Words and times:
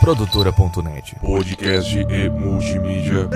Produtora.net 0.00 1.16
Podcast 1.20 1.98
e 1.98 2.30
multimídia. 2.30 3.28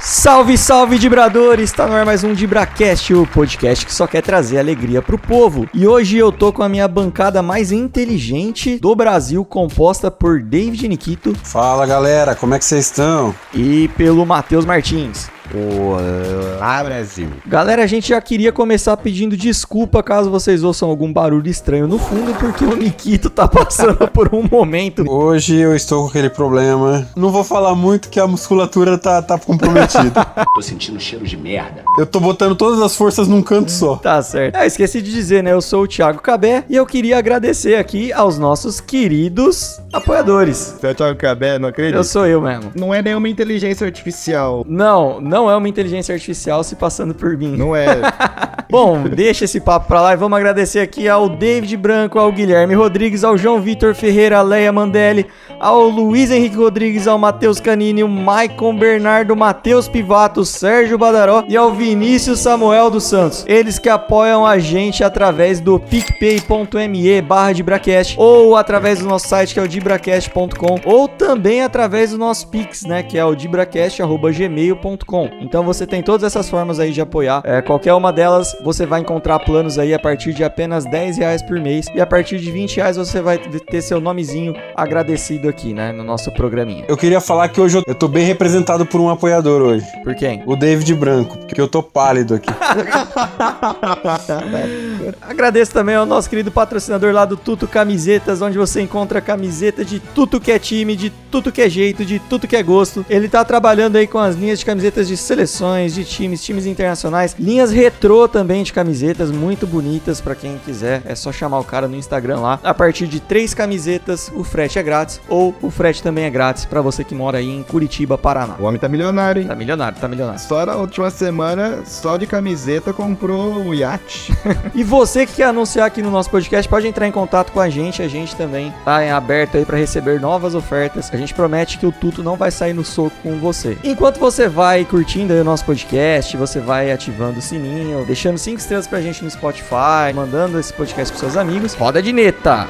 Salve, 0.00 0.56
salve, 0.58 0.98
Dibradores! 0.98 1.70
Está 1.70 1.86
no 1.86 1.94
ar 1.94 2.04
mais 2.04 2.24
um 2.24 2.32
Dibracast, 2.34 3.14
o 3.14 3.26
podcast 3.26 3.84
que 3.86 3.94
só 3.94 4.06
quer 4.06 4.22
trazer 4.22 4.58
alegria 4.58 5.00
pro 5.02 5.18
povo. 5.18 5.68
E 5.72 5.86
hoje 5.86 6.16
eu 6.16 6.32
tô 6.32 6.52
com 6.52 6.62
a 6.62 6.68
minha 6.68 6.88
bancada 6.88 7.42
mais 7.42 7.70
inteligente 7.70 8.78
do 8.78 8.94
Brasil, 8.94 9.44
composta 9.44 10.10
por 10.10 10.42
David 10.42 10.88
Nikito 10.88 11.34
Fala 11.44 11.86
galera, 11.86 12.34
como 12.34 12.54
é 12.54 12.58
que 12.58 12.64
vocês 12.64 12.86
estão? 12.86 13.34
e 13.54 13.88
pelo 13.96 14.24
Matheus 14.26 14.64
Martins. 14.64 15.30
Olá 15.50 16.82
Brasil. 16.84 17.28
Galera, 17.46 17.82
a 17.82 17.86
gente 17.86 18.08
já 18.08 18.20
queria 18.20 18.52
começar 18.52 18.96
pedindo 18.96 19.36
desculpa 19.36 20.02
caso 20.02 20.30
vocês 20.30 20.62
ouçam 20.62 20.88
algum 20.88 21.12
barulho 21.12 21.48
estranho 21.48 21.86
no 21.88 21.98
fundo, 21.98 22.32
porque 22.38 22.64
o 22.64 22.76
Nikito 22.76 23.28
tá 23.28 23.46
passando 23.48 24.08
por 24.08 24.32
um 24.34 24.48
momento. 24.48 25.04
Hoje 25.10 25.56
eu 25.56 25.74
estou 25.74 26.04
com 26.04 26.08
aquele 26.10 26.30
problema. 26.30 27.06
Não 27.16 27.30
vou 27.30 27.42
falar 27.44 27.74
muito 27.74 28.08
que 28.08 28.20
a 28.20 28.26
musculatura 28.26 28.96
tá, 28.96 29.20
tá 29.20 29.36
comprometida. 29.38 30.24
Tô 30.54 30.62
sentindo 30.62 30.98
cheiro 31.00 31.26
de 31.26 31.36
merda. 31.36 31.82
eu 31.98 32.06
tô 32.06 32.20
botando 32.20 32.54
todas 32.54 32.80
as 32.80 32.94
forças 32.94 33.26
num 33.26 33.42
canto 33.42 33.70
só. 33.70 33.96
Tá 33.96 34.22
certo. 34.22 34.54
Ah, 34.54 34.66
esqueci 34.66 35.00
de 35.02 35.10
dizer, 35.10 35.42
né? 35.42 35.52
Eu 35.52 35.60
sou 35.62 35.82
o 35.84 35.88
Thiago 35.88 36.20
Cabé 36.20 36.64
e 36.68 36.76
eu 36.76 36.86
queria 36.86 37.18
agradecer 37.18 37.76
aqui 37.76 38.12
aos 38.12 38.38
nossos 38.38 38.80
queridos 38.80 39.80
apoiadores. 39.92 40.76
Você 40.78 40.86
é 40.86 40.90
o 40.90 40.94
Thiago 40.94 41.18
Cabé, 41.18 41.58
não 41.58 41.68
acredito? 41.68 41.96
Eu 41.96 42.04
sou 42.04 42.26
eu 42.26 42.40
mesmo. 42.40 42.70
Não 42.74 42.92
é 42.94 43.02
nenhuma 43.02 43.28
inteligência 43.28 43.86
artificial. 43.86 44.64
Não, 44.68 45.20
não 45.32 45.50
é 45.50 45.56
uma 45.56 45.68
inteligência 45.68 46.14
artificial 46.14 46.62
se 46.62 46.76
passando 46.76 47.14
por 47.14 47.38
mim. 47.38 47.56
Não 47.56 47.74
é. 47.74 47.86
Bom, 48.70 49.02
deixa 49.02 49.44
esse 49.44 49.60
papo 49.60 49.86
pra 49.86 50.00
lá 50.00 50.12
e 50.12 50.16
vamos 50.16 50.36
agradecer 50.36 50.80
aqui 50.80 51.08
ao 51.08 51.28
David 51.28 51.76
Branco, 51.76 52.18
ao 52.18 52.32
Guilherme 52.32 52.74
Rodrigues, 52.74 53.24
ao 53.24 53.36
João 53.36 53.60
Vitor 53.60 53.94
Ferreira, 53.94 54.38
à 54.38 54.42
Leia 54.42 54.72
Mandelli, 54.72 55.26
ao 55.60 55.88
Luiz 55.88 56.30
Henrique 56.30 56.56
Rodrigues, 56.56 57.06
ao 57.06 57.18
Matheus 57.18 57.60
Canini, 57.60 58.02
o 58.02 58.08
Maicon 58.08 58.74
Bernardo, 58.76 59.36
Matheus 59.36 59.88
Pivato, 59.88 60.44
Sérgio 60.44 60.96
Badaró 60.96 61.44
e 61.48 61.56
ao 61.56 61.72
Vinícius 61.72 62.40
Samuel 62.40 62.90
dos 62.90 63.04
Santos. 63.04 63.44
Eles 63.46 63.78
que 63.78 63.88
apoiam 63.88 64.46
a 64.46 64.58
gente 64.58 65.04
através 65.04 65.60
do 65.60 65.78
picpay.me 65.78 67.22
barra 67.22 67.52
Dibracast 67.52 68.16
ou 68.18 68.56
através 68.56 69.00
do 69.00 69.06
nosso 69.06 69.28
site 69.28 69.54
que 69.54 69.60
é 69.60 69.62
o 69.62 69.68
dibracast.com 69.68 70.80
ou 70.84 71.08
também 71.08 71.62
através 71.62 72.10
do 72.10 72.18
nosso 72.18 72.48
Pix, 72.48 72.84
né, 72.84 73.02
que 73.02 73.16
é 73.18 73.24
o 73.24 73.34
dibracast.gmail.com. 73.34 75.21
Então 75.40 75.62
você 75.64 75.86
tem 75.86 76.02
todas 76.02 76.24
essas 76.24 76.48
formas 76.48 76.78
aí 76.80 76.92
de 76.92 77.00
apoiar. 77.00 77.42
É, 77.44 77.60
qualquer 77.62 77.94
uma 77.94 78.12
delas 78.12 78.56
você 78.62 78.86
vai 78.86 79.00
encontrar 79.00 79.38
planos 79.40 79.78
aí 79.78 79.92
a 79.94 79.98
partir 79.98 80.32
de 80.32 80.44
apenas 80.44 80.84
10 80.84 81.18
reais 81.18 81.42
por 81.42 81.58
mês 81.60 81.86
e 81.94 82.00
a 82.00 82.06
partir 82.06 82.38
de 82.38 82.50
20 82.50 82.76
reais 82.76 82.96
você 82.96 83.20
vai 83.20 83.38
ter 83.38 83.80
seu 83.82 84.00
nomezinho 84.00 84.54
agradecido 84.76 85.48
aqui, 85.48 85.72
né, 85.74 85.92
no 85.92 86.04
nosso 86.04 86.30
programinha. 86.32 86.84
Eu 86.88 86.96
queria 86.96 87.20
falar 87.20 87.48
que 87.48 87.60
hoje 87.60 87.78
eu- 87.78 87.82
eu 87.86 87.94
tô 87.94 88.08
bem 88.08 88.24
representado 88.24 88.86
por 88.86 89.00
um 89.00 89.08
apoiador 89.10 89.60
hoje. 89.62 89.86
Por 90.02 90.14
quem? 90.14 90.42
O 90.46 90.56
David 90.56 90.94
Branco, 90.94 91.38
porque 91.38 91.60
eu 91.60 91.68
tô 91.68 91.82
pálido 91.82 92.34
aqui. 92.34 92.50
Agradeço 95.20 95.72
também 95.72 95.94
ao 95.94 96.06
nosso 96.06 96.28
querido 96.28 96.50
patrocinador 96.50 97.12
lá 97.12 97.24
do 97.24 97.36
Tuto 97.36 97.66
Camisetas, 97.66 98.42
onde 98.42 98.58
você 98.58 98.80
encontra 98.80 99.20
camiseta 99.20 99.84
de 99.84 100.00
tudo 100.00 100.40
que 100.40 100.50
é 100.50 100.58
time, 100.58 100.96
de 100.96 101.10
tudo 101.30 101.52
que 101.52 101.62
é 101.62 101.68
jeito, 101.68 102.04
de 102.04 102.18
tudo 102.18 102.46
que 102.46 102.56
é 102.56 102.62
gosto. 102.62 103.04
Ele 103.08 103.28
tá 103.28 103.44
trabalhando 103.44 103.96
aí 103.96 104.06
com 104.06 104.18
as 104.18 104.36
linhas 104.36 104.58
de 104.58 104.64
camisetas 104.64 105.08
de 105.08 105.16
seleções, 105.16 105.94
de 105.94 106.04
times, 106.04 106.42
times 106.44 106.66
internacionais, 106.66 107.34
linhas 107.38 107.70
retrô 107.70 108.28
também 108.28 108.62
de 108.62 108.72
camisetas, 108.72 109.30
muito 109.30 109.66
bonitas 109.66 110.20
pra 110.20 110.34
quem 110.34 110.58
quiser. 110.58 111.02
É 111.04 111.14
só 111.14 111.32
chamar 111.32 111.58
o 111.58 111.64
cara 111.64 111.88
no 111.88 111.96
Instagram 111.96 112.40
lá. 112.40 112.60
A 112.62 112.74
partir 112.74 113.06
de 113.06 113.20
três 113.20 113.54
camisetas, 113.54 114.30
o 114.34 114.44
frete 114.44 114.78
é 114.78 114.82
grátis 114.82 115.20
ou 115.28 115.54
o 115.62 115.70
frete 115.70 116.02
também 116.02 116.24
é 116.24 116.30
grátis 116.30 116.64
pra 116.64 116.80
você 116.80 117.02
que 117.02 117.14
mora 117.14 117.38
aí 117.38 117.48
em 117.48 117.62
Curitiba, 117.62 118.18
Paraná. 118.18 118.56
O 118.58 118.64
homem 118.64 118.78
tá 118.78 118.88
milionário, 118.88 119.42
hein? 119.42 119.48
Tá 119.48 119.56
milionário, 119.56 119.98
tá 119.98 120.08
milionário. 120.08 120.40
Só 120.40 120.64
na 120.66 120.76
última 120.76 121.10
semana, 121.10 121.80
só 121.86 122.16
de 122.16 122.26
camiseta, 122.26 122.92
comprou 122.92 123.58
um 123.58 123.74
iate. 123.74 124.32
E 124.74 124.82
você 124.92 125.24
que 125.24 125.36
quer 125.36 125.44
anunciar 125.44 125.86
aqui 125.86 126.02
no 126.02 126.10
nosso 126.10 126.28
podcast, 126.28 126.68
pode 126.68 126.86
entrar 126.86 127.08
em 127.08 127.10
contato 127.10 127.50
com 127.50 127.58
a 127.58 127.70
gente. 127.70 128.02
A 128.02 128.08
gente 128.08 128.36
também 128.36 128.74
tá 128.84 129.16
aberto 129.16 129.56
aí 129.56 129.64
para 129.64 129.78
receber 129.78 130.20
novas 130.20 130.54
ofertas. 130.54 131.10
A 131.10 131.16
gente 131.16 131.32
promete 131.32 131.78
que 131.78 131.86
o 131.86 131.90
Tuto 131.90 132.22
não 132.22 132.36
vai 132.36 132.50
sair 132.50 132.74
no 132.74 132.84
soco 132.84 133.16
com 133.22 133.38
você. 133.38 133.78
Enquanto 133.82 134.20
você 134.20 134.48
vai 134.48 134.84
curtindo 134.84 135.32
aí 135.32 135.40
o 135.40 135.44
nosso 135.44 135.64
podcast, 135.64 136.36
você 136.36 136.60
vai 136.60 136.92
ativando 136.92 137.38
o 137.38 137.42
sininho, 137.42 138.04
deixando 138.04 138.36
cinco 138.36 138.58
estrelas 138.58 138.86
pra 138.86 139.00
gente 139.00 139.24
no 139.24 139.30
Spotify, 139.30 140.12
mandando 140.14 140.60
esse 140.60 140.74
podcast 140.74 141.10
pros 141.10 141.20
seus 141.20 141.38
amigos. 141.38 141.72
Roda 141.72 142.02
de 142.02 142.12
neta! 142.12 142.68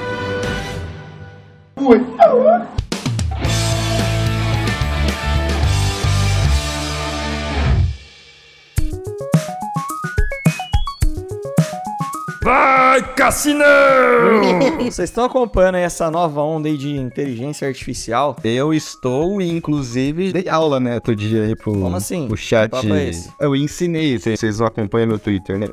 Vai, 12.93 13.01
Cassinão! 13.15 13.65
Vocês 14.85 15.09
estão 15.09 15.25
acompanhando 15.25 15.77
aí 15.77 15.83
essa 15.83 16.11
nova 16.11 16.43
onda 16.43 16.69
aí 16.69 16.77
de 16.77 16.95
inteligência 16.95 17.67
artificial? 17.67 18.37
Eu 18.45 18.75
estou, 18.75 19.41
inclusive, 19.41 20.31
dei 20.31 20.47
aula, 20.47 20.79
né, 20.79 20.97
outro 20.97 21.17
dia 21.17 21.45
aí 21.45 21.57
pro, 21.57 21.73
Como 21.73 21.97
assim? 21.97 22.29
pro 22.29 22.37
chat. 22.37 22.71
É 22.93 23.09
esse? 23.09 23.31
Eu 23.41 23.57
ensinei, 23.57 24.19
vocês 24.19 24.59
não 24.59 24.67
acompanham 24.67 25.07
no 25.09 25.19
Twitter, 25.19 25.59
né? 25.59 25.69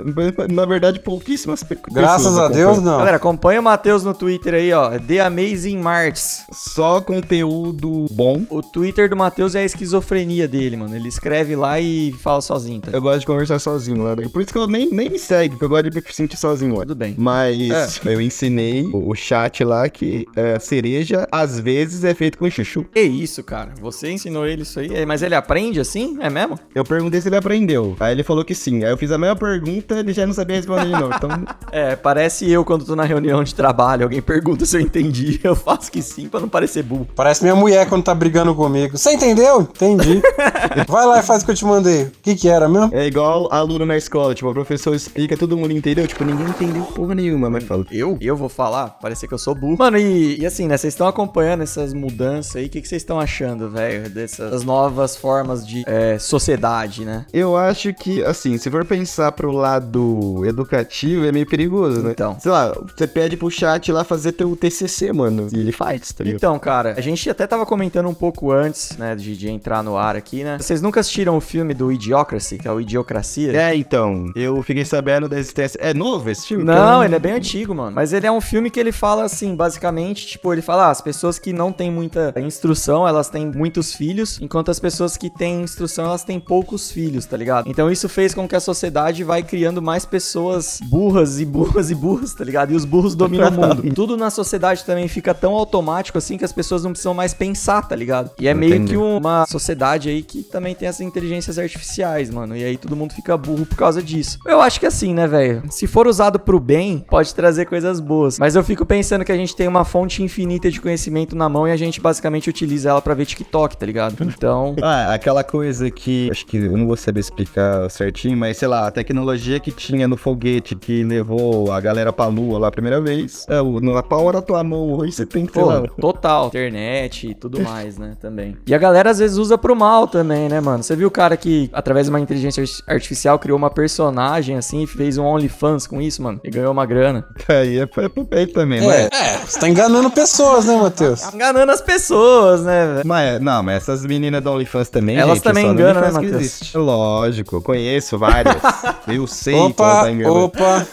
Na 0.50 0.66
verdade, 0.66 1.02
pouquíssimas 1.02 1.62
pe- 1.62 1.78
Graças 1.91 2.25
pessoas 2.25 2.40
a 2.40 2.47
Deus, 2.47 2.72
acompanham. 2.78 2.85
não. 2.94 2.97
Galera, 3.00 3.18
acompanha 3.18 3.59
o 3.59 3.63
Matheus 3.63 4.06
no 4.06 4.13
Twitter 4.13 4.53
aí, 4.53 4.72
ó. 4.72 4.97
The 4.97 5.19
Amazing 5.19 5.79
Marts. 5.79 6.46
Só 6.53 7.02
conteúdo 7.02 8.06
bom. 8.12 8.44
O 8.50 8.62
Twitter 8.62 9.09
do 9.09 9.18
Matheus 9.18 9.56
é 9.56 9.59
a 9.59 9.66
esquizofrenia 9.66 10.47
dele, 10.47 10.78
mano. 10.78 10.96
Ele 10.96 11.09
escreve 11.09 11.53
lá 11.53 11.81
e 11.81 12.13
fala 12.13 12.40
sozinho, 12.40 12.79
tá? 12.79 12.91
Eu 12.94 13.02
gosto 13.02 13.19
de 13.19 13.25
conversar 13.25 13.59
sozinho 13.59 14.03
lá. 14.03 14.16
Por 14.16 14.41
isso 14.41 14.53
que 14.53 14.58
eu 14.58 14.68
nem, 14.68 14.90
nem 14.90 15.09
me 15.09 15.19
segue, 15.19 15.50
porque 15.50 15.66
eu 15.66 15.69
gosto 15.69 15.90
de 15.90 15.97
me 15.97 16.13
sentir 16.13 16.38
sozinho 16.38 16.75
lá. 16.75 16.84
Tudo 16.84 16.96
bem. 16.96 17.09
Mas 17.18 18.00
eu 18.06 18.22
ensinei 18.22 18.84
o, 18.84 19.09
o 19.09 19.16
chat 19.16 19.64
lá 19.64 19.88
que 19.90 20.25
é, 20.36 20.59
cereja 20.59 21.28
às 21.31 21.59
vezes 21.59 22.03
é 22.03 22.14
feito 22.14 22.38
com 22.38 22.50
chuchu. 22.50 22.86
Que 22.94 23.02
isso, 23.02 23.44
cara? 23.44 23.74
Você 23.81 24.12
ensinou 24.12 24.46
ele 24.46 24.64
isso 24.64 24.80
aí? 24.80 24.94
É, 24.94 25.06
Mas 25.06 25.22
ele 25.22 25.36
aprende 25.36 25.80
assim? 25.80 26.18
É 26.22 26.30
mesmo? 26.30 26.58
Eu 26.74 26.84
perguntei 26.84 27.22
se 27.22 27.28
ele 27.30 27.36
aprendeu. 27.36 27.96
Aí 28.00 28.14
ele 28.14 28.24
falou 28.24 28.44
que 28.44 28.56
sim. 28.56 28.84
Aí 28.84 28.92
eu 28.92 28.97
fiz 28.97 29.12
a 29.12 29.18
mesma 29.18 29.36
pergunta 29.36 30.00
ele 30.00 30.14
já 30.14 30.25
não 30.25 30.34
sabia 30.34 30.56
responder 30.58 30.86
de 30.86 30.92
novo. 30.92 31.14
Então, 31.16 31.30
É, 31.72 31.96
parece 31.96 32.50
eu 32.50 32.66
quando 32.66 32.84
tô 32.84 32.96
na 32.96 33.03
reunião 33.03 33.44
de 33.44 33.53
trabalho. 33.53 34.03
Alguém 34.03 34.22
pergunta 34.22 34.66
se 34.66 34.76
eu 34.78 34.81
entendi. 34.81 35.40
Eu 35.44 35.56
faço 35.56 35.91
que 35.91 36.02
sim 36.02 36.28
pra 36.28 36.40
não 36.40 36.50
parecer 36.50 36.84
burro. 36.84 37.08
Parece 37.16 37.44
minha 37.44 37.56
mulher 37.56 37.88
quando 37.88 38.03
tá 38.03 38.14
brigando 38.14 38.53
comigo. 38.56 38.97
Você 38.97 39.14
entendeu? 39.14 39.62
Entendi. 39.62 40.22
Vai 40.88 41.06
lá 41.06 41.20
e 41.20 41.24
faz 41.24 41.41
o 41.44 41.46
que 41.46 41.52
eu 41.52 41.56
te 41.56 41.66
mandei. 41.66 42.03
O 42.03 42.12
que 42.22 42.36
que 42.36 42.50
era 42.50 42.68
mesmo? 42.68 42.90
é 42.94 43.06
igual 43.06 43.47
aluno 43.53 43.86
na 43.86 43.96
escola. 43.97 44.34
Tipo, 44.34 44.50
o 44.50 44.53
professor 44.53 44.94
explica, 44.96 45.38
todo 45.38 45.56
mundo 45.58 45.72
entendeu. 45.72 46.08
Tipo, 46.08 46.24
ninguém 46.24 46.47
entendeu 46.47 46.84
porra 47.00 47.16
nenhuma, 47.16 47.50
mas 47.50 47.64
fala. 47.64 47.86
Eu? 47.90 48.18
Eu 48.20 48.36
vou 48.36 48.50
falar? 48.50 48.90
Parecer 49.02 49.26
que 49.26 49.34
eu 49.34 49.38
sou 49.38 49.56
burro. 49.56 49.78
Mano, 49.80 49.98
e, 49.98 50.42
e 50.42 50.46
assim, 50.46 50.68
né? 50.68 50.76
Vocês 50.76 50.94
estão 50.94 51.08
acompanhando 51.08 51.64
essas 51.64 51.94
mudanças 51.94 52.58
aí. 52.58 52.66
O 52.66 52.70
que 52.70 52.82
que 52.82 52.88
vocês 52.88 53.02
estão 53.02 53.18
achando, 53.18 53.70
velho? 53.70 54.10
Dessas 54.10 54.64
novas 54.66 55.16
formas 55.16 55.66
de 55.66 55.84
é, 55.88 56.20
sociedade, 56.20 57.06
né? 57.06 57.26
Eu 57.32 57.56
acho 57.56 57.94
que, 57.94 58.22
assim, 58.24 58.58
se 58.58 58.70
for 58.70 58.84
pensar 58.84 59.32
pro 59.32 59.52
lado 59.52 60.44
educativo, 60.46 61.26
é 61.26 61.32
meio 61.32 61.48
perigoso, 61.48 62.02
né? 62.04 62.12
Então. 62.12 62.38
Sei 62.38 62.52
lá, 62.52 62.74
você 62.74 63.08
pede 63.08 63.38
pro 63.38 63.50
chat 63.50 63.90
lá 63.94 64.04
fazer 64.04 64.34
teu 64.34 64.54
TCC, 64.58 65.14
mano. 65.14 65.48
E 65.54 65.59
ele 65.59 65.72
faz, 65.72 66.12
tá 66.12 66.26
ligado? 66.26 66.38
Então, 66.38 66.59
cara, 66.59 66.96
a 66.98 67.02
gente 67.02 67.30
até 67.30 67.48
tava 67.48 67.66
comentando 67.66 68.09
um 68.09 68.14
pouco 68.14 68.52
antes, 68.52 68.98
né, 68.98 69.16
de, 69.16 69.38
de 69.38 69.50
entrar 69.50 69.82
no 69.82 69.96
ar 69.96 70.18
aqui, 70.18 70.44
né? 70.44 70.58
Vocês 70.59 70.82
nunca 70.82 71.00
assistiram 71.00 71.38
o 71.38 71.42
filme 71.42 71.74
do 71.74 71.94
Idiocracy, 71.94 72.58
que 72.58 72.68
é 72.68 72.72
o 72.72 72.82
Idiocracia? 72.82 73.56
É, 73.58 73.74
então, 73.74 74.30
eu 74.36 74.62
fiquei 74.64 74.84
sabendo 74.84 75.29
da 75.29 75.40
existência. 75.40 75.79
É 75.82 75.94
novo 75.94 76.29
esse 76.29 76.47
filme? 76.47 76.66
Não, 76.66 76.89
ele 77.03 77.16
é 77.16 77.20
bem 77.20 77.34
antigo, 77.34 77.74
mano. 77.74 77.91
Mas 77.96 78.14
ele 78.14 78.28
é 78.28 78.32
um 78.32 78.41
filme 78.41 78.70
que 78.70 78.80
ele 78.80 78.91
fala 78.91 79.24
assim, 79.24 79.56
basicamente, 79.56 80.28
tipo, 80.28 80.52
ele 80.53 80.62
fala, 80.62 80.88
ah, 80.88 80.91
as 80.91 81.02
pessoas 81.02 81.40
que 81.40 81.53
não 81.53 81.72
têm 81.72 81.91
muita 81.91 82.34
instrução, 82.38 83.08
elas 83.08 83.30
têm 83.30 83.47
muitos 83.47 83.94
filhos, 83.94 84.40
enquanto 84.41 84.72
as 84.72 84.80
pessoas 84.80 85.18
que 85.18 85.30
têm 85.30 85.62
instrução, 85.62 86.06
elas 86.06 86.24
têm 86.24 86.40
poucos 86.40 86.91
filhos, 86.91 87.26
tá 87.26 87.38
ligado? 87.38 87.70
Então 87.70 87.91
isso 87.91 88.08
fez 88.09 88.34
com 88.34 88.47
que 88.47 88.56
a 88.56 88.59
sociedade 88.59 89.24
vai 89.24 89.44
criando 89.44 89.82
mais 89.82 90.06
pessoas 90.06 90.80
burras 90.84 91.40
e 91.40 91.46
burras 91.46 91.91
e 91.91 91.96
burras, 91.96 92.34
tá 92.34 92.44
ligado? 92.44 92.72
E 92.72 92.76
os 92.76 92.86
burros 92.86 93.16
dominam 93.16 93.50
o 93.50 93.52
mundo. 93.52 93.85
E 93.85 93.92
tudo 93.92 94.18
na 94.18 94.30
sociedade 94.30 94.84
também 94.84 95.08
fica 95.08 95.34
tão 95.34 95.53
automático 95.53 96.18
assim 96.18 96.38
que 96.38 96.46
as 96.46 96.52
pessoas 96.52 96.84
não 96.84 96.92
precisam 96.92 97.14
mais 97.14 97.34
pensar, 97.34 97.88
tá 97.88 97.96
ligado? 97.96 98.32
E 98.40 98.47
é 98.47 98.53
meio 98.53 98.76
Entendi. 98.76 98.92
que 98.94 98.97
uma 98.97 99.46
sociedade 99.46 100.09
aí 100.09 100.22
que 100.22 100.44
também 100.44 100.76
tem 100.76 100.88
essas 100.88 101.02
inteligências 101.02 101.58
artificiais, 101.58 102.30
mano. 102.30 102.56
E 102.56 102.64
aí 102.64 102.78
todo 102.78 102.96
mundo 102.96 103.14
fica 103.14 103.38
burro 103.38 103.66
por 103.66 103.78
causa 103.78 104.02
disso. 104.02 104.40
Eu 104.46 104.62
acho 104.62 104.80
que 104.80 104.85
assim, 104.85 105.14
né, 105.14 105.28
velho? 105.28 105.64
Se 105.70 105.88
for 105.88 106.08
usado 106.08 106.40
pro 106.40 106.59
bem, 106.59 106.78
pode 107.09 107.34
trazer 107.34 107.66
coisas 107.66 107.99
boas. 107.99 108.40
Mas 108.40 108.55
eu 108.55 108.64
fico 108.64 108.85
pensando 108.85 109.23
que 109.26 109.31
a 109.31 109.37
gente 109.37 109.55
tem 109.55 109.67
uma 109.67 109.84
fonte 109.85 110.23
infinita 110.23 110.70
de 110.72 110.79
conhecimento 110.79 111.35
na 111.35 111.47
mão 111.49 111.67
e 111.67 111.72
a 111.72 111.78
gente 111.78 111.99
basicamente 112.02 112.49
utiliza 112.49 112.90
ela 112.90 113.02
pra 113.02 113.14
ver 113.14 113.26
TikTok, 113.26 113.78
tá 113.78 113.85
ligado? 113.85 114.16
Então, 114.22 114.76
Ah, 114.81 115.14
aquela 115.14 115.43
coisa 115.43 115.90
que. 115.91 116.29
Acho 116.31 116.46
que 116.46 116.58
eu 116.58 116.78
não 116.78 116.87
vou 116.87 116.96
saber 116.96 117.20
explicar 117.20 117.90
certinho, 117.90 118.37
mas 118.37 118.58
sei 118.58 118.67
lá, 118.67 118.87
a 118.87 118.91
tecnologia 118.91 119.59
que 119.59 119.72
tinha 119.72 120.08
no 120.08 120.17
foguete 120.17 120.76
que 120.76 121.03
levou 121.03 121.72
a 121.72 121.79
galera 121.79 122.11
pra 122.14 122.28
lua 122.28 122.59
lá 122.59 122.67
a 122.67 122.72
primeira 122.72 123.02
vez. 123.02 123.46
É, 123.49 123.61
na 123.82 124.03
palma 124.03 124.34
da 124.34 124.41
tua 124.41 124.64
mão 124.64 124.93
hoje 124.93 125.14
você 125.14 125.25
tem 125.25 125.46
que 125.46 125.53
ter 125.53 125.59
pô, 125.59 125.66
lá. 125.67 125.84
total, 125.99 126.47
internet 126.47 127.28
e 127.29 127.34
tudo 127.34 127.61
mais, 127.61 127.97
né, 127.97 128.16
também. 128.20 128.58
E 128.66 128.73
a 128.73 128.78
galera 128.78 129.09
às 129.09 129.20
vezes 129.20 129.37
usa 129.37 129.58
pro 129.58 129.75
mal 129.75 130.08
também, 130.08 130.49
né, 130.49 130.59
mano? 130.59 130.84
Você 130.84 130.96
viu 130.96 131.08
o 131.08 131.11
cara 131.11 131.35
que, 131.37 131.70
através 131.73 132.05
de 132.08 132.09
uma 132.09 132.20
inteligência 132.20 132.64
artificial, 132.87 133.37
criou 133.40 133.58
uma 133.58 133.70
personagem 133.70 134.55
assim 134.55 134.84
e 134.84 134.87
fez 134.87 135.17
um 135.17 135.25
OnlyFans 135.25 135.87
com 135.87 136.02
isso, 136.02 136.22
mano? 136.22 136.40
E 136.43 136.49
ganhou 136.49 136.69
uma 136.72 136.86
grana. 136.86 137.26
Aí 137.48 137.80
é, 137.80 137.84
é 137.84 138.10
pro 138.10 138.24
bem 138.24 138.48
também, 138.48 138.82
não 138.82 138.92
É, 138.92 139.04
é? 139.04 139.10
é, 139.12 139.38
você 139.46 139.60
tá 139.60 139.68
enganando 139.70 140.10
pessoas, 140.12 140.66
né, 140.66 140.76
Matheus? 140.76 141.22
Tá 141.22 141.32
Enganando 141.34 141.72
as 141.72 141.82
pessoas, 141.82 142.62
né, 142.64 142.86
velho? 142.96 143.08
Mas, 143.08 143.40
não, 143.42 143.64
mas 143.64 143.78
essas 143.78 144.06
meninas 144.06 144.44
da 144.44 144.52
OnlyFans 144.52 144.90
também, 144.90 145.18
Elas 145.18 145.36
gente, 145.36 145.44
também 145.44 145.66
enganam, 145.68 146.02
né, 146.02 146.12
Matheus? 146.12 146.74
Lógico, 146.74 147.58
eu 147.58 147.62
conheço 147.62 148.18
várias. 148.18 148.56
eu 149.08 149.26
sei 149.28 149.54
Opa, 149.56 150.04
tá 150.04 150.12
enganando. 150.12 150.40
opa. 150.46 150.88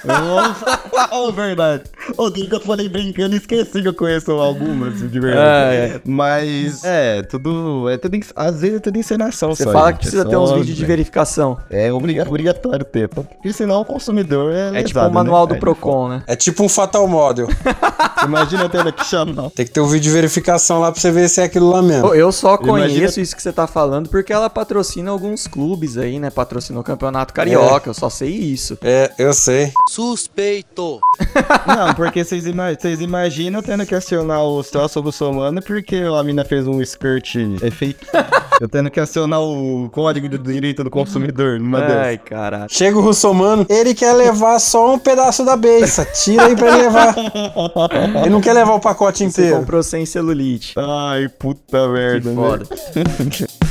oh, 1.13 1.31
verdade. 1.33 1.85
Ô, 2.17 2.31
que 2.31 2.49
eu 2.53 2.61
falei 2.61 2.89
brincando 2.89 3.35
e 3.35 3.39
esqueci 3.39 3.83
que 3.83 3.89
eu 3.89 3.95
conheço 3.95 4.31
algumas, 4.33 4.99
de 5.11 5.21
verdade. 5.21 5.41
Ah, 5.47 5.75
é. 5.75 6.01
Mas, 6.05 6.85
é, 6.85 7.23
tudo. 7.23 7.89
É 7.89 7.97
tudo, 7.97 8.19
às 8.35 8.61
vezes 8.61 8.77
é 8.77 8.81
tudo 8.81 8.99
encenação 8.99 9.55
Você 9.55 9.65
só, 9.65 9.73
fala 9.73 9.89
gente, 9.89 9.97
que 9.97 10.01
precisa 10.03 10.23
é 10.23 10.29
ter 10.29 10.37
uns 10.37 10.53
vídeos 10.53 10.77
de 10.77 10.85
verificação. 10.85 11.59
É 11.71 11.93
obriga- 11.93 12.27
obrigatório 12.27 12.85
ter, 12.85 13.09
porque 13.09 13.53
senão 13.53 13.81
o 13.81 13.85
consumidor 13.85 14.53
é. 14.53 14.81
É 14.81 14.83
tipo 14.83 14.99
o 14.99 15.03
lesado, 15.03 15.15
manual 15.15 15.47
né? 15.47 15.55
do 15.55 15.61
Procon, 15.75 16.09
né? 16.09 16.23
É 16.27 16.37
tipo 16.37 16.63
um 16.65 16.69
Fatal 16.69 17.07
Model. 17.09 17.49
Imagina 18.25 18.69
tendo 18.69 18.93
que 18.93 19.05
chamar. 19.05 19.51
Tem 19.51 19.65
que 19.67 19.73
ter 19.73 19.81
um 19.81 19.87
vídeo 19.87 20.05
de 20.05 20.11
verificação 20.11 20.81
lá 20.81 20.91
pra 20.91 21.01
você 21.01 21.11
ver 21.11 21.29
se 21.29 21.41
é 21.41 21.45
aquilo 21.45 21.71
lá 21.71 21.83
mesmo. 21.83 22.09
Pô, 22.09 22.15
Eu 22.15 22.33
só 22.33 22.55
Imagina- 22.63 22.89
conheço 22.89 23.21
isso 23.21 23.37
que 23.37 23.43
você 23.43 23.53
tá 23.53 23.67
falando 23.67 24.09
porque 24.09 24.33
ela 24.33 24.49
patrocina 24.49 25.11
alguns 25.11 25.47
clubes 25.47 25.97
aí, 25.99 26.19
né? 26.19 26.31
Patrocinou 26.31 26.81
o 26.81 26.85
Campeonato 26.85 27.33
Carioca, 27.35 27.89
eu 27.91 27.95
só 27.95 28.09
sei 28.11 28.31
isso. 28.31 28.79
É, 28.83 29.13
eu 29.19 29.33
sei. 29.35 29.73
Suspeito. 29.91 30.99
Não, 31.67 31.95
porque 31.95 32.25
vocês 32.25 32.47
ima- 32.47 32.73
imaginam 33.01 33.63
tendo 33.63 33.85
que 33.87 33.95
acionar 33.95 34.43
o 34.43 34.63
troço 34.65 35.01
russomano 35.01 35.61
porque 35.63 35.97
a 35.97 36.23
mina 36.23 36.45
fez 36.45 36.67
um 36.67 36.81
skirt 36.83 37.35
efeito. 37.63 38.07
Eu 38.61 38.69
tendo 38.69 38.91
que 38.91 38.99
acionar 38.99 39.41
o 39.41 39.89
código 39.93 40.29
do 40.29 40.39
direito 40.39 40.83
do 40.83 40.91
consumidor 40.91 41.61
numa 41.61 41.81
dessas. 41.81 41.97
Ai, 41.97 42.19
caralho. 42.19 42.67
Chega 42.71 42.97
o 42.97 43.03
russomano, 43.03 43.67
ele 43.69 43.95
quer 43.95 44.13
levar 44.15 44.59
só 44.59 44.95
um 44.95 44.99
pedaço 44.99 45.45
da 45.45 45.57
beiça. 45.57 46.05
Tira 46.07 46.47
aí 46.47 46.57
pra 46.57 46.69
ele 46.69 46.83
levar. 46.83 47.15
Ele 48.23 48.31
não 48.31 48.41
quer 48.41 48.53
levar 48.53 48.73
o 48.75 48.81
pacote 48.81 49.19
Você 49.19 49.25
inteiro. 49.25 49.57
comprou 49.59 49.83
sem 49.83 50.07
celulite. 50.07 50.75
Ai, 50.79 51.29
puta 51.29 51.89
merda, 51.89 52.21
Que 52.21 52.29
né? 52.29 52.35
foda. 52.35 52.67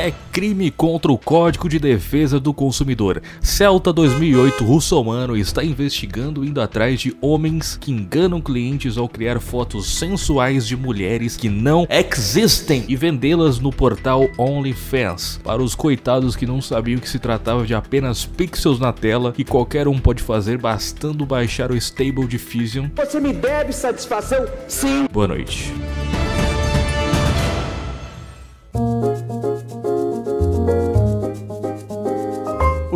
É 0.00 0.14
crime 0.32 0.70
contra 0.70 1.12
o 1.12 1.18
Código 1.18 1.68
de 1.68 1.78
Defesa 1.78 2.40
do 2.40 2.54
Consumidor. 2.54 3.20
Celta 3.42 3.92
2008 3.92 4.64
russomano 4.64 5.36
está 5.36 5.62
investigando 5.62 6.42
indo 6.42 6.58
atrás 6.58 7.00
de 7.00 7.14
homens 7.20 7.76
que 7.76 7.92
enganam 7.92 8.40
clientes 8.40 8.96
ao 8.96 9.06
criar 9.06 9.38
fotos 9.40 9.98
sensuais 9.98 10.66
de 10.66 10.74
mulheres 10.74 11.36
que 11.36 11.50
não 11.50 11.86
existem 11.90 12.86
e 12.88 12.96
vendê-las 12.96 13.58
no 13.60 13.70
portal 13.70 14.26
OnlyFans. 14.38 15.38
Para 15.44 15.62
os 15.62 15.74
coitados 15.74 16.34
que 16.34 16.46
não 16.46 16.62
sabiam 16.62 16.98
que 16.98 17.06
se 17.06 17.18
tratava 17.18 17.66
de 17.66 17.74
apenas 17.74 18.24
pixels 18.24 18.80
na 18.80 18.94
tela 18.94 19.32
que 19.32 19.44
qualquer 19.44 19.86
um 19.86 19.98
pode 19.98 20.22
fazer 20.22 20.56
bastando 20.56 21.26
baixar 21.26 21.70
o 21.70 21.76
Stable 21.76 22.26
Diffusion. 22.26 22.88
Você 22.96 23.20
me 23.20 23.34
deve 23.34 23.70
satisfação? 23.70 24.46
Sim. 24.66 25.06
Boa 25.12 25.28
noite. 25.28 25.70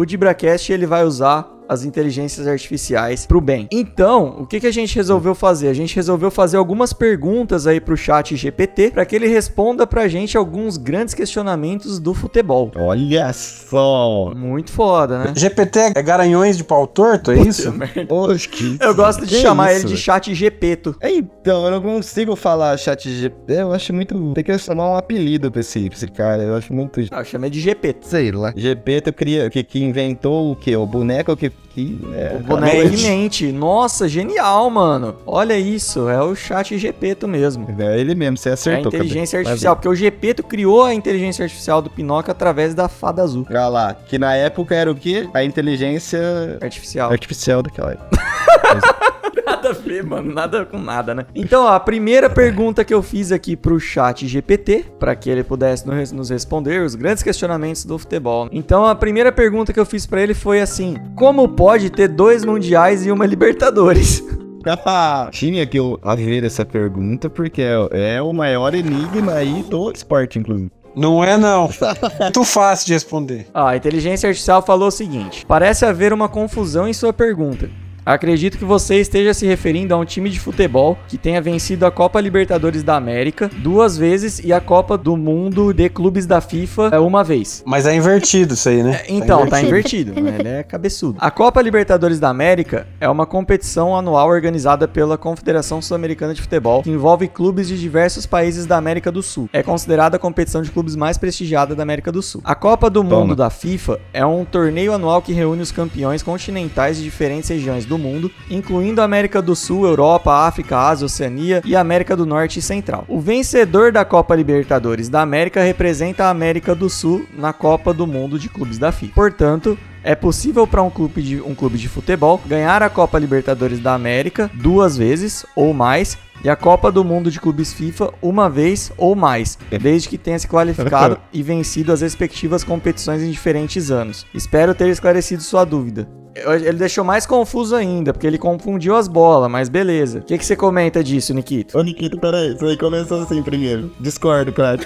O 0.04 0.06
DibraCast 0.06 0.70
ele 0.70 0.84
vai 0.84 1.02
usar 1.02 1.48
as 1.74 1.84
inteligências 1.84 2.46
artificiais 2.46 3.26
pro 3.26 3.40
bem. 3.40 3.68
Então, 3.70 4.36
o 4.38 4.46
que, 4.46 4.60
que 4.60 4.66
a 4.66 4.72
gente 4.72 4.94
resolveu 4.96 5.34
fazer? 5.34 5.68
A 5.68 5.74
gente 5.74 5.94
resolveu 5.94 6.30
fazer 6.30 6.56
algumas 6.56 6.92
perguntas 6.92 7.66
aí 7.66 7.80
pro 7.80 7.96
chat 7.96 8.34
GPT 8.36 8.90
para 8.92 9.04
que 9.04 9.14
ele 9.14 9.28
responda 9.28 9.86
pra 9.86 10.08
gente 10.08 10.36
alguns 10.36 10.76
grandes 10.76 11.14
questionamentos 11.14 11.98
do 11.98 12.14
futebol. 12.14 12.70
Olha 12.76 13.32
só. 13.32 14.32
Muito 14.34 14.70
foda, 14.70 15.18
né? 15.18 15.32
GPT 15.34 15.92
é 15.94 16.02
garanhões 16.02 16.56
de 16.56 16.64
pau 16.64 16.86
torto, 16.86 17.30
é 17.30 17.40
isso? 17.40 17.72
Oxe, 18.08 18.48
que 18.48 18.78
Eu 18.80 18.94
gosto 18.94 19.26
de 19.26 19.34
que 19.34 19.42
chamar 19.42 19.72
isso, 19.72 19.86
ele 19.86 19.94
de 19.94 20.00
chat 20.00 20.34
GPto. 20.34 20.96
Então, 21.02 21.64
eu 21.64 21.70
não 21.70 21.80
consigo 21.80 22.36
falar 22.36 22.76
chat 22.78 23.10
GP. 23.10 23.52
Eu 23.52 23.72
acho 23.72 23.92
muito. 23.92 24.32
Tem 24.34 24.44
que 24.44 24.56
chamar 24.58 24.90
um 24.90 24.96
apelido 24.96 25.50
pra 25.50 25.60
esse, 25.60 25.88
pra 25.88 25.96
esse 25.96 26.08
cara. 26.08 26.42
Eu 26.42 26.56
acho 26.56 26.72
muito. 26.72 27.00
Ah, 27.10 27.20
eu 27.20 27.24
chamei 27.24 27.50
de 27.50 27.60
GPto. 27.60 28.06
Sei 28.06 28.30
lá. 28.30 28.52
GP 28.54 29.00
tu 29.00 29.12
cria, 29.12 29.50
que, 29.50 29.62
que 29.62 29.82
inventou 29.82 30.52
o 30.52 30.56
quê? 30.56 30.76
O 30.76 30.86
boneco 30.86 31.36
que. 31.36 31.50
Que 31.70 31.98
é, 32.12 32.36
O 32.36 32.38
boneco 32.42 32.96
Mente. 33.02 33.50
Nossa, 33.52 34.08
genial, 34.08 34.68
mano. 34.70 35.16
Olha 35.26 35.58
isso, 35.58 36.08
é 36.08 36.22
o 36.22 36.34
chat 36.34 36.76
GPto 36.78 37.26
mesmo. 37.26 37.66
É 37.78 37.98
ele 37.98 38.14
mesmo, 38.14 38.36
você 38.36 38.48
É 38.48 38.52
a 38.52 38.54
acertou. 38.54 38.88
inteligência 38.88 39.38
cabelo. 39.38 39.48
artificial, 39.50 39.76
porque 39.76 39.88
o 39.88 39.94
GPto 39.94 40.42
criou 40.42 40.84
a 40.84 40.94
inteligência 40.94 41.42
artificial 41.44 41.82
do 41.82 41.90
Pinóquio 41.90 42.30
através 42.30 42.74
da 42.74 42.88
fada 42.88 43.22
azul. 43.22 43.46
Olha 43.50 43.68
lá, 43.68 43.94
que 43.94 44.18
na 44.18 44.34
época 44.34 44.74
era 44.74 44.90
o 44.90 44.94
quê? 44.94 45.28
A 45.34 45.42
inteligência 45.44 46.58
Artificial. 46.60 47.10
artificial 47.10 47.62
daquela 47.62 47.92
época. 47.92 48.08
Nada 49.64 49.70
a 49.70 49.82
ver, 49.82 50.04
mano. 50.04 50.34
Nada 50.34 50.64
com 50.66 50.78
nada, 50.78 51.14
né? 51.14 51.24
Então, 51.34 51.64
ó, 51.64 51.68
a 51.68 51.80
primeira 51.80 52.28
pergunta 52.28 52.84
que 52.84 52.92
eu 52.92 53.02
fiz 53.02 53.32
aqui 53.32 53.56
pro 53.56 53.80
chat 53.80 54.28
GPT, 54.28 54.84
para 54.98 55.16
que 55.16 55.30
ele 55.30 55.42
pudesse 55.42 55.86
nos 55.86 56.28
responder 56.28 56.82
os 56.82 56.94
grandes 56.94 57.22
questionamentos 57.22 57.86
do 57.86 57.98
futebol. 57.98 58.46
Então, 58.52 58.84
a 58.84 58.94
primeira 58.94 59.32
pergunta 59.32 59.72
que 59.72 59.80
eu 59.80 59.86
fiz 59.86 60.04
pra 60.04 60.20
ele 60.20 60.34
foi 60.34 60.60
assim: 60.60 60.96
Como 61.16 61.48
pode 61.48 61.88
ter 61.88 62.08
dois 62.08 62.44
mundiais 62.44 63.06
e 63.06 63.10
uma 63.10 63.24
Libertadores? 63.24 64.22
Tinha 65.32 65.66
que 65.66 65.78
eu 65.78 65.98
haver 66.02 66.44
essa 66.44 66.64
pergunta, 66.64 67.30
porque 67.30 67.62
é, 67.62 68.16
é 68.16 68.22
o 68.22 68.32
maior 68.34 68.74
enigma 68.74 69.32
aí 69.32 69.62
do 69.62 69.90
esporte, 69.90 70.38
inclusive. 70.38 70.70
Não 70.94 71.24
é 71.24 71.38
não. 71.38 71.70
Muito 72.20 72.44
fácil 72.44 72.86
de 72.86 72.92
responder. 72.92 73.46
Ah, 73.52 73.70
a 73.70 73.76
inteligência 73.76 74.28
artificial 74.28 74.60
falou 74.60 74.88
o 74.88 74.92
seguinte: 74.92 75.44
Parece 75.46 75.86
haver 75.86 76.12
uma 76.12 76.28
confusão 76.28 76.86
em 76.86 76.92
sua 76.92 77.14
pergunta. 77.14 77.68
Acredito 78.06 78.58
que 78.58 78.64
você 78.66 78.96
esteja 79.00 79.32
se 79.32 79.46
referindo 79.46 79.94
a 79.94 79.96
um 79.96 80.04
time 80.04 80.28
de 80.28 80.38
futebol 80.38 80.98
que 81.08 81.16
tenha 81.16 81.40
vencido 81.40 81.86
a 81.86 81.90
Copa 81.90 82.20
Libertadores 82.20 82.82
da 82.82 82.96
América 82.96 83.50
duas 83.56 83.96
vezes 83.96 84.40
e 84.44 84.52
a 84.52 84.60
Copa 84.60 84.98
do 84.98 85.16
Mundo 85.16 85.72
de 85.72 85.88
Clubes 85.88 86.26
da 86.26 86.40
FIFA 86.40 86.90
é, 86.92 86.98
uma 86.98 87.24
vez. 87.24 87.62
Mas 87.64 87.86
é 87.86 87.96
invertido 87.96 88.52
isso 88.52 88.68
aí, 88.68 88.82
né? 88.82 89.02
Então, 89.08 89.46
tá 89.46 89.62
invertido, 89.62 90.20
né? 90.20 90.36
Ele 90.38 90.48
é 90.48 90.62
cabeçudo. 90.62 91.16
A 91.18 91.30
Copa 91.30 91.62
Libertadores 91.62 92.20
da 92.20 92.28
América 92.28 92.86
é 93.00 93.08
uma 93.08 93.24
competição 93.24 93.96
anual 93.96 94.28
organizada 94.28 94.86
pela 94.86 95.16
Confederação 95.16 95.80
Sul-Americana 95.80 96.34
de 96.34 96.42
Futebol, 96.42 96.82
que 96.82 96.90
envolve 96.90 97.26
clubes 97.26 97.68
de 97.68 97.80
diversos 97.80 98.26
países 98.26 98.66
da 98.66 98.76
América 98.76 99.10
do 99.10 99.22
Sul. 99.22 99.48
É 99.50 99.62
considerada 99.62 100.16
a 100.16 100.18
competição 100.18 100.60
de 100.60 100.70
clubes 100.70 100.94
mais 100.94 101.16
prestigiada 101.16 101.74
da 101.74 101.82
América 101.82 102.12
do 102.12 102.20
Sul. 102.20 102.42
A 102.44 102.54
Copa 102.54 102.90
do 102.90 103.02
Toma. 103.02 103.20
Mundo 103.20 103.34
da 103.34 103.48
FIFA 103.48 103.98
é 104.12 104.26
um 104.26 104.44
torneio 104.44 104.92
anual 104.92 105.22
que 105.22 105.32
reúne 105.32 105.62
os 105.62 105.72
campeões 105.72 106.22
continentais 106.22 106.98
de 106.98 107.04
diferentes 107.04 107.48
regiões 107.48 107.86
do 107.86 107.93
mundo, 107.98 108.30
incluindo 108.50 109.02
América 109.02 109.40
do 109.40 109.54
Sul, 109.54 109.86
Europa, 109.86 110.32
África, 110.46 110.78
Ásia, 110.78 111.06
Oceania 111.06 111.62
e 111.64 111.76
América 111.76 112.16
do 112.16 112.26
Norte 112.26 112.58
e 112.58 112.62
Central. 112.62 113.04
O 113.08 113.20
vencedor 113.20 113.92
da 113.92 114.04
Copa 114.04 114.34
Libertadores 114.34 115.08
da 115.08 115.22
América 115.22 115.62
representa 115.62 116.24
a 116.24 116.30
América 116.30 116.74
do 116.74 116.88
Sul 116.88 117.26
na 117.36 117.52
Copa 117.52 117.92
do 117.92 118.06
Mundo 118.06 118.38
de 118.38 118.48
Clubes 118.48 118.78
da 118.78 118.92
FIFA. 118.92 119.14
Portanto, 119.14 119.78
é 120.04 120.14
possível 120.14 120.66
para 120.66 120.82
um 120.82 120.90
clube, 120.90 121.22
de, 121.22 121.40
um 121.40 121.54
clube 121.54 121.78
de 121.78 121.88
futebol 121.88 122.40
ganhar 122.46 122.82
a 122.82 122.90
Copa 122.90 123.18
Libertadores 123.18 123.80
da 123.80 123.94
América 123.94 124.50
duas 124.54 124.96
vezes 124.96 125.46
ou 125.56 125.72
mais 125.72 126.18
e 126.44 126.50
a 126.50 126.54
Copa 126.54 126.92
do 126.92 127.02
Mundo 127.02 127.30
de 127.30 127.40
Clubes 127.40 127.72
FIFA 127.72 128.12
uma 128.20 128.50
vez 128.50 128.92
ou 128.98 129.16
mais, 129.16 129.58
desde 129.80 130.10
que 130.10 130.18
tenha 130.18 130.38
se 130.38 130.46
qualificado 130.46 131.18
e 131.32 131.42
vencido 131.42 131.90
as 131.90 132.02
respectivas 132.02 132.62
competições 132.62 133.22
em 133.22 133.30
diferentes 133.30 133.90
anos. 133.90 134.26
Espero 134.34 134.74
ter 134.74 134.88
esclarecido 134.88 135.42
sua 135.42 135.64
dúvida. 135.64 136.06
Ele 136.36 136.72
deixou 136.72 137.04
mais 137.04 137.24
confuso 137.24 137.76
ainda, 137.76 138.12
porque 138.12 138.26
ele 138.26 138.36
confundiu 138.36 138.96
as 138.96 139.06
bolas, 139.06 139.48
mas 139.48 139.68
beleza. 139.68 140.18
O 140.18 140.22
que, 140.22 140.36
que 140.36 140.44
você 140.44 140.56
comenta 140.56 141.02
disso, 141.02 141.32
Nikito? 141.32 141.78
Ô, 141.78 141.82
Nikito, 141.82 142.18
peraí, 142.18 142.54
isso 142.54 142.66
aí 142.66 142.76
começou 142.76 143.22
assim 143.22 143.40
primeiro. 143.40 143.92
Discordo, 144.00 144.52
cara. 144.52 144.80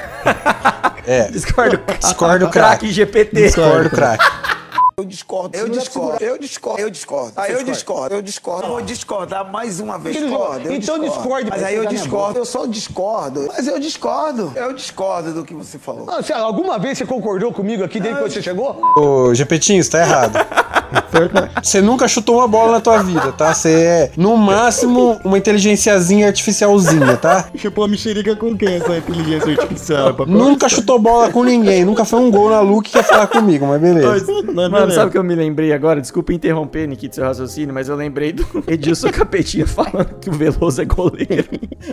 É. 1.07 1.29
Discordo. 1.33 1.81
Discordo, 1.99 2.49
craque 2.51 2.93
GPT. 2.93 3.45
Discordo, 3.45 3.89
craque. 3.89 4.25
Eu 4.99 5.05
discordo. 5.05 5.57
Eu 5.57 5.69
discordo. 5.69 6.25
Eu 6.25 6.39
discordo. 6.39 6.81
Eu 6.81 6.91
discordo. 6.91 7.33
Aí 7.37 7.53
eu 7.53 7.63
discordo. 7.63 8.15
Eu 8.17 8.21
discordo. 8.21 8.65
Eu 8.65 8.71
vou 8.71 8.83
discordar 8.83 9.49
mais 9.49 9.79
uma 9.79 9.97
vez. 9.97 10.17
Discordo. 10.17 10.69
Eu 10.69 10.75
Então 10.75 10.99
discorde, 10.99 11.49
Mas 11.49 11.63
aí 11.63 11.77
eu 11.77 11.83
minha 11.83 11.93
discordo. 11.93 12.37
Eu 12.41 12.45
só 12.45 12.67
discordo. 12.67 13.47
Mas 13.47 13.69
eu 13.69 13.79
discordo. 13.79 14.53
Eu 14.57 14.73
discordo 14.73 15.33
do 15.33 15.45
que 15.45 15.55
você 15.55 15.79
falou. 15.79 16.09
Ah, 16.11 16.21
alguma 16.41 16.81
vez 16.81 16.99
você 16.99 17.07
concordou 17.07 17.53
comigo 17.53 17.85
aqui 17.85 18.01
desde 18.01 18.21
que 18.21 18.29
você 18.29 18.43
chegou? 18.43 18.77
Ô, 18.97 19.33
Gepetinho, 19.33 19.85
você 19.85 19.91
tá 19.91 20.01
errado. 20.01 20.37
Você 21.63 21.81
nunca 21.81 22.07
chutou 22.09 22.37
uma 22.37 22.49
bola 22.49 22.73
na 22.73 22.81
tua 22.81 23.03
vida, 23.03 23.33
tá? 23.33 23.53
Você 23.55 23.71
é, 23.71 24.11
no 24.17 24.37
máximo, 24.37 25.19
uma 25.25 25.37
inteligenciazinha 25.39 26.27
artificialzinha, 26.29 27.17
tá? 27.17 27.49
Chupou 27.57 27.85
a 27.85 27.89
mexerica 27.89 28.35
com 28.37 28.57
quem 28.57 28.75
essa 28.77 28.97
inteligência 28.97 29.53
artificial? 29.53 30.15
papai? 30.15 30.35
Nunca 30.35 30.69
chutou 30.69 30.99
bola 30.99 31.31
com 31.31 31.43
ninguém, 31.45 31.85
nunca 31.85 32.05
foi 32.05 32.21
um 32.21 32.31
gol 32.31 32.51
na 32.51 32.61
Lu 32.61 32.81
que 32.83 32.93
quer 32.93 33.03
falar 33.05 33.27
comigo, 33.27 33.67
mas 33.67 33.81
beleza. 33.81 34.27
Mano, 34.53 34.91
sabe 34.93 35.09
o 35.09 35.11
que 35.11 35.19
eu 35.19 35.25
me 35.25 35.35
lembrei 35.35 35.73
agora? 35.73 36.01
Desculpa 36.01 36.33
interromper, 36.33 36.87
Nikito, 36.87 37.15
seu 37.17 37.25
raciocínio, 37.25 37.75
mas 37.75 37.89
eu 37.89 37.97
lembrei 37.97 38.33
do 38.33 38.47
Edilson 38.67 39.11
Capetinha 39.11 39.67
falando 39.67 40.15
que 40.21 40.31
o 40.31 40.33
Veloso 40.33 40.81
é 40.81 40.85
goleiro. 40.85 41.49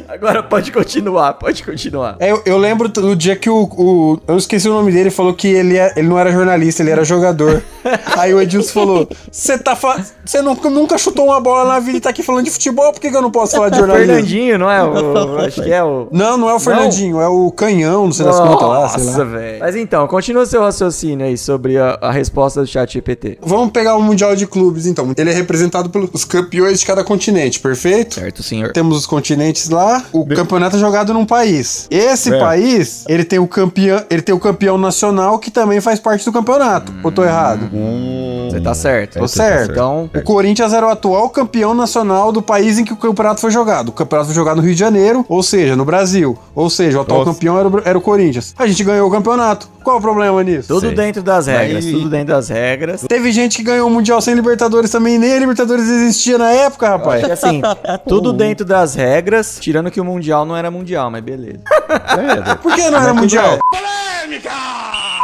Agora 0.08 0.42
pode 0.44 0.72
continuar, 0.72 1.34
pode 1.34 1.64
continuar. 1.64 2.16
É, 2.20 2.32
eu, 2.32 2.42
eu 2.46 2.58
lembro 2.58 2.88
do 2.90 3.16
dia 3.16 3.36
que 3.36 3.50
o, 3.50 3.64
o- 3.64 4.20
Eu 4.28 4.38
esqueci 4.38 4.68
o 4.70 4.74
nome 4.74 4.92
dele, 4.92 5.10
falou 5.10 5.34
que 5.34 5.48
ele, 5.48 5.78
é- 5.78 5.94
ele 5.96 6.08
não 6.08 6.18
era 6.20 6.32
jornalista, 6.32 6.82
ele 6.82 6.92
era 6.92 7.04
jogador. 7.04 7.62
Aí 8.18 8.34
o 8.34 8.42
Edilson 8.42 8.72
falou: 8.74 8.85
Você 9.32 9.58
tá 9.58 9.76
fa... 9.76 10.04
Você 10.26 10.42
nunca, 10.42 10.70
nunca 10.70 10.98
chutou 10.98 11.26
uma 11.26 11.40
bola 11.40 11.66
na 11.74 11.80
vida 11.80 11.98
e 11.98 12.02
tá 12.02 12.10
aqui 12.10 12.24
falando 12.24 12.46
de 12.46 12.52
futebol, 12.52 12.92
por 12.92 13.00
que, 13.00 13.10
que 13.10 13.16
eu 13.16 13.22
não 13.22 13.32
posso 13.32 13.56
falar 13.56 13.70
de 13.70 13.78
jornalismo? 13.78 14.14
Fernandinho, 14.14 14.58
não 14.60 14.70
é? 14.72 14.84
O, 14.84 15.38
acho 15.46 15.62
que 15.62 15.72
é 15.72 15.84
o. 15.84 16.08
Não, 16.12 16.38
não 16.38 16.50
é 16.50 16.54
o 16.54 16.60
Fernandinho, 16.60 17.20
é 17.20 17.28
o 17.28 17.52
canhão, 17.52 18.06
não 18.06 18.12
sei 18.14 18.26
das 18.26 18.40
contas 18.40 18.68
lá, 18.68 18.90
sei 18.90 19.04
lá. 19.04 19.12
Nossa, 19.12 19.26
velho. 19.26 19.60
Mas 19.60 19.76
então, 19.76 20.08
continua 20.08 20.46
seu 20.46 20.62
raciocínio 20.62 21.26
aí 21.26 21.38
sobre 21.38 21.78
a, 21.78 21.98
a 22.02 22.12
resposta 22.12 22.62
do 22.62 22.68
chat 22.68 22.94
GPT. 22.94 23.38
Vamos 23.42 23.72
pegar 23.72 23.96
o 23.96 24.02
Mundial 24.02 24.36
de 24.36 24.46
Clubes, 24.48 24.86
então. 24.86 25.12
Ele 25.18 25.30
é 25.30 25.34
representado 25.34 25.90
pelos 25.90 26.24
campeões 26.26 26.80
de 26.80 26.86
cada 26.86 27.04
continente, 27.04 27.60
perfeito? 27.60 28.16
Certo, 28.16 28.44
senhor. 28.44 28.72
Temos 28.72 28.98
os 28.98 29.06
continentes 29.06 29.70
lá. 29.70 30.04
O 30.12 30.26
campeonato 30.26 30.76
é 30.76 30.80
jogado 30.80 31.14
num 31.14 31.26
país. 31.26 31.88
Esse 31.90 32.34
É. 32.34 32.40
país, 32.40 33.06
ele 33.08 33.24
tem 33.24 33.40
o 33.40 33.48
campeão, 33.48 34.04
ele 34.10 34.22
tem 34.22 34.34
o 34.36 34.40
campeão 34.40 34.78
nacional 34.78 35.40
que 35.40 35.50
também 35.50 35.80
faz 35.82 36.00
parte 36.00 36.26
do 36.26 36.32
campeonato. 36.32 36.94
Ou 37.04 37.12
tô 37.12 37.24
errado? 37.24 37.70
Você 38.50 38.60
tá 38.62 38.74
certo. 38.76 39.20
Tô 39.20 39.28
certo. 39.28 39.72
Então, 39.72 40.10
O 40.14 40.22
Corinthians 40.22 40.74
era 40.74 40.86
o 40.86 40.90
atual 40.90 41.30
campeão 41.30 41.74
nacional 41.74 42.32
do 42.32 42.42
país 42.42 42.78
em 42.78 42.86
que 42.86 42.94
o 42.94 42.98
campeonato 42.98 43.42
foi 43.42 43.52
jogado. 43.52 43.90
O 43.90 43.92
campeonato 43.92 44.28
foi 44.28 44.36
jogado 44.36 44.58
no 44.58 44.62
Rio 44.64 44.74
de 44.74 44.80
Janeiro, 44.80 45.26
ou 45.28 45.42
seja, 45.42 45.76
no 45.76 45.86
Brasil. 45.86 46.38
Ou 46.54 46.70
seja, 46.70 46.98
o 46.98 47.02
atual 47.02 47.20
Nossa. 47.20 47.32
campeão 47.34 47.58
era 47.60 47.68
o, 47.68 47.82
era 47.86 47.98
o 47.98 48.02
Corinthians. 48.02 48.54
A 48.58 48.68
gente 48.68 48.84
ganhou 48.84 49.08
o 49.08 49.12
campeonato. 49.12 49.70
Qual 49.84 49.98
o 49.98 50.02
problema 50.02 50.44
nisso? 50.44 50.68
tudo 50.68 50.88
Sei. 50.88 50.96
dentro 50.96 51.22
das 51.22 51.46
regras, 51.48 51.86
Aí- 51.86 51.92
tudo 51.92 52.10
dentro 52.10 52.34
das 52.34 52.50
regras. 52.50 53.06
Teve 53.08 53.32
gente 53.32 53.58
que 53.58 53.64
ganhou 53.64 53.88
o 53.88 53.92
Mundial 53.92 54.20
sem 54.22 54.34
Libertadores 54.34 54.90
também, 54.90 55.18
nem 55.20 55.34
a 55.34 55.40
Libertadores 55.40 55.88
existia 55.88 56.38
na 56.40 56.52
época, 56.52 56.90
rapaz. 56.90 57.24
Acho 57.24 57.34
assim, 57.34 57.62
tudo 58.08 58.34
dentro 58.34 58.66
das 58.66 58.96
regras, 58.96 59.58
tirando 59.60 59.92
que 59.92 60.02
o 60.02 60.06
Mundial 60.06 60.44
não 60.46 60.56
era 60.58 60.72
Mundial, 60.72 61.12
mas 61.12 61.24
beleza. 61.24 61.60
Por 62.62 62.74
que 62.74 62.90
não 62.90 63.00
era 63.00 63.14
Mundial? 63.14 63.60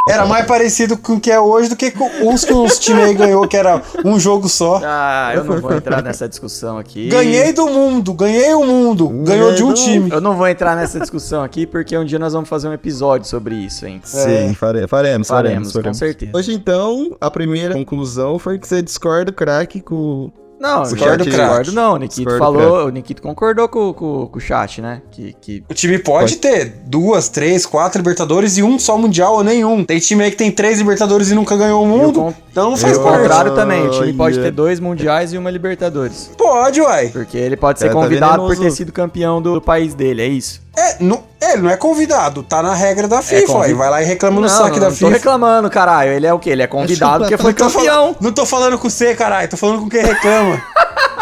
Era 0.10 0.26
mais 0.26 0.46
parecido 0.46 0.98
com 0.98 1.14
o 1.14 1.20
que 1.20 1.32
é 1.32 1.40
hoje 1.40 1.70
do 1.70 1.76
que 1.76 1.92
com 1.92 2.06
uns 2.28 2.44
que 2.44 2.54
os 2.54 2.80
times 2.80 3.04
aí 3.06 3.14
ganhou, 3.14 3.48
que 3.48 3.56
era 3.56 3.82
um 4.04 4.20
jogo 4.20 4.50
só. 4.50 4.82
Ah, 4.84 5.32
eu 5.36 5.44
não 5.44 5.60
vou 5.62 5.74
entrar 5.74 6.02
nessa 6.02 6.28
discussão 6.28 6.78
aqui. 6.78 7.08
Ganhei 7.10 7.54
do 7.54 7.68
mundo, 7.68 8.14
ganhei 8.14 8.54
o 8.54 8.66
mundo. 8.66 9.08
Ganhou 9.10 9.54
de 9.54 9.64
um 9.64 9.74
time. 9.74 10.10
Eu 10.12 10.20
não 10.20 10.36
vou 10.36 10.48
entrar 10.48 10.76
nessa 10.76 11.00
discussão 11.00 11.44
aqui 11.44 11.66
porque 11.66 11.98
um 11.98 12.04
dia 12.06 12.20
nós 12.20 12.34
vamos 12.34 12.50
fazer 12.50 12.68
um 12.68 12.74
episódio 12.74 13.28
sobre 13.28 13.56
isso, 13.56 13.86
hein? 13.86 14.02
Sim, 14.04 14.54
fare- 14.54 14.88
faremos, 14.88 14.88
faremos, 14.88 15.28
Faremos, 15.28 15.72
faremos. 15.72 15.74
com 15.84 15.94
certeza. 15.94 16.32
Hoje, 16.36 16.54
então, 16.54 17.16
a 17.22 17.30
primeira 17.30 17.74
conclusão 17.74 18.38
foi 18.40 18.58
que 18.60 18.68
você 18.68 18.82
discorda, 18.82 19.32
craque, 19.32 19.82
com... 19.82 20.32
Não, 20.62 20.84
discordo, 20.84 21.24
craque. 21.26 21.30
discordo 21.32 21.72
não. 21.72 21.94
O 21.94 21.98
Nikito 21.98 22.30
Discordo, 22.30 22.38
falou, 22.60 22.86
o 22.86 22.90
Nikito 22.90 23.22
concordou 23.22 23.68
com, 23.68 23.92
com, 23.94 24.28
com 24.28 24.38
o 24.38 24.40
chat, 24.40 24.80
né? 24.80 25.02
Que, 25.10 25.34
que 25.42 25.64
O 25.68 25.74
time 25.74 25.98
pode 25.98 26.36
ter 26.38 26.82
duas, 26.86 27.30
três, 27.30 27.66
quatro 27.66 27.98
Libertadores 28.00 28.58
e 28.58 28.64
um 28.64 28.78
só 28.78 28.96
Mundial 28.98 29.34
ou 29.34 29.44
nenhum. 29.44 29.84
Tem 29.84 29.98
time 29.98 30.24
aí 30.24 30.30
que 30.30 30.38
tem 30.38 30.52
três 30.52 30.78
Libertadores 30.78 31.32
e 31.32 31.34
nunca 31.34 31.58
ganhou 31.58 31.84
o 31.84 31.88
mundo. 31.88 32.20
con- 32.20 32.34
Então 32.52 32.78
faz 32.78 32.96
E 32.96 33.00
o 33.00 33.04
parte. 33.04 33.18
contrário 33.22 33.56
também, 33.56 33.88
o 33.88 33.90
time 33.92 34.14
pode 34.14 34.38
ter 34.40 34.52
dois 34.52 34.80
mundiais 34.80 35.34
e 35.34 35.38
uma 35.40 35.50
Libertadores. 35.50 36.30
Pode, 36.38 36.80
uai. 36.80 37.08
Porque 37.10 37.38
ele 37.38 37.58
pode 37.58 37.80
ser 37.80 37.88
tá 37.88 37.94
convidado 37.94 38.44
por 38.44 38.50
venenoso. 38.50 38.62
ter 38.62 38.72
sido 38.72 38.92
campeão 38.92 39.42
do, 39.42 39.56
do 39.56 39.62
país 39.62 39.96
dele, 39.96 40.22
é 40.22 40.28
isso? 40.28 40.62
É, 40.78 41.04
não, 41.04 41.24
ele 41.42 41.64
não 41.64 41.70
é 41.70 41.76
convidado, 41.76 42.44
tá 42.44 42.64
na 42.64 42.74
regra 42.74 43.06
da 43.08 43.22
FIFA, 43.22 43.46
convi- 43.48 43.60
uai. 43.60 43.74
Vai 43.74 43.90
lá 43.90 44.02
e 44.02 44.06
reclama 44.06 44.38
no 44.38 44.44
não, 44.44 44.50
saque 44.50 44.72
não, 44.72 44.80
da 44.80 44.86
não 44.86 44.92
tô 44.92 44.96
FIFA. 45.00 45.12
reclamando, 45.12 45.70
caralho. 45.70 46.12
Ele 46.14 46.26
é 46.26 46.34
o 46.34 46.40
quê? 46.40 46.52
Ele 46.52 46.62
é 46.62 46.68
convidado 46.68 47.26
porque 47.26 47.38
foi 47.38 47.52
Não 47.52 47.58
tô 47.58 47.70
campeão. 47.70 48.16
Não 48.22 48.32
tô 48.32 48.46
falando 48.46 48.78
com 48.80 48.90
você, 48.90 49.14
caralho. 49.14 49.50
Tô 49.50 49.58
falando 49.58 49.82
com 49.82 49.90
quem 49.90 50.02
reclama. 50.02 50.62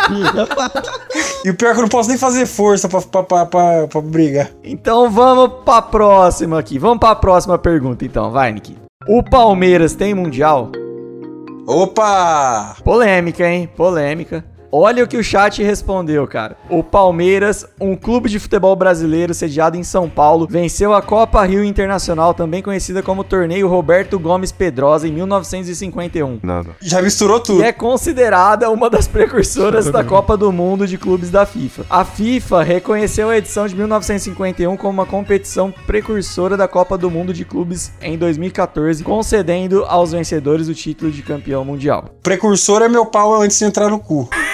e 1.44 1.50
o 1.50 1.56
pior 1.56 1.70
é 1.70 1.74
que 1.74 1.80
eu 1.80 1.82
não 1.84 1.90
posso 1.90 2.10
nem 2.10 2.18
fazer 2.18 2.46
força 2.46 2.88
pra, 2.88 3.02
pra, 3.02 3.24
pra, 3.24 3.46
pra, 3.46 3.88
pra 3.88 4.02
brigar. 4.02 4.50
Então 4.64 5.10
vamos 5.10 5.52
pra 5.66 5.82
próxima 5.82 6.60
aqui. 6.60 6.78
Vamos 6.78 7.00
pra 7.00 7.16
próxima 7.16 7.58
pergunta, 7.58 8.06
então. 8.06 8.32
Vai, 8.32 8.52
Nick. 8.52 8.78
O 9.08 9.24
Palmeiras 9.24 9.96
tem 9.96 10.14
mundial? 10.14 10.70
Opa! 11.68 12.76
Polêmica, 12.84 13.48
hein? 13.48 13.70
Polêmica. 13.76 14.44
Olha 14.72 15.04
o 15.04 15.08
que 15.08 15.18
o 15.18 15.24
chat 15.24 15.64
respondeu, 15.64 16.28
cara. 16.28 16.56
O 16.70 16.84
Palmeiras, 16.84 17.66
um 17.82 17.96
clube 17.96 18.30
de 18.30 18.38
futebol 18.38 18.76
brasileiro 18.76 19.34
sediado 19.34 19.76
em 19.76 19.84
São 19.84 20.08
Paulo, 20.08 20.48
venceu 20.48 20.94
a 20.94 21.02
Copa 21.02 21.44
Rio 21.44 21.64
Internacional, 21.64 22.36
também 22.36 22.62
conhecida 22.62 23.02
como 23.02 23.24
Torneio 23.24 23.68
Roberto 23.68 24.20
Gomes 24.20 24.52
Pedrosa, 24.52 25.08
em 25.08 25.12
1951. 25.12 26.40
Nada. 26.44 26.70
Já 26.80 27.02
misturou 27.02 27.40
tudo. 27.40 27.62
E 27.62 27.66
é 27.66 27.72
considerada 27.72 28.70
uma 28.70 28.92
das 28.92 29.08
precursoras 29.08 29.90
da 29.90 30.04
Copa 30.04 30.38
do 30.38 30.52
Mundo 30.52 30.86
de 30.86 31.00
clubes 31.00 31.32
da 31.32 31.48
FIFA. 31.48 31.86
A 31.90 32.06
FIFA 32.06 32.62
reconheceu 32.62 33.30
a 33.30 33.38
edição 33.38 33.68
de 33.68 33.76
1951 33.76 34.78
como 34.78 34.94
uma 34.94 35.06
competição 35.06 35.74
precursora 35.88 36.56
da 36.56 36.68
Copa 36.68 36.96
do 36.96 37.10
Mundo 37.10 37.34
de 37.34 37.44
clubes 37.44 37.92
em 38.02 38.20
2014, 38.20 39.04
concedendo 39.04 39.84
aos 39.86 40.12
vencedores 40.12 40.68
o 40.68 40.76
título 40.76 41.12
de 41.12 41.24
campeão 41.24 41.66
mundial. 41.66 42.06
Precursor 42.22 42.84
é 42.84 42.88
meu 42.88 43.08
pau 43.08 43.42
antes 43.42 43.58
de 43.58 43.66
entrar 43.66 43.90
no 43.90 43.98
cu. 43.98 44.30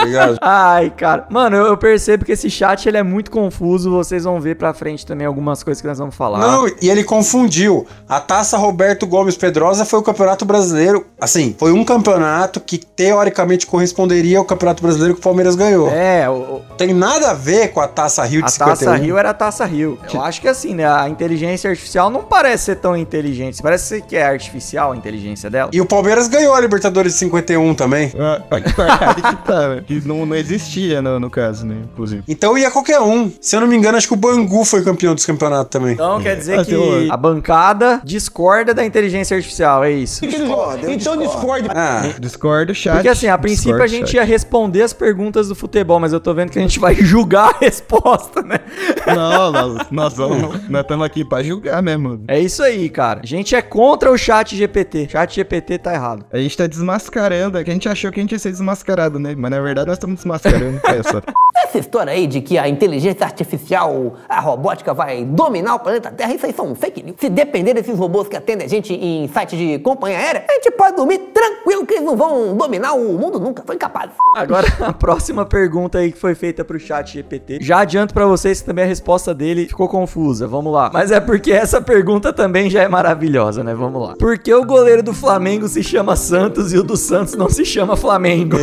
Obrigado. 0.00 0.38
Ai, 0.42 0.90
cara. 0.90 1.26
Mano, 1.30 1.56
eu, 1.56 1.66
eu 1.66 1.76
percebo 1.76 2.24
que 2.24 2.32
esse 2.32 2.50
chat 2.50 2.86
ele 2.86 2.96
é 2.96 3.02
muito 3.02 3.30
confuso. 3.30 3.90
Vocês 3.90 4.24
vão 4.24 4.40
ver 4.40 4.56
pra 4.56 4.72
frente 4.72 5.04
também 5.06 5.26
algumas 5.26 5.62
coisas 5.62 5.80
que 5.80 5.86
nós 5.86 5.98
vamos 5.98 6.14
falar. 6.14 6.38
Não, 6.38 6.66
e 6.80 6.88
ele 6.88 7.04
confundiu. 7.04 7.86
A 8.08 8.20
taça 8.20 8.56
Roberto 8.56 9.06
Gomes 9.06 9.36
Pedrosa 9.36 9.84
foi 9.84 9.98
o 9.98 10.02
campeonato 10.02 10.44
brasileiro. 10.44 11.06
Assim, 11.20 11.54
foi 11.58 11.72
um 11.72 11.84
campeonato 11.84 12.60
que 12.60 12.78
teoricamente 12.78 13.66
corresponderia 13.66 14.38
ao 14.38 14.44
campeonato 14.44 14.82
brasileiro 14.82 15.14
que 15.14 15.20
o 15.20 15.22
Palmeiras 15.22 15.54
ganhou. 15.54 15.90
É, 15.90 16.28
o, 16.28 16.60
Tem 16.76 16.92
nada 16.94 17.30
a 17.30 17.34
ver 17.34 17.68
com 17.68 17.80
a 17.80 17.88
taça 17.88 18.24
Rio 18.24 18.40
de 18.40 18.46
a 18.46 18.50
51. 18.50 18.76
Taça 18.76 18.96
Rio 18.96 19.18
era 19.18 19.30
a 19.30 19.34
Taça 19.34 19.64
Rio. 19.64 19.98
Eu 20.12 20.22
acho 20.22 20.40
que 20.40 20.48
assim, 20.48 20.74
né? 20.74 20.86
A 20.86 21.08
inteligência 21.08 21.70
artificial 21.70 22.10
não 22.10 22.22
parece 22.22 22.66
ser 22.66 22.76
tão 22.76 22.96
inteligente. 22.96 23.62
Parece 23.62 24.02
que 24.02 24.16
é 24.16 24.26
artificial 24.26 24.92
a 24.92 24.96
inteligência 24.96 25.50
dela. 25.50 25.70
E 25.72 25.80
o 25.80 25.86
Palmeiras 25.86 26.28
ganhou 26.28 26.54
a 26.54 26.60
Libertadores 26.60 27.12
de 27.12 27.18
51 27.18 27.74
também. 27.74 28.12
Ah, 28.18 28.60
que 28.60 29.36
tá, 29.44 29.68
né? 29.68 29.84
Que 29.88 30.06
não, 30.06 30.24
não 30.26 30.36
existia 30.36 31.00
no, 31.02 31.18
no 31.18 31.30
caso, 31.30 31.64
né? 31.66 31.76
Inclusive. 31.92 32.22
Então 32.28 32.56
ia 32.58 32.70
qualquer 32.70 33.00
um. 33.00 33.32
Se 33.40 33.56
eu 33.56 33.60
não 33.62 33.66
me 33.66 33.74
engano, 33.76 33.96
acho 33.96 34.06
que 34.06 34.12
o 34.12 34.16
Bangu 34.16 34.64
foi 34.64 34.84
campeão 34.84 35.14
desse 35.14 35.26
campeonato 35.26 35.70
também. 35.70 35.94
Então 35.94 36.20
quer 36.20 36.36
dizer 36.36 36.60
Ah, 36.60 36.64
que 36.64 37.08
a 37.10 37.16
bancada 37.16 38.00
discorda 38.04 38.74
da 38.74 38.84
inteligência 38.84 39.34
artificial, 39.36 39.82
é 39.82 39.90
isso. 39.90 40.26
Discordo, 40.26 40.84
eu 40.86 40.92
Então 40.92 41.16
discorde. 41.16 41.68
Ah, 41.74 42.02
Discordo, 42.20 42.74
chat. 42.74 42.94
Porque 42.96 43.08
assim, 43.08 43.28
a 43.28 43.38
princípio 43.38 43.82
a 43.82 43.86
gente 43.86 44.08
chat. 44.08 44.16
ia 44.16 44.24
responder 44.24 44.82
as 44.82 44.92
perguntas 44.92 45.48
do 45.48 45.54
futebol, 45.54 45.98
mas 45.98 46.12
eu 46.12 46.20
tô 46.20 46.34
vendo 46.34 46.50
que 46.50 46.58
a 46.58 46.62
gente 46.62 46.78
vai 46.78 46.94
julgar 46.94 47.54
a 47.54 47.58
resposta, 47.64 48.42
né? 48.42 48.58
Não, 49.06 49.50
nós, 49.52 49.86
nós 49.90 50.14
vamos. 50.14 50.68
Nós 50.68 50.82
estamos 50.82 51.06
aqui 51.06 51.24
pra 51.24 51.42
julgar 51.42 51.82
mesmo. 51.82 52.22
É 52.28 52.38
isso 52.38 52.62
aí, 52.62 52.90
cara. 52.90 53.20
A 53.22 53.26
gente 53.26 53.54
é 53.54 53.62
contra 53.62 54.10
o 54.12 54.18
chat 54.18 54.54
GPT. 54.54 55.08
Chat 55.10 55.34
GPT 55.34 55.78
tá 55.78 55.94
errado. 55.94 56.26
A 56.30 56.36
gente 56.38 56.56
tá 56.56 56.66
desmascarando, 56.66 57.56
é 57.58 57.64
que 57.64 57.70
a 57.70 57.72
gente 57.72 57.88
achou 57.88 58.10
que 58.12 58.20
a 58.20 58.22
gente 58.22 58.32
ia 58.32 58.38
ser 58.38 58.50
desmascarado, 58.50 59.18
né? 59.18 59.34
Mas 59.36 59.50
na 59.50 59.60
verdade 59.60 59.77
nós 59.86 59.96
estamos 59.96 60.16
desmascarando. 60.16 60.80
É 60.84 61.02
só. 61.02 61.20
Essa 61.64 61.78
história 61.78 62.12
aí 62.12 62.26
de 62.26 62.40
que 62.40 62.56
a 62.56 62.68
inteligência 62.68 63.26
artificial, 63.26 64.14
a 64.28 64.40
robótica 64.40 64.94
vai 64.94 65.24
dominar 65.24 65.74
o 65.74 65.80
planeta 65.80 66.10
Terra, 66.10 66.32
isso 66.32 66.46
aí 66.46 66.52
são 66.52 66.74
fake 66.74 67.02
news. 67.02 67.16
Se 67.20 67.28
depender 67.28 67.74
desses 67.74 67.98
robôs 67.98 68.28
que 68.28 68.36
atendem 68.36 68.64
a 68.64 68.68
gente 68.68 68.94
em 68.94 69.28
site 69.28 69.56
de 69.56 69.78
companhia 69.80 70.18
aérea, 70.18 70.44
a 70.48 70.52
gente 70.54 70.70
pode 70.70 70.96
dormir 70.96 71.18
tranquilo 71.34 71.84
que 71.84 71.94
eles 71.94 72.06
não 72.06 72.16
vão 72.16 72.56
dominar 72.56 72.92
o 72.92 73.12
mundo 73.18 73.38
nunca, 73.40 73.62
são 73.66 73.74
incapazes. 73.74 74.14
Agora, 74.36 74.66
a 74.80 74.92
próxima 74.92 75.44
pergunta 75.44 75.98
aí 75.98 76.12
que 76.12 76.18
foi 76.18 76.34
feita 76.34 76.64
pro 76.64 76.78
chat 76.78 77.12
GPT. 77.12 77.58
Já 77.60 77.80
adianto 77.80 78.14
pra 78.14 78.24
vocês 78.24 78.60
que 78.60 78.66
também 78.66 78.84
a 78.84 78.88
resposta 78.88 79.34
dele 79.34 79.66
ficou 79.66 79.88
confusa. 79.88 80.46
Vamos 80.46 80.72
lá. 80.72 80.90
Mas 80.92 81.10
é 81.10 81.20
porque 81.20 81.52
essa 81.52 81.80
pergunta 81.80 82.32
também 82.32 82.70
já 82.70 82.82
é 82.82 82.88
maravilhosa, 82.88 83.64
né? 83.64 83.74
Vamos 83.74 84.00
lá. 84.00 84.14
Por 84.16 84.38
que 84.38 84.54
o 84.54 84.64
goleiro 84.64 85.02
do 85.02 85.12
Flamengo 85.12 85.68
se 85.68 85.82
chama 85.82 86.16
Santos 86.16 86.72
e 86.72 86.78
o 86.78 86.82
do 86.82 86.96
Santos 86.96 87.34
não 87.34 87.48
se 87.48 87.64
chama 87.64 87.96
Flamengo? 87.96 88.56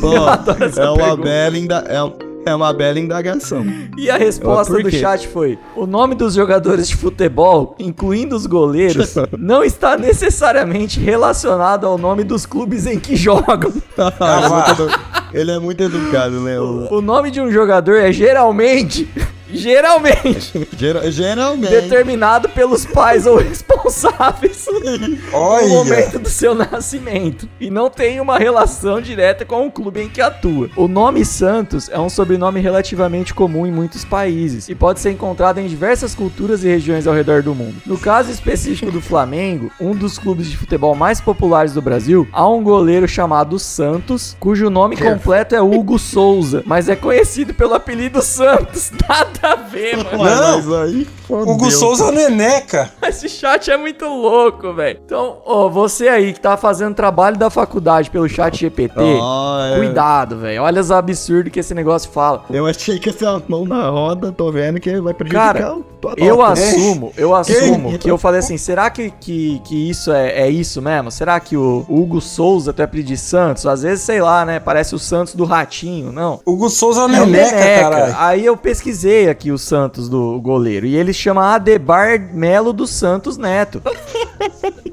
Pô, 0.00 0.12
Eu 0.12 0.28
adoro 0.28 0.61
essa 0.61 0.61
é 0.64 0.90
o 0.90 0.94
pergunta. 0.96 1.12
Abel 1.12 1.52
ainda. 1.54 1.84
É, 1.88 2.32
É 2.44 2.54
uma 2.54 2.72
bela 2.72 2.98
indagação. 2.98 3.64
E 3.96 4.10
a 4.10 4.16
resposta 4.16 4.76
do 4.82 4.90
chat 4.90 5.28
foi: 5.28 5.58
o 5.76 5.86
nome 5.86 6.14
dos 6.16 6.34
jogadores 6.34 6.88
de 6.88 6.96
futebol, 6.96 7.76
incluindo 7.78 8.34
os 8.34 8.46
goleiros, 8.46 9.14
não 9.38 9.62
está 9.62 9.96
necessariamente 9.96 10.98
relacionado 10.98 11.86
ao 11.86 11.96
nome 11.96 12.24
dos 12.24 12.44
clubes 12.44 12.86
em 12.86 12.98
que 12.98 13.14
jogam. 13.16 13.72
Ah, 13.96 14.48
vá. 14.48 15.28
Ele 15.32 15.50
é 15.50 15.58
muito 15.58 15.82
educado, 15.82 16.40
né? 16.40 16.58
O 16.58 17.00
nome 17.00 17.30
de 17.30 17.40
um 17.40 17.50
jogador 17.50 17.96
é 17.96 18.10
geralmente, 18.10 19.08
geralmente, 19.52 20.68
Geral- 20.76 21.10
geralmente. 21.10 21.70
determinado 21.70 22.48
pelos 22.48 22.84
pais 22.86 23.26
ou 23.26 23.36
responsáveis 23.36 24.66
no 24.70 25.36
Olha. 25.36 25.68
momento 25.68 26.18
do 26.18 26.28
seu 26.28 26.54
nascimento 26.54 27.48
e 27.60 27.70
não 27.70 27.88
tem 27.90 28.20
uma 28.20 28.38
relação 28.38 29.00
direta 29.00 29.44
com 29.44 29.66
o 29.66 29.70
clube 29.70 30.02
em 30.02 30.08
que 30.08 30.20
atua. 30.20 30.68
O 30.76 30.88
nome 30.88 31.24
Santos 31.24 31.88
é 31.88 31.98
um 31.98 32.08
sobrenome 32.08 32.60
relativamente 32.60 33.34
comum 33.34 33.66
em 33.66 33.72
muitos 33.72 34.04
países 34.04 34.68
e 34.68 34.74
pode 34.74 35.00
ser 35.00 35.10
encontrado 35.10 35.58
em 35.58 35.66
diversas 35.66 36.14
culturas 36.14 36.64
e 36.64 36.68
regiões 36.68 37.06
ao 37.06 37.14
redor 37.14 37.42
do 37.42 37.54
mundo. 37.54 37.76
No 37.86 37.98
caso 37.98 38.30
específico 38.30 38.90
do 38.90 39.00
Flamengo, 39.00 39.70
um 39.80 39.94
dos 39.94 40.18
clubes 40.18 40.50
de 40.50 40.56
futebol 40.56 40.94
mais 40.94 41.20
populares 41.20 41.72
do 41.72 41.82
Brasil, 41.82 42.26
há 42.32 42.48
um 42.48 42.62
goleiro 42.62 43.06
chamado 43.08 43.58
Santos, 43.58 44.36
cujo 44.40 44.70
nome 44.70 44.96
completo 44.96 45.54
é 45.54 45.60
Hugo 45.60 45.98
Souza, 45.98 46.62
mas 46.66 46.88
é 46.88 46.96
conhecido 46.96 47.54
pelo 47.54 47.74
apelido 47.74 48.22
Santos. 48.22 48.90
Nada 49.08 49.41
a 49.42 49.56
ver, 49.56 49.96
mano. 49.96 50.18
Não. 50.24 50.62
Mas 50.62 50.72
aí, 50.72 51.08
Hugo 51.40 51.54
fodeu. 51.64 51.70
Souza 51.70 52.08
é 52.08 52.10
Neneca. 52.12 52.90
Esse 53.06 53.28
chat 53.28 53.70
é 53.70 53.76
muito 53.76 54.04
louco, 54.06 54.72
velho. 54.74 55.00
Então, 55.04 55.38
ó, 55.44 55.68
você 55.68 56.08
aí 56.08 56.32
que 56.32 56.40
tá 56.40 56.56
fazendo 56.56 56.94
trabalho 56.94 57.36
da 57.36 57.50
faculdade 57.50 58.10
pelo 58.10 58.28
chat 58.28 58.56
GPT, 58.58 59.00
Ah, 59.22 59.72
é. 59.74 59.76
cuidado, 59.78 60.36
velho. 60.38 60.62
Olha 60.62 60.80
os 60.80 60.90
absurdos 60.90 61.52
que 61.52 61.60
esse 61.60 61.74
negócio 61.74 62.10
fala. 62.10 62.44
Eu 62.50 62.66
achei 62.66 62.98
que 62.98 63.10
essa 63.10 63.42
mão 63.48 63.64
na 63.64 63.88
roda, 63.88 64.32
tô 64.32 64.50
vendo 64.50 64.80
que 64.80 65.00
vai 65.00 65.14
prejudicar 65.14 65.54
Cara, 65.54 65.74
o 65.76 65.84
eu 66.16 66.36
nota. 66.36 66.52
assumo, 66.52 67.12
eu 67.16 67.34
assumo 67.34 67.98
que 67.98 68.10
eu 68.10 68.18
falei 68.18 68.40
assim, 68.40 68.56
será 68.56 68.90
que, 68.90 69.10
que, 69.20 69.60
que 69.64 69.90
isso 69.90 70.10
é, 70.12 70.42
é 70.42 70.50
isso 70.50 70.82
mesmo? 70.82 71.10
Será 71.10 71.38
que 71.38 71.56
o 71.56 71.84
Hugo 71.88 72.20
Souza 72.20 72.72
tu 72.72 72.82
é 72.82 72.86
pedir 72.86 73.16
Santos? 73.16 73.66
Às 73.66 73.82
vezes, 73.82 74.04
sei 74.04 74.20
lá, 74.20 74.44
né? 74.44 74.58
Parece 74.60 74.94
o 74.94 74.98
Santos 74.98 75.34
do 75.34 75.44
Ratinho, 75.44 76.10
não. 76.12 76.40
Hugo 76.44 76.68
Souza 76.68 77.02
é 77.02 77.04
É 77.04 77.08
Neneca, 77.08 77.26
Neneca. 77.56 77.80
caralho. 77.90 78.14
Aí 78.18 78.44
eu 78.44 78.56
pesquisei 78.56 79.28
aqui 79.28 79.50
o 79.52 79.58
Santos 79.58 80.08
do 80.08 80.40
goleiro. 80.40 80.86
E 80.86 80.96
ele 80.96 81.12
chama 81.22 81.54
Adebar 81.54 82.34
Melo 82.34 82.72
dos 82.72 82.90
Santos 82.90 83.36
Neto. 83.36 83.80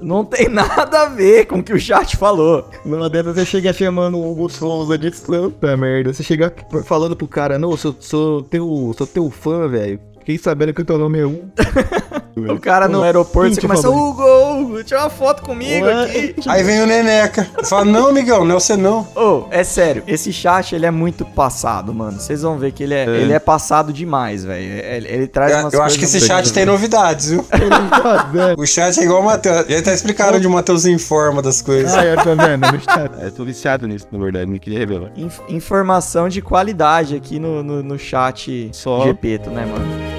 Não 0.02 0.24
tem 0.24 0.48
nada 0.48 1.02
a 1.02 1.06
ver 1.10 1.46
com 1.46 1.60
o 1.60 1.64
que 1.64 1.74
o 1.74 1.80
chat 1.80 2.16
falou. 2.16 2.70
Numa 2.86 3.10
dessas 3.10 3.36
você 3.36 3.46
chega 3.46 3.74
chamando 3.74 4.18
o 4.18 4.32
Hugo 4.32 4.50
Souza 4.50 4.98
de 4.98 5.14
santa 5.16 5.76
merda. 5.76 6.14
Você 6.14 6.24
chega 6.24 6.54
falando 6.86 7.16
pro 7.16 7.28
cara, 7.28 7.58
não, 7.58 7.76
sou, 7.76 7.96
sou, 8.00 8.44
teu, 8.44 8.94
sou 8.98 9.08
teu 9.08 9.30
fã, 9.30 9.68
velho. 9.68 10.00
Fiquei 10.20 10.38
sabendo 10.38 10.74
que 10.74 10.82
o 10.82 10.86
teu 10.86 10.98
nome 10.98 11.20
é 11.20 11.26
um. 11.26 11.50
O 12.48 12.58
cara 12.58 12.88
no 12.88 13.04
aeroporto, 13.04 13.56
você 13.56 13.60
começa, 13.60 13.90
Hugo, 13.90 14.24
Hugo, 14.70 14.84
tira 14.84 15.02
uma 15.02 15.10
foto 15.10 15.42
comigo 15.42 15.86
Ué? 15.86 16.04
aqui. 16.04 16.36
Aí 16.48 16.64
vem 16.64 16.82
o 16.82 16.86
Neneca. 16.88 17.48
Fala, 17.66 17.86
não, 17.86 18.12
Miguel, 18.14 18.46
não 18.46 18.56
é 18.56 18.60
você 18.60 18.76
não. 18.78 19.08
Ô, 19.16 19.46
é 19.52 19.64
sério, 19.64 20.04
esse 20.08 20.32
chat, 20.32 20.74
ele 20.76 20.86
é 20.86 20.92
muito 20.92 21.26
passado, 21.26 21.94
mano. 21.94 22.20
Vocês 22.20 22.42
vão 22.42 22.58
ver 22.58 22.72
que 22.72 22.84
ele 22.84 22.94
é, 22.94 23.06
ele 23.06 23.34
é 23.34 23.40
passado 23.40 23.92
demais, 23.92 24.44
velho. 24.44 24.64
Ele, 24.64 25.08
ele 25.08 25.28
traz 25.28 25.52
Eu, 25.52 25.60
umas 25.60 25.74
eu 25.74 25.82
acho 25.82 25.98
que 25.98 26.06
esse 26.06 26.20
chat 26.22 26.52
tem 26.54 26.66
novidades, 26.66 27.30
viu? 27.32 27.46
O 28.58 28.66
chat 28.66 29.00
é 29.00 29.04
igual 29.04 29.22
o 29.22 29.26
Matheus. 29.26 29.66
Já 29.68 29.82
tá 29.82 29.94
explicando 29.94 30.38
onde 30.38 30.48
o 30.48 30.50
Matheus 30.52 30.86
informa 30.86 31.42
das 31.42 31.62
coisas. 31.62 31.94
Ah, 31.94 32.06
eu 32.06 32.16
tô 32.18 32.36
vendo, 32.36 32.72
no 32.72 32.80
chat. 32.80 33.12
Eu 33.22 33.32
tô 33.32 33.44
viciado 33.46 33.88
nisso, 33.88 34.08
na 34.12 34.20
verdade, 34.20 34.50
não 34.52 34.58
queria 34.60 34.80
revelar. 34.80 35.12
Inf- 35.16 35.42
informação 35.50 36.30
de 36.30 36.42
qualidade 36.42 37.16
aqui 37.16 37.40
no, 37.40 37.64
no, 37.64 37.84
no 37.84 37.98
chat 37.98 38.70
Só. 38.74 39.04
Gepeto, 39.04 39.50
né, 39.50 39.66
mano? 39.66 40.19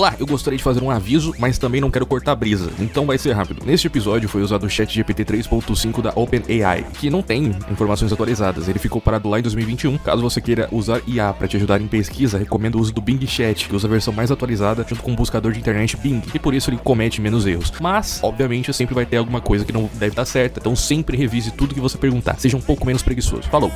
Olá, 0.00 0.16
eu 0.18 0.24
gostaria 0.24 0.56
de 0.56 0.64
fazer 0.64 0.82
um 0.82 0.90
aviso, 0.90 1.34
mas 1.38 1.58
também 1.58 1.78
não 1.78 1.90
quero 1.90 2.06
cortar 2.06 2.34
brisa, 2.34 2.70
então 2.78 3.04
vai 3.04 3.18
ser 3.18 3.32
rápido. 3.34 3.66
Neste 3.66 3.86
episódio 3.86 4.30
foi 4.30 4.40
usado 4.40 4.64
o 4.64 4.70
chat 4.70 4.90
GPT 4.90 5.26
3.5 5.26 6.00
da 6.00 6.10
OpenAI, 6.16 6.86
que 6.98 7.10
não 7.10 7.20
tem 7.20 7.54
informações 7.70 8.10
atualizadas, 8.10 8.66
ele 8.66 8.78
ficou 8.78 8.98
parado 8.98 9.28
lá 9.28 9.38
em 9.38 9.42
2021. 9.42 9.98
Caso 9.98 10.22
você 10.22 10.40
queira 10.40 10.70
usar 10.72 11.02
IA 11.06 11.34
para 11.34 11.46
te 11.46 11.58
ajudar 11.58 11.82
em 11.82 11.86
pesquisa, 11.86 12.38
recomendo 12.38 12.76
o 12.76 12.80
uso 12.80 12.94
do 12.94 13.02
Bing 13.02 13.26
Chat, 13.26 13.68
que 13.68 13.76
usa 13.76 13.86
a 13.86 13.90
versão 13.90 14.10
mais 14.10 14.30
atualizada 14.30 14.86
junto 14.88 15.02
com 15.02 15.12
o 15.12 15.16
buscador 15.16 15.52
de 15.52 15.58
internet 15.58 15.98
Bing, 15.98 16.22
e 16.32 16.38
por 16.38 16.54
isso 16.54 16.70
ele 16.70 16.78
comete 16.78 17.20
menos 17.20 17.46
erros. 17.46 17.70
Mas, 17.78 18.20
obviamente, 18.22 18.72
sempre 18.72 18.94
vai 18.94 19.04
ter 19.04 19.18
alguma 19.18 19.42
coisa 19.42 19.66
que 19.66 19.72
não 19.72 19.82
deve 19.92 20.12
estar 20.12 20.24
certa, 20.24 20.60
então 20.60 20.74
sempre 20.74 21.14
revise 21.14 21.50
tudo 21.50 21.74
que 21.74 21.80
você 21.80 21.98
perguntar, 21.98 22.36
seja 22.38 22.56
um 22.56 22.62
pouco 22.62 22.86
menos 22.86 23.02
preguiçoso. 23.02 23.50
Falou! 23.50 23.70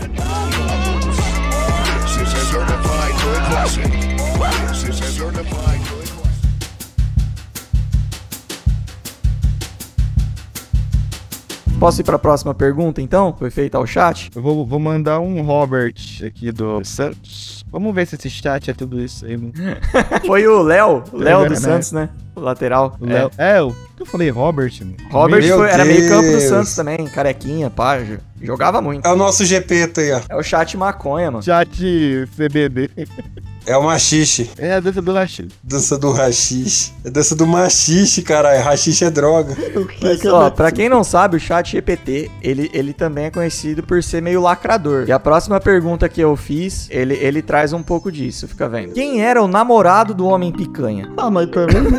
Posso 11.84 12.00
ir 12.00 12.04
pra 12.04 12.18
próxima 12.18 12.54
pergunta, 12.54 13.02
então? 13.02 13.34
Foi 13.38 13.50
feita 13.50 13.76
ao 13.76 13.86
chat? 13.86 14.30
Eu 14.34 14.40
vou, 14.40 14.64
vou 14.64 14.78
mandar 14.80 15.20
um 15.20 15.42
Robert 15.42 15.92
aqui 16.26 16.50
do 16.50 16.82
Santos. 16.82 17.62
Vamos 17.70 17.94
ver 17.94 18.06
se 18.06 18.14
esse 18.14 18.30
chat 18.30 18.70
é 18.70 18.72
tudo 18.72 18.98
isso 18.98 19.26
aí, 19.26 19.36
mano. 19.36 19.52
Foi 20.26 20.46
o 20.46 20.62
Léo, 20.62 21.04
o 21.12 21.18
Léo 21.18 21.44
É, 21.44 21.48
dos 21.50 21.60
né? 21.60 21.68
Santos, 21.72 21.92
né? 21.92 22.08
O 22.34 22.40
lateral. 22.40 22.96
O 22.98 23.04
Léo. 23.04 23.30
É, 23.36 23.58
eu, 23.58 23.76
eu 24.00 24.06
falei 24.06 24.30
Robert, 24.30 24.72
mano. 24.80 24.96
Robert 25.10 25.46
foi- 25.46 25.68
era 25.68 25.84
meio 25.84 26.08
campo 26.08 26.30
do. 26.32 26.40
Santos 26.40 26.74
também, 26.74 27.04
carequinha, 27.06 27.68
pá, 27.68 27.98
jo- 27.98 28.18
jogava 28.40 28.80
muito. 28.80 29.06
É 29.06 29.12
o 29.12 29.16
nosso 29.16 29.44
GP 29.44 29.92
aí, 29.98 30.12
ó. 30.12 30.20
É 30.30 30.36
o 30.36 30.42
chat 30.42 30.74
maconha, 30.78 31.30
mano. 31.30 31.44
Chat 31.44 32.26
CBD. 32.34 32.88
É 33.66 33.76
o 33.76 33.82
machixe. 33.82 34.50
É 34.58 34.74
a 34.74 34.80
dança 34.80 35.00
do 35.00 35.12
Lachido. 35.12 35.54
Dança 35.62 35.98
do 35.98 36.12
rachixe. 36.12 36.92
É 37.02 37.10
dança 37.10 37.34
do 37.34 37.46
machixe, 37.46 38.22
caralho. 38.22 38.62
Rachixe 38.62 39.04
é 39.04 39.10
droga. 39.10 39.56
Mas, 40.02 40.24
ó, 40.26 40.50
pra 40.50 40.70
quem 40.70 40.88
não 40.88 41.02
sabe, 41.02 41.36
o 41.36 41.40
chat 41.40 41.72
GPT, 41.72 42.30
ele, 42.42 42.70
ele 42.74 42.92
também 42.92 43.26
é 43.26 43.30
conhecido 43.30 43.82
por 43.82 44.02
ser 44.02 44.20
meio 44.20 44.42
lacrador. 44.42 45.04
E 45.08 45.12
a 45.12 45.18
próxima 45.18 45.58
pergunta 45.60 46.08
que 46.08 46.20
eu 46.20 46.36
fiz, 46.36 46.88
ele, 46.90 47.14
ele 47.14 47.40
traz 47.40 47.72
um 47.72 47.82
pouco 47.82 48.12
disso, 48.12 48.46
fica 48.46 48.68
vendo. 48.68 48.92
Quem 48.92 49.22
era 49.22 49.42
o 49.42 49.48
namorado 49.48 50.12
do 50.12 50.26
Homem 50.26 50.52
Picanha? 50.52 51.10
Ah, 51.16 51.30
mas 51.30 51.48
também. 51.48 51.84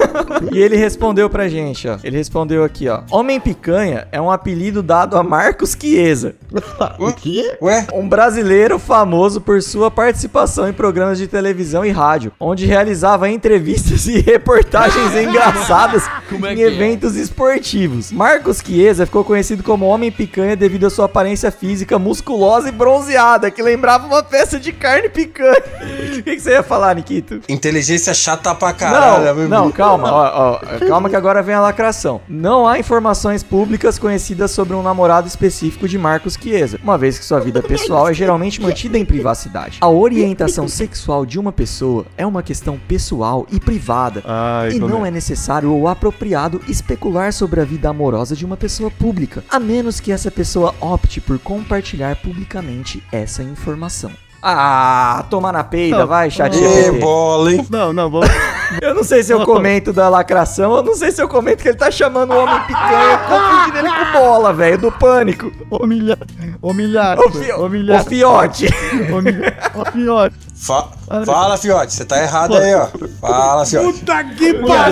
E 0.51 0.59
ele 0.59 0.75
respondeu 0.75 1.29
pra 1.29 1.47
gente, 1.47 1.87
ó. 1.87 1.97
Ele 2.03 2.17
respondeu 2.17 2.63
aqui, 2.63 2.87
ó. 2.87 3.01
Homem 3.09 3.39
Picanha 3.39 4.07
é 4.11 4.21
um 4.21 4.29
apelido 4.29 4.83
dado 4.83 5.17
a 5.17 5.23
Marcos 5.23 5.75
Chiesa, 5.79 6.35
o 6.99 7.11
quê? 7.13 7.57
Ué? 7.61 7.87
um 7.93 8.07
brasileiro 8.07 8.77
famoso 8.77 9.41
por 9.41 9.61
sua 9.61 9.89
participação 9.89 10.67
em 10.67 10.73
programas 10.73 11.17
de 11.17 11.27
televisão 11.27 11.54
e 11.85 11.91
rádio, 11.91 12.31
onde 12.39 12.65
realizava 12.65 13.29
entrevistas 13.29 14.07
e 14.07 14.19
reportagens 14.21 15.15
engraçadas 15.15 16.03
Como 16.29 16.45
é 16.45 16.53
em 16.53 16.63
é? 16.63 16.67
eventos 16.67 17.15
esportivos. 17.15 18.11
Marcos 18.11 18.61
Chiesa 18.65 19.05
ficou 19.05 19.23
conhecido 19.23 19.63
como 19.63 19.85
Homem 19.85 20.11
Picanha 20.11 20.55
devido 20.55 20.87
à 20.87 20.89
sua 20.89 21.05
aparência 21.05 21.51
física 21.51 21.97
musculosa 21.99 22.69
e 22.69 22.71
bronzeada, 22.71 23.49
que 23.51 23.61
lembrava 23.61 24.07
uma 24.07 24.23
peça 24.23 24.59
de 24.59 24.71
carne 24.71 25.09
picanha. 25.09 25.55
O 26.15 26.23
que, 26.25 26.35
que 26.35 26.39
você 26.39 26.51
ia 26.51 26.63
falar, 26.63 26.95
Nikito? 26.95 27.41
Inteligência 27.47 28.13
chata 28.13 28.55
pra 28.55 28.73
caralho. 28.73 29.47
Não, 29.47 29.65
não, 29.65 29.71
calma, 29.71 30.11
ó, 30.11 30.53
ó, 30.53 30.87
calma 30.87 31.09
que 31.09 31.15
agora 31.15 31.43
vem 31.43 31.53
a 31.53 31.59
lacração. 31.59 32.21
Não 32.27 32.67
há 32.67 32.79
informações 32.79 33.43
públicas 33.43 33.99
conhecidas 33.99 34.51
sobre 34.51 34.75
um 34.75 34.81
namorado 34.81 35.27
específico 35.27 35.87
de 35.87 35.97
Marcos 35.97 36.37
Chiesa, 36.41 36.79
uma 36.81 36.97
vez 36.97 37.19
que 37.19 37.25
sua 37.25 37.39
vida 37.39 37.61
pessoal 37.61 38.07
é 38.07 38.13
geralmente 38.13 38.61
mantida 38.61 38.97
em 38.97 39.05
privacidade. 39.05 39.77
A 39.81 39.89
orientação 39.89 40.67
sexual 40.67 41.25
de 41.25 41.37
uma 41.37 41.44
pessoa 41.51 42.05
é 42.17 42.25
uma 42.25 42.43
questão 42.43 42.77
pessoal 42.87 43.45
e 43.51 43.59
privada. 43.59 44.23
Ai, 44.25 44.73
E 44.73 44.79
não 44.79 45.05
é 45.05 45.11
necessário 45.11 45.71
ou 45.71 45.87
apropriado 45.87 46.61
especular 46.67 47.31
sobre 47.33 47.61
a 47.61 47.65
vida 47.65 47.89
amorosa 47.89 48.35
de 48.35 48.45
uma 48.45 48.57
pessoa 48.57 48.89
pública, 48.91 49.43
a 49.49 49.59
menos 49.59 49.99
que 49.99 50.11
essa 50.11 50.31
pessoa 50.31 50.73
opte 50.79 51.21
por 51.21 51.39
compartilhar 51.39 52.15
publicamente 52.17 53.03
essa 53.11 53.43
informação. 53.43 54.11
Ah, 54.47 55.25
toma 55.27 55.51
na 55.51 55.63
peida, 55.63 55.97
Não. 55.97 56.05
vai, 56.07 56.29
chat 56.29 56.55
Ê, 56.55 56.83
GPT. 56.83 56.99
bola, 56.99 57.51
hein? 57.51 57.65
Não, 57.67 57.91
não, 57.91 58.11
vamos. 58.11 58.29
Eu 58.79 58.93
não 58.93 59.03
sei 59.03 59.23
se 59.23 59.31
eu 59.31 59.45
comento 59.45 59.93
da 59.93 60.09
lacração, 60.09 60.75
eu 60.75 60.81
não 60.83 60.95
sei 60.95 61.11
se 61.11 61.21
eu 61.21 61.29
comento 61.29 61.61
que 61.61 61.69
ele 61.69 61.77
tá 61.77 61.89
chamando 61.91 62.33
o 62.33 62.37
homem 62.43 62.59
picanha, 62.65 63.17
confundindo 63.19 63.77
ele 63.77 63.89
com 63.89 64.11
bola, 64.19 64.51
velho, 64.51 64.77
do 64.79 64.91
pânico. 64.91 65.51
Humilha... 65.69 66.17
Humilhado. 66.61 67.21
Ô, 67.21 67.29
fio... 67.31 67.59
Ô 67.61 67.65
Humilhado. 67.67 68.09
fiote. 68.09 68.67
Humilha... 69.13 69.55
Ô, 69.75 69.85
fiote. 69.91 70.35
Fa- 70.55 70.87
Fala, 71.25 71.57
fiote. 71.57 71.93
Você 71.93 72.05
tá 72.05 72.21
errado 72.21 72.55
aí, 72.57 72.73
ó. 72.73 72.87
Fala, 73.21 73.65
fiote. 73.65 74.03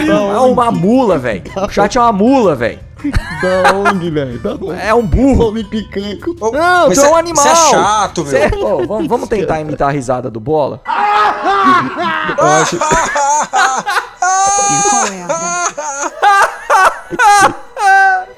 É 0.09 0.39
uma 0.39 0.71
mula, 0.71 1.17
velho. 1.17 1.43
O 1.55 1.69
chat 1.69 1.97
é 1.97 2.01
uma 2.01 2.13
mula, 2.13 2.55
velho. 2.55 2.79
Da 3.11 3.73
onde, 3.75 4.09
velho? 4.09 4.39
Da 4.39 4.51
onde? 4.55 4.79
É 4.81 4.93
um 4.93 5.05
burro. 5.05 5.49
Homem 5.49 5.63
picanco. 5.63 6.35
Não, 6.51 6.87
mas 6.87 6.97
tu 6.97 7.05
é 7.05 7.09
um 7.09 7.15
animal. 7.15 7.43
Você 7.43 7.49
é 7.49 7.55
chato, 7.55 8.25
Cê- 8.25 8.49
meu. 8.49 8.65
Ô, 8.79 8.87
vamos, 8.87 9.07
vamos 9.07 9.29
tentar 9.29 9.59
imitar 9.61 9.89
a 9.89 9.91
risada 9.91 10.29
do 10.29 10.39
bola? 10.39 10.81
Eu 12.37 12.45
acho- 12.45 12.77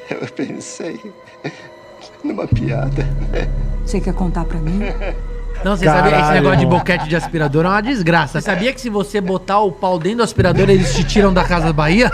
Eu 0.10 0.28
pensei. 0.36 0.99
numa 2.23 2.47
piada. 2.47 3.08
Você 3.86 3.99
quer 3.99 4.13
contar 4.13 4.45
pra 4.45 4.58
mim? 4.60 4.80
Não, 5.63 5.75
você 5.78 5.86
sabia 5.86 6.12
que 6.15 6.21
esse 6.21 6.32
negócio 6.34 6.60
de 6.60 6.65
boquete 6.65 7.08
de 7.08 7.15
aspirador 7.15 7.65
é 7.65 7.69
uma 7.69 7.82
desgraça. 7.82 8.39
Você 8.41 8.45
sabia 8.45 8.73
que 8.73 8.82
se 8.82 8.89
você 8.89 9.21
botar 9.21 9.60
o 9.60 9.71
pau 9.71 9.97
dentro 9.97 10.17
do 10.17 10.23
aspirador, 10.23 10.69
eles 10.69 10.93
te 10.93 11.04
tiram 11.04 11.34
da 11.34 11.43
Casa 11.43 11.71
Bahia? 11.71 12.12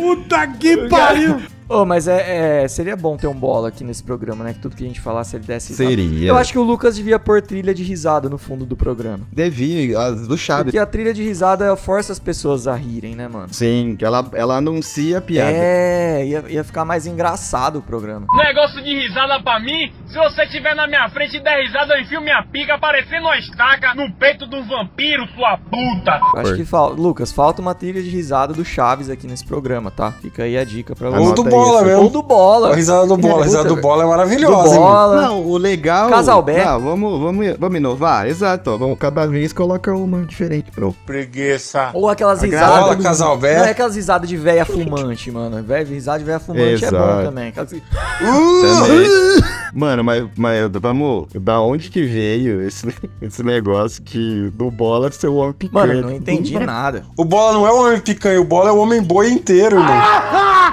Puta 0.00 0.46
que 0.46 0.88
pariu! 0.88 1.36
Ô, 1.70 1.84
mas 1.86 2.08
é, 2.08 2.64
é- 2.64 2.68
seria 2.68 2.96
bom 2.96 3.16
ter 3.16 3.28
um 3.28 3.34
bola 3.34 3.68
aqui 3.68 3.84
nesse 3.84 4.02
programa, 4.02 4.42
né? 4.42 4.52
Que 4.52 4.58
tudo 4.58 4.74
que 4.74 4.82
a 4.82 4.86
gente 4.88 5.00
falasse 5.00 5.36
ele 5.36 5.44
desse 5.44 5.68
risada. 5.68 5.88
Seria. 5.88 6.28
Eu 6.28 6.36
acho 6.36 6.50
que 6.50 6.58
o 6.58 6.64
Lucas 6.64 6.96
devia 6.96 7.16
pôr 7.16 7.40
trilha 7.40 7.72
de 7.72 7.84
risada 7.84 8.28
no 8.28 8.38
fundo 8.38 8.66
do 8.66 8.76
programa. 8.76 9.20
Devia, 9.32 9.96
as 10.00 10.26
do 10.26 10.36
Chaves. 10.36 10.64
Porque 10.64 10.78
a 10.78 10.84
trilha 10.84 11.14
de 11.14 11.22
risada 11.22 11.76
força 11.76 12.12
as 12.12 12.18
pessoas 12.18 12.66
a 12.66 12.74
rirem, 12.74 13.14
né, 13.14 13.28
mano? 13.28 13.54
Sim, 13.54 13.94
que 13.96 14.04
ela, 14.04 14.28
ela 14.34 14.56
anuncia 14.56 15.18
a 15.18 15.20
piada. 15.20 15.52
É, 15.52 16.26
ia, 16.26 16.44
ia 16.48 16.64
ficar 16.64 16.84
mais 16.84 17.06
engraçado 17.06 17.78
o 17.78 17.82
programa. 17.82 18.26
Negócio 18.32 18.82
de 18.82 18.92
risada 18.92 19.40
pra 19.40 19.60
mim, 19.60 19.92
se 20.08 20.14
você 20.18 20.42
estiver 20.42 20.74
na 20.74 20.88
minha 20.88 21.08
frente 21.10 21.36
e 21.36 21.40
der 21.40 21.62
risada, 21.62 21.94
eu 21.94 22.00
enfio 22.00 22.20
minha 22.20 22.42
pica 22.50 22.76
parecendo 22.78 23.26
uma 23.26 23.38
estaca 23.38 23.94
no 23.94 24.12
peito 24.14 24.44
um 24.52 24.66
vampiro, 24.66 25.24
sua 25.36 25.56
puta! 25.56 26.20
Eu 26.34 26.40
Acho 26.40 26.56
que 26.56 26.64
falta. 26.64 27.00
Lucas, 27.00 27.30
falta 27.30 27.62
uma 27.62 27.76
trilha 27.76 28.02
de 28.02 28.10
risada 28.10 28.52
do 28.52 28.64
Chaves 28.64 29.08
aqui 29.08 29.28
nesse 29.28 29.46
programa, 29.46 29.90
tá? 29.90 30.10
Fica 30.12 30.42
aí 30.42 30.58
a 30.58 30.64
dica 30.64 30.96
pra 30.96 31.08
Ou 31.08 31.32
do 31.32 31.42
Anota 31.42 31.59
bola 31.64 31.76
isso. 31.78 31.84
mesmo. 31.86 32.02
Ou 32.02 32.08
do 32.10 32.22
bola. 32.22 32.70
A 32.72 32.74
risada 32.74 33.06
do 33.06 33.16
bola. 33.16 33.40
A 33.40 33.44
risada 33.44 33.68
do 33.68 33.76
bola 33.76 34.02
é 34.02 34.04
Do 34.06 34.10
maravilhosa, 34.10 34.74
hein, 34.74 34.80
mano? 34.80 34.92
bola. 34.92 35.22
Não, 35.22 35.46
o 35.46 35.56
legal. 35.56 36.08
Casalbé. 36.10 36.64
Não, 36.64 36.80
vamos, 36.80 37.20
vamos, 37.20 37.56
vamos 37.58 37.76
inovar. 37.78 38.26
Exato, 38.28 38.70
ó, 38.70 38.76
vamos, 38.76 38.98
cada 38.98 39.26
vez 39.26 39.52
coloca 39.52 39.94
uma 39.94 40.24
diferente, 40.24 40.70
bro. 40.74 40.94
Preguiça. 41.06 41.90
Ou 41.94 42.08
aquelas 42.08 42.42
risadas. 42.42 42.80
bola, 42.80 42.96
do- 42.96 43.02
Casalbé. 43.02 43.58
Não 43.58 43.64
é 43.66 43.70
aquelas 43.70 43.94
risadas 43.96 44.28
de 44.28 44.36
véia 44.36 44.64
fumante, 44.64 45.30
mano. 45.30 45.62
Véia, 45.62 45.84
risada 45.84 46.18
de 46.18 46.24
véia 46.24 46.40
fumante 46.40 46.84
é 46.84 46.90
bom 46.90 46.96
Exato. 46.96 47.24
também. 47.24 47.48
Aquelas... 47.48 47.70
Também. 47.70 49.40
Mano, 49.72 50.02
mas, 50.04 50.24
mas 50.36 50.70
vamos. 50.80 51.26
Da 51.34 51.60
onde 51.60 51.90
que 51.90 52.02
veio 52.02 52.60
esse, 52.62 52.86
esse 53.22 53.42
negócio 53.42 54.02
que 54.02 54.50
do 54.54 54.70
bola 54.70 55.10
ser 55.12 55.28
o 55.28 55.36
homem 55.36 55.52
picanha? 55.52 55.86
Mano, 55.86 56.00
não 56.02 56.12
entendi 56.12 56.58
nada. 56.58 57.04
O 57.16 57.24
bola 57.24 57.52
não 57.52 57.66
é 57.66 57.72
o 57.72 57.82
homem 57.86 58.00
picanha, 58.00 58.40
o 58.40 58.44
bola 58.44 58.70
é 58.70 58.72
o 58.72 58.78
homem 58.78 59.00
boi 59.02 59.30
inteiro, 59.30 59.76
irmão. 59.78 60.00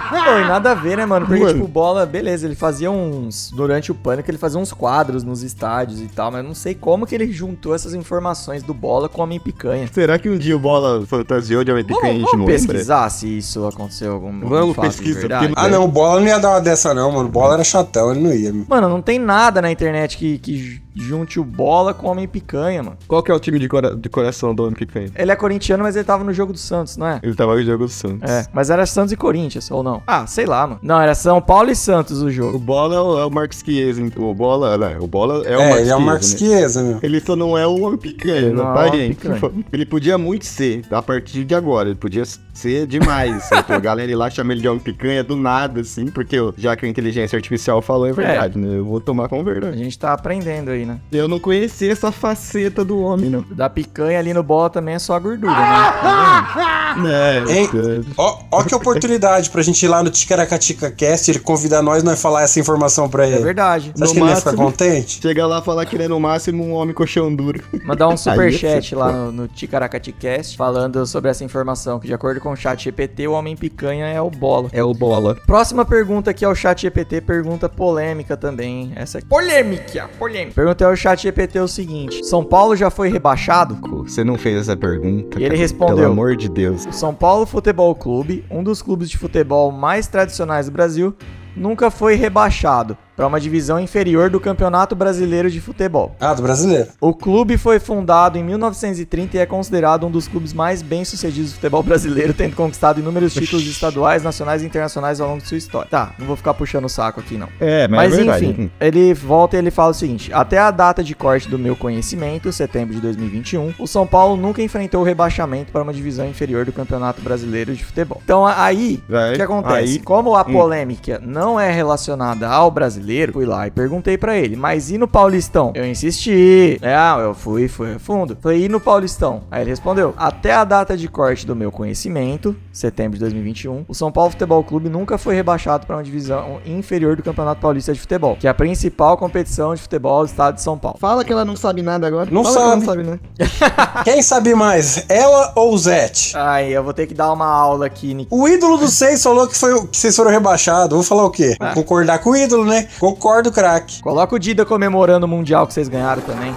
Pô, 0.10 0.16
e 0.40 0.48
nada 0.48 0.72
a 0.72 0.74
ver, 0.74 0.98
né, 0.98 1.06
mano? 1.06 1.26
Porque, 1.26 1.42
Mano. 1.42 1.54
tipo, 1.54 1.66
o 1.66 1.68
bola, 1.68 2.06
beleza, 2.06 2.46
ele 2.46 2.56
fazia 2.56 2.90
uns. 2.92 3.52
Durante 3.52 3.92
o 3.92 3.96
pânico, 3.96 4.30
ele 4.30 4.38
fazia 4.38 4.60
uns 4.60 4.72
quadros 4.72 5.24
nos 5.24 5.44
estádios 5.44 6.02
e 6.02 6.08
tal, 6.08 6.32
mas 6.32 6.42
eu 6.42 6.48
não 6.48 6.56
sei 6.56 6.74
como 6.76 7.06
que 7.06 7.16
ele 7.16 7.32
juntou 7.32 7.74
essas 7.76 7.94
informações 7.94 8.64
do 8.64 8.74
bola 8.74 9.10
com 9.10 9.22
homem 9.22 9.40
picanha. 9.40 9.88
Será 9.92 10.18
que 10.18 10.30
um 10.30 10.38
dia 10.38 10.56
o 10.56 10.60
bola 10.60 11.06
fantasiou 11.06 11.64
de 11.64 11.72
homem 11.72 11.84
picanha 11.84 12.14
e 12.14 12.16
a 12.16 12.20
gente 12.20 12.26
Vamos 12.32 12.40
não 12.40 12.46
lembra? 12.46 12.68
pesquisar 12.74 13.10
se 13.10 13.38
isso 13.38 13.66
aconteceu 13.68 14.14
algum 14.14 14.40
Vamos 14.48 14.76
fato 14.76 14.90
de 14.92 14.98
pesquisa, 14.98 15.28
Ah, 15.56 15.68
não, 15.68 15.86
o 15.86 15.88
bola 15.88 16.20
não 16.20 16.28
ia 16.28 16.40
dar 16.40 16.50
uma 16.52 16.62
dessa, 16.62 16.94
não, 16.94 17.12
mano. 17.12 17.28
O 17.28 17.32
bola 17.32 17.56
era 17.56 17.64
chatão, 17.64 18.12
ele 18.12 18.20
não 18.22 18.34
ia. 18.34 18.54
Mano, 18.68 18.88
não 18.90 19.02
tem 19.02 19.20
nada 19.20 19.62
na 19.62 19.72
internet 19.72 20.18
que, 20.18 20.38
que 20.38 20.82
junte 21.00 21.40
o 21.40 21.44
bola 21.44 21.94
com 21.94 22.08
o 22.08 22.12
homem 22.12 22.28
picanha, 22.28 22.82
mano. 22.84 22.98
Qual 23.08 23.22
que 23.24 23.32
é 23.32 23.34
o 23.34 23.40
time 23.40 23.60
de, 23.60 23.68
cora- 23.68 23.96
de 23.96 24.10
coração 24.10 24.54
do 24.54 24.64
homem 24.64 24.76
picanha? 24.76 25.10
Ele 25.16 25.32
é 25.32 25.36
corintiano, 25.36 25.84
mas 25.84 25.96
ele 25.96 26.06
tava 26.06 26.24
no 26.24 26.34
jogo 26.34 26.52
do 26.54 26.60
Santos, 26.60 26.98
não 26.98 27.08
é? 27.08 27.20
Ele 27.24 27.36
tava 27.36 27.56
no 27.56 27.64
jogo 27.64 27.86
do 27.86 27.92
Santos. 27.92 28.30
É, 28.30 28.46
mas 28.54 28.70
era 28.70 28.86
Santos 28.86 29.12
e 29.12 29.18
Corinthians, 29.18 29.70
ou 29.72 29.84
não? 29.84 30.02
Ah, 30.08 30.26
sei 30.28 30.46
lá, 30.46 30.66
mano. 30.68 30.80
Não, 30.82 31.00
era 31.00 31.14
São 31.16 31.42
Paulo 31.42 31.70
e 31.72 31.76
Santos 31.76 32.22
o 32.22 32.26
O 32.28 32.32
jogo. 32.32 32.58
bola 32.60 32.96
é 32.96 33.00
o, 33.00 33.20
é 33.20 33.26
o 33.26 33.32
Marcos 33.32 33.60
Chiesa, 33.64 34.02
hein? 34.02 34.12
o 34.18 34.34
bola, 34.34 34.78
né? 34.78 34.98
O 35.00 35.08
bola 35.08 35.46
é 35.46 35.58
o 35.58 35.62
É, 35.62 35.70
Marcos 35.70 35.80
ele 35.82 35.90
é 35.90 35.96
o 35.96 35.98
Chiesa, 35.98 36.00
Marcos 36.06 36.32
né? 36.34 36.38
Chiesa, 36.38 36.84
meu. 36.84 37.00
Ele 37.04 37.20
só 37.22 37.36
não 37.36 37.58
é 37.58 37.66
o 37.68 37.82
homem 37.82 37.98
picanha, 38.00 38.50
Não 38.52 38.64
não, 38.64 38.72
é 38.72 38.90
tá, 38.90 38.96
o 38.96 39.10
picanha. 39.10 39.42
Ele 39.72 39.86
podia 39.86 40.18
muito 40.18 40.46
ser, 40.46 40.84
a 40.92 41.02
partir 41.02 41.44
de 41.46 41.54
agora. 41.56 41.90
Ele 41.90 41.98
podia 41.98 42.24
ser 42.58 42.88
demais. 42.88 43.44
sabe? 43.44 43.74
a 43.74 43.80
galera 43.80 44.12
ir 44.12 44.16
lá 44.16 44.30
chama 44.30 44.52
ele 44.54 44.62
de 44.62 44.68
homem 44.68 44.80
picanha 44.80 45.24
do 45.24 45.36
nada, 45.36 45.82
assim, 45.82 46.08
porque 46.08 46.36
eu- 46.38 46.54
já 46.58 46.76
que 46.76 46.86
a 46.86 46.90
inteligência 46.90 47.36
artificial 47.36 47.82
falou 47.82 48.08
é 48.08 48.14
verdade, 48.14 48.58
né? 48.58 48.78
Eu 48.78 48.86
vou 48.86 49.00
tomar 49.00 49.28
como 49.30 49.42
A 49.42 49.46
verdade. 49.46 49.78
gente 49.78 49.98
tá 49.98 50.14
aprendendo 50.14 50.72
aí, 50.72 50.86
né? 50.86 51.00
Eu 51.12 51.28
não 51.28 51.40
conhecia 51.40 51.92
essa 51.92 52.12
faceta 52.12 52.84
do 52.84 53.00
homem, 53.00 53.30
não. 53.30 53.46
Da 53.52 53.70
picanha 53.70 54.18
ali 54.20 54.34
no 54.34 54.42
bola 54.44 54.70
também 54.70 54.96
é 54.96 55.00
só 55.00 55.14
a 55.16 55.20
gordura, 55.20 55.52
né? 55.52 55.58
Tá 56.02 56.96
Né? 56.98 57.44
Hein? 57.58 57.70
Ó, 58.18 58.40
ó 58.52 58.64
que 58.64 58.74
oportunidade 58.74 59.50
pra 59.50 59.62
gente 59.62 59.84
ir 59.84 59.88
lá 59.88 60.02
no 60.04 60.10
Ticaracatica 60.10 60.90
Cast, 60.92 61.30
ele 61.32 61.40
convidar 61.40 61.82
nós, 61.82 62.04
nós 62.04 62.22
falar 62.22 62.44
essa 62.44 62.60
informação 62.60 63.08
pra 63.10 63.24
vendo? 63.24 63.34
É 63.34 63.36
ele. 63.38 63.44
verdade. 63.46 63.92
Você 63.96 64.04
acha 64.04 64.14
que 64.14 64.20
ele 64.20 64.30
ia 64.30 64.36
ficar 64.36 64.54
contente? 64.56 65.20
Chega 65.22 65.46
lá 65.46 65.62
falar 65.62 65.86
que 65.86 65.96
ele 65.96 66.04
é 66.04 66.08
no 66.08 66.20
máximo 66.20 66.64
um 66.64 66.74
homem 66.74 66.94
colchão 66.94 67.34
duro. 67.34 67.62
Mandar 67.86 68.08
um 68.08 68.12
Aí 68.18 68.18
superchat 68.18 68.94
é 68.94 68.98
lá 68.98 69.12
no, 69.12 69.32
no 69.32 69.48
Ticaracaticast 69.48 70.58
falando 70.58 71.06
sobre 71.06 71.30
essa 71.30 71.44
informação, 71.44 72.00
que 72.00 72.08
de 72.08 72.14
acordo 72.14 72.40
com 72.42 72.47
o 72.52 72.56
chat 72.56 72.84
GPT, 72.84 73.28
o 73.28 73.34
homem 73.34 73.56
picanha 73.56 74.08
é 74.08 74.22
o 74.22 74.30
bola. 74.30 74.70
É 74.72 74.84
o 74.84 74.94
bola. 74.94 75.36
Próxima 75.46 75.86
pergunta 75.86 76.32
aqui 76.32 76.46
ao 76.46 76.56
chat 76.56 76.82
GPT, 76.82 77.22
pergunta 77.22 77.68
polêmica 77.70 78.36
também. 78.36 78.92
Essa 78.96 79.20
aqui. 79.20 79.28
Polêmica, 79.28 80.10
polêmica. 80.20 80.56
Pergunta 80.56 80.86
ao 80.86 80.96
chat 80.96 81.22
GPT 81.22 81.60
o 81.60 81.68
seguinte: 81.68 82.26
São 82.26 82.44
Paulo 82.44 82.76
já 82.76 82.90
foi 82.90 83.10
rebaixado? 83.10 83.78
Você 84.04 84.24
não 84.24 84.38
fez 84.38 84.62
essa 84.62 84.76
pergunta. 84.76 85.40
E 85.40 85.44
ele 85.44 85.50
cara. 85.50 85.60
respondeu. 85.60 85.96
Pelo 85.98 86.12
amor 86.12 86.36
de 86.36 86.50
Deus. 86.50 86.86
O 86.86 86.92
São 86.92 87.14
Paulo 87.14 87.46
Futebol 87.46 87.94
Clube, 87.96 88.46
um 88.50 88.64
dos 88.64 88.82
clubes 88.82 89.10
de 89.10 89.18
futebol 89.18 89.72
mais 89.72 90.08
tradicionais 90.08 90.68
do 90.68 90.72
Brasil, 90.72 91.16
nunca 91.56 91.90
foi 91.90 92.16
rebaixado 92.16 92.98
para 93.18 93.26
uma 93.26 93.40
divisão 93.40 93.80
inferior 93.80 94.30
do 94.30 94.40
Campeonato 94.40 94.96
Brasileiro 94.96 95.50
de 95.50 95.60
Futebol. 95.60 96.16
Ah, 96.20 96.36
do 96.36 96.44
brasileiro. 96.44 96.88
O 97.02 97.16
clube 97.16 97.58
foi 97.58 97.80
fundado 97.80 98.38
em 98.38 98.44
1930 98.44 99.36
e 99.38 99.40
é 99.40 99.46
considerado 99.48 100.06
um 100.06 100.12
dos 100.12 100.28
clubes 100.28 100.54
mais 100.54 100.84
bem-sucedidos 100.84 101.50
do 101.52 101.56
futebol 101.56 101.82
brasileiro, 101.82 102.32
tendo 102.32 102.56
conquistado 102.56 103.00
inúmeros 103.00 103.34
títulos 103.34 103.66
estaduais, 103.66 104.22
nacionais 104.22 104.62
e 104.62 104.68
internacionais 104.68 105.20
ao 105.20 105.30
longo 105.30 105.42
de 105.42 105.48
sua 105.48 105.58
história. 105.58 105.90
Tá, 105.90 106.14
não 106.20 106.28
vou 106.28 106.36
ficar 106.36 106.54
puxando 106.54 106.86
o 106.86 106.90
saco 106.90 107.20
aqui 107.20 107.38
não. 107.38 107.50
É, 107.60 107.88
mas, 107.88 108.12
Mas 108.12 108.14
é 108.14 108.18
verdade. 108.18 108.46
enfim, 108.46 108.72
ele 108.80 109.14
volta 109.16 109.56
e 109.56 109.60
ele 109.60 109.72
fala 109.72 109.90
o 109.90 109.96
seguinte: 109.96 110.32
até 110.32 110.60
a 110.60 110.70
data 110.70 111.04
de 111.04 111.16
corte 111.16 111.50
do 111.50 111.58
meu 111.58 111.76
conhecimento, 111.76 112.52
setembro 112.54 112.94
de 112.94 113.02
2021, 113.02 113.74
o 113.80 113.88
São 113.88 114.06
Paulo 114.06 114.38
nunca 114.38 114.62
enfrentou 114.62 115.02
o 115.02 115.04
rebaixamento 115.04 115.72
para 115.72 115.82
uma 115.82 115.92
divisão 115.94 116.28
inferior 116.28 116.66
do 116.66 116.72
Campeonato 116.72 117.20
Brasileiro 117.22 117.74
de 117.76 117.84
Futebol. 117.84 118.22
Então 118.24 118.46
aí, 118.46 119.02
o 119.10 119.36
que 119.36 119.42
acontece? 119.42 119.74
aí- 119.76 120.00
Como 120.00 120.36
a 120.36 120.42
Hum. 120.42 120.54
polêmica 120.54 121.20
não 121.26 121.60
é 121.60 121.72
relacionada 121.72 122.48
ao 122.48 122.70
brasileiro, 122.70 123.07
fui 123.32 123.46
lá 123.46 123.68
e 123.68 123.72
perguntei 123.72 124.18
pra 124.18 124.38
ele, 124.38 124.56
mas 124.56 124.92
e 124.92 124.98
no 124.98 125.08
Paulistão? 125.08 125.72
Eu 125.76 125.86
insisti. 125.86 126.78
É, 126.82 126.94
ah, 126.96 127.18
eu 127.22 127.34
fui, 127.34 127.68
fui 127.68 127.96
a 127.96 128.00
fundo. 128.00 128.38
Falei, 128.42 128.66
e 128.66 128.70
no 128.70 128.80
Paulistão? 128.80 129.44
Aí 129.50 129.62
ele 129.62 129.70
respondeu: 129.70 130.14
até 130.18 130.54
a 130.54 130.64
data 130.64 130.98
de 130.98 131.08
corte 131.08 131.46
do 131.46 131.56
meu 131.56 131.72
conhecimento, 131.72 132.56
setembro 132.72 133.14
de 133.14 133.20
2021, 133.22 133.86
o 133.88 133.94
São 133.94 134.12
Paulo 134.12 134.32
Futebol 134.32 134.64
Clube 134.64 134.90
nunca 134.90 135.18
foi 135.18 135.36
rebaixado 135.36 135.86
para 135.86 135.96
uma 135.96 136.04
divisão 136.04 136.60
inferior 136.66 137.16
do 137.16 137.24
Campeonato 137.24 137.62
Paulista 137.62 137.94
de 137.94 138.00
Futebol, 138.00 138.36
que 138.36 138.48
é 138.48 138.50
a 138.50 138.54
principal 138.54 139.18
competição 139.18 139.74
de 139.74 139.82
futebol 139.82 140.24
do 140.24 140.28
estado 140.28 140.56
de 140.56 140.62
São 140.62 140.78
Paulo. 140.78 140.98
Fala 141.00 141.24
que 141.24 141.32
ela 141.32 141.46
não 141.46 141.56
sabe 141.56 141.82
nada 141.82 142.08
agora. 142.08 142.30
Não 142.32 142.44
Fala 142.44 142.56
que 142.56 142.62
ela 142.62 142.70
sabe. 142.70 143.04
não 143.04 143.20
sabe 143.20 143.20
nada. 143.38 144.04
Quem 144.04 144.22
sabe 144.22 144.54
mais, 144.54 145.06
ela 145.10 145.54
ou 145.56 145.74
o 145.74 145.78
Zete? 145.78 146.36
Ai, 146.36 146.70
eu 146.72 146.84
vou 146.84 146.94
ter 146.94 147.08
que 147.08 147.14
dar 147.14 147.32
uma 147.32 147.48
aula 147.48 147.86
aqui, 147.86 148.14
Nick. 148.14 148.28
O 148.32 148.48
ídolo 148.48 148.78
dos 148.78 148.94
seis 148.94 149.22
falou 149.24 149.48
que, 149.48 149.58
foi, 149.58 149.88
que 149.88 149.98
vocês 149.98 150.16
foram 150.16 150.32
rebaixados. 150.32 150.94
Vou 150.94 151.04
falar 151.04 151.26
o 151.26 151.32
quê? 151.32 151.56
Ah. 151.60 151.74
Concordar 151.74 152.20
com 152.20 152.32
o 152.32 152.36
ídolo, 152.36 152.66
né? 152.66 152.88
Concordo, 153.00 153.52
craque. 153.52 154.02
Coloca 154.02 154.36
o 154.36 154.40
Dida 154.40 154.66
comemorando 154.66 155.26
o 155.26 155.30
Mundial 155.30 155.68
que 155.68 155.74
vocês 155.74 155.88
ganharam 155.88 156.22
também. 156.22 156.56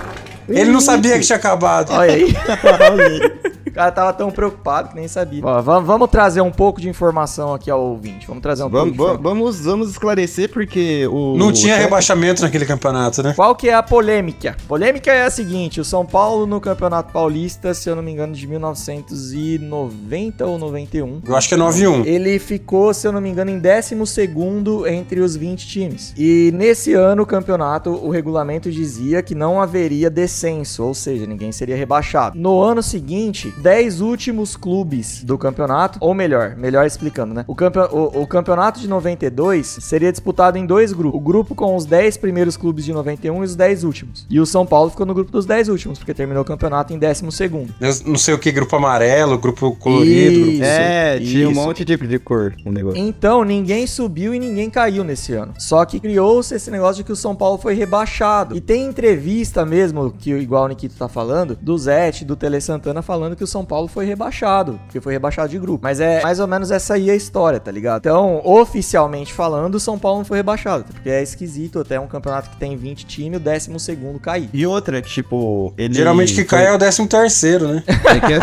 Ele 0.48 0.70
não 0.70 0.80
sabia 0.80 1.18
que 1.18 1.24
tinha 1.24 1.36
acabado. 1.36 1.92
Olha 1.92 2.14
aí. 2.14 2.34
o 3.70 3.74
cara 3.74 3.92
tava 3.92 4.12
tão 4.12 4.30
preocupado 4.30 4.90
que 4.90 4.96
nem 4.96 5.08
sabia. 5.08 5.44
Ó, 5.44 5.62
vamos, 5.62 5.86
vamos 5.86 6.10
trazer 6.10 6.40
um 6.40 6.50
pouco 6.50 6.80
de 6.80 6.88
informação 6.88 7.54
aqui 7.54 7.70
ao 7.70 7.80
ouvinte. 7.80 8.26
Vamos 8.26 8.42
trazer 8.42 8.64
um 8.64 8.68
Vamos, 8.68 8.96
pouco 8.96 9.16
de 9.16 9.22
vamos, 9.22 9.60
vamos, 9.60 9.90
esclarecer 9.90 10.50
porque 10.50 11.06
o. 11.06 11.36
Não 11.36 11.52
tinha 11.52 11.76
rebaixamento 11.76 12.42
naquele 12.42 12.66
campeonato, 12.66 13.22
né? 13.22 13.32
Qual 13.34 13.54
que 13.54 13.68
é 13.68 13.74
a 13.74 13.82
polêmica? 13.82 14.56
Polêmica 14.66 15.12
é 15.12 15.24
a 15.24 15.30
seguinte, 15.30 15.80
o 15.80 15.84
São 15.84 16.04
Paulo 16.04 16.46
no 16.46 16.60
Campeonato 16.60 17.12
Paulista, 17.12 17.72
se 17.74 17.88
eu 17.88 17.96
não 17.96 18.02
me 18.02 18.12
engano, 18.12 18.34
de 18.34 18.46
1990 18.46 20.46
ou 20.46 20.58
91. 20.58 21.22
Eu 21.26 21.36
acho 21.36 21.48
que 21.48 21.54
é 21.54 21.58
9-1. 21.58 22.06
Ele 22.06 22.38
ficou, 22.38 22.92
se 22.92 23.06
eu 23.06 23.12
não 23.12 23.20
me 23.20 23.30
engano, 23.30 23.50
em 23.50 23.60
12º 23.60 24.86
entre 24.86 25.20
os 25.20 25.36
20 25.36 25.66
times. 25.66 26.12
E 26.16 26.50
nesse 26.54 26.94
ano, 26.94 27.22
o 27.22 27.26
campeonato, 27.26 27.90
o 27.90 28.10
regulamento 28.10 28.70
dizia 28.70 29.22
que 29.22 29.34
não 29.34 29.60
haveria 29.60 30.10
descenso, 30.10 30.84
ou 30.84 30.94
seja, 30.94 31.26
ninguém 31.26 31.52
seria 31.52 31.76
rebaixado. 31.76 32.38
No 32.38 32.60
ano 32.60 32.82
seguinte, 32.82 33.52
10 33.60 34.00
últimos 34.00 34.56
clubes 34.56 35.22
do 35.22 35.36
campeonato, 35.38 35.98
ou 36.00 36.14
melhor, 36.14 36.56
melhor 36.56 36.86
explicando, 36.86 37.34
né? 37.34 37.44
O, 37.46 37.54
campe- 37.54 37.78
o- 37.92 38.22
o 38.22 38.26
campeonato 38.26 38.80
de 38.80 38.88
92 38.88 39.78
seria 39.80 40.10
disputado 40.10 40.56
em 40.58 40.66
dois 40.66 40.92
grupos. 40.92 41.20
O 41.20 41.22
grupo 41.22 41.54
com 41.54 41.76
os 41.76 41.84
10 41.84 42.16
primeiros 42.16 42.56
clubes 42.56 42.84
de 42.84 42.92
91 42.92 43.42
e 43.42 43.44
os 43.44 43.54
10 43.54 43.84
últimos. 43.84 44.26
E 44.30 44.40
o 44.40 44.46
São 44.46 44.64
Paulo 44.66 44.90
ficou 44.90 45.06
no 45.06 45.14
grupo 45.14 45.30
dos 45.30 45.46
10 45.46 45.68
últimos, 45.68 45.98
porque 45.98 46.14
terminou 46.14 46.42
o 46.42 46.46
campeonato 46.46 46.92
em 46.92 46.98
12º. 46.98 47.68
Eu 47.80 47.94
não 48.06 48.16
sei 48.18 48.34
o 48.34 48.38
que, 48.38 48.50
grupo 48.50 48.74
amarelo, 48.76 49.38
grupo 49.38 49.76
colorido. 49.76 50.36
grupo- 50.40 50.50
Isso, 50.52 50.64
É, 50.64 51.18
tinha 51.18 51.48
um 51.48 51.52
isso. 51.52 51.60
monte 51.60 51.84
de, 51.84 51.96
de 51.96 52.18
cor 52.18 52.54
o 52.64 52.72
negócio. 52.72 52.98
Então, 52.98 53.44
ninguém 53.44 53.86
subiu 53.86 54.34
e 54.34 54.38
ninguém 54.38 54.70
caiu 54.70 55.04
nesse 55.04 55.32
ano. 55.34 55.52
Só 55.58 55.84
que 55.84 56.00
criou-se 56.00 56.54
esse 56.54 56.70
negócio 56.70 56.96
de 56.96 57.04
que 57.04 57.12
o 57.12 57.16
São 57.16 57.34
Paulo 57.36 57.58
foi 57.58 57.74
rebaixado. 57.74 58.56
E 58.56 58.60
tem 58.60 58.86
entrevista 58.86 59.64
mesmo, 59.64 60.10
que 60.10 60.30
igual 60.30 60.64
o 60.64 60.68
Nikito 60.68 60.94
tá 60.96 61.08
falando, 61.08 61.56
do 61.60 61.76
Zete, 61.76 62.24
do 62.24 62.36
Tele 62.36 62.60
Santana, 62.60 63.02
falando 63.02 63.36
que 63.36 63.44
o 63.44 63.46
São 63.50 63.64
Paulo 63.64 63.88
foi 63.88 64.04
rebaixado, 64.06 64.80
porque 64.86 65.00
foi 65.00 65.12
rebaixado 65.12 65.48
de 65.48 65.58
grupo. 65.58 65.80
Mas 65.82 66.00
é 66.00 66.22
mais 66.22 66.40
ou 66.40 66.46
menos 66.46 66.70
essa 66.70 66.94
aí 66.94 67.10
a 67.10 67.14
história, 67.14 67.58
tá 67.60 67.70
ligado? 67.70 68.00
Então, 68.00 68.40
oficialmente 68.44 69.32
falando, 69.32 69.74
o 69.74 69.80
São 69.80 69.98
Paulo 69.98 70.18
não 70.18 70.24
foi 70.24 70.38
rebaixado, 70.38 70.84
porque 70.84 71.08
é 71.10 71.22
esquisito 71.22 71.78
até 71.80 71.98
um 71.98 72.06
campeonato 72.06 72.50
que 72.50 72.56
tem 72.56 72.76
20 72.76 73.04
times, 73.06 73.38
o 73.38 73.42
12 73.42 73.78
segundo 73.78 74.18
cair. 74.18 74.48
E 74.52 74.66
outra, 74.66 75.00
tipo, 75.02 75.72
ele. 75.76 75.94
Geralmente 75.94 76.34
que 76.34 76.44
cai 76.44 76.66
é 76.66 76.72
o 76.72 76.78
13 76.78 77.06
terceiro, 77.06 77.68
né? 77.68 77.82
É 78.10 78.20
que 78.20 78.32
é- 78.32 78.40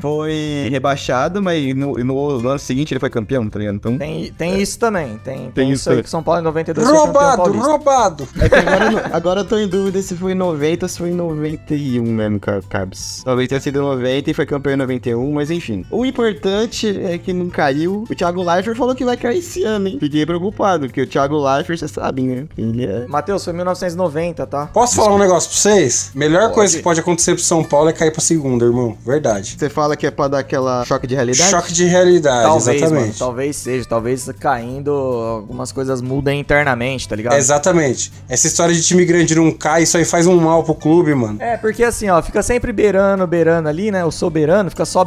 foi 0.00 0.68
rebaixado, 0.70 1.42
mas 1.42 1.74
no, 1.74 1.94
no- 1.98 2.40
no 2.42 2.48
ano 2.48 2.58
seguinte 2.58 2.92
ele 2.92 3.00
foi 3.00 3.10
campeão, 3.10 3.48
tá 3.48 3.58
ligado? 3.58 3.76
Então. 3.76 3.96
Tem, 3.98 4.32
tem 4.32 4.60
isso 4.60 4.78
também, 4.78 5.18
tem, 5.18 5.36
tem, 5.36 5.50
Tem 5.50 5.70
isso 5.72 5.90
aí 5.90 6.00
que 6.02 6.08
o 6.08 6.10
São 6.10 6.22
Paulo 6.22 6.40
em 6.40 6.44
92 6.44 6.88
foi 6.88 6.96
campeão 6.96 7.12
Roubado, 7.36 7.58
roubado. 7.58 8.28
É 8.40 8.48
que 8.48 8.54
agora, 8.54 9.10
agora 9.12 9.40
eu 9.40 9.44
tô 9.44 9.58
em 9.58 9.68
dúvida 9.68 10.00
se 10.02 10.14
foi 10.16 10.32
em 10.32 10.34
90 10.34 10.84
ou 10.84 10.88
se 10.88 10.98
foi 10.98 11.10
em 11.10 11.14
91 11.14 12.02
mesmo, 12.04 12.40
Cabs. 12.68 13.22
Talvez 13.24 13.48
tenha 13.48 13.60
sido 13.60 13.80
90 13.80 14.30
e 14.30 14.34
foi 14.36 14.46
campeão 14.46 14.74
em 14.74 14.76
91, 14.76 15.32
mas 15.32 15.50
enfim. 15.50 15.84
O 15.90 16.04
importante 16.04 16.88
é 17.02 17.18
que 17.18 17.32
não 17.32 17.48
caiu. 17.48 18.04
O 18.08 18.14
Thiago 18.14 18.42
Leifert 18.42 18.76
falou 18.76 18.94
que 18.94 19.04
vai 19.04 19.16
cair 19.16 19.38
esse 19.38 19.64
ano, 19.64 19.88
hein? 19.88 19.96
Fiquei 19.98 20.24
preocupado, 20.26 20.86
porque 20.86 21.02
o 21.02 21.06
Thiago 21.06 21.36
Leifert, 21.42 21.78
você 21.78 21.88
sabe, 21.88 22.22
né? 22.22 22.46
Ele 22.56 22.84
é. 22.84 23.06
Matheus, 23.08 23.44
foi 23.44 23.52
1990, 23.52 24.46
tá? 24.46 24.66
Posso 24.66 24.96
falar 24.96 25.14
um 25.14 25.18
negócio 25.18 25.50
pra 25.50 25.58
vocês? 25.58 26.10
Melhor 26.14 26.52
coisa 26.52 26.76
que 26.76 26.82
pode 26.82 27.00
acontecer 27.00 27.34
pro 27.34 27.42
São 27.42 27.64
Paulo 27.64 27.88
é 27.88 27.92
cair 27.92 28.12
pra 28.12 28.20
segunda, 28.20 28.64
irmão. 28.64 28.96
Verdade. 29.04 29.56
Você 29.58 29.68
fala 29.68 29.96
que 29.96 30.06
é 30.06 30.10
pra 30.10 30.28
dar 30.28 30.38
aquela 30.40 30.84
choque 30.84 31.06
de 31.06 31.14
realidade? 31.14 31.50
Choque 31.50 31.72
de 31.72 31.84
realidade, 31.84 32.42
Talvez, 32.46 32.80
mano, 32.82 32.94
exatamente. 32.96 33.18
talvez 33.18 33.56
seja, 33.56 33.86
talvez 33.88 34.30
caindo, 34.38 34.90
algumas 34.92 35.72
coisas 35.72 36.00
mudem 36.02 36.40
internamente, 36.40 37.08
tá 37.08 37.16
ligado? 37.16 37.36
Exatamente. 37.36 38.12
Essa 38.28 38.46
história 38.46 38.74
de 38.74 38.82
time 38.82 39.04
grande 39.04 39.34
não 39.34 39.50
cai, 39.50 39.82
isso 39.82 39.96
aí 39.96 40.04
faz 40.04 40.26
um 40.26 40.36
mal 40.36 40.62
pro 40.62 40.74
clube, 40.74 41.14
mano. 41.14 41.40
É, 41.40 41.56
porque 41.56 41.82
assim, 41.82 42.08
ó, 42.08 42.20
fica 42.22 42.42
sempre 42.42 42.72
beirando, 42.72 43.26
beirando 43.26 43.68
ali, 43.68 43.90
né? 43.90 44.04
O 44.04 44.10
soberano, 44.26 44.70
fica 44.70 44.84
só 44.84 45.04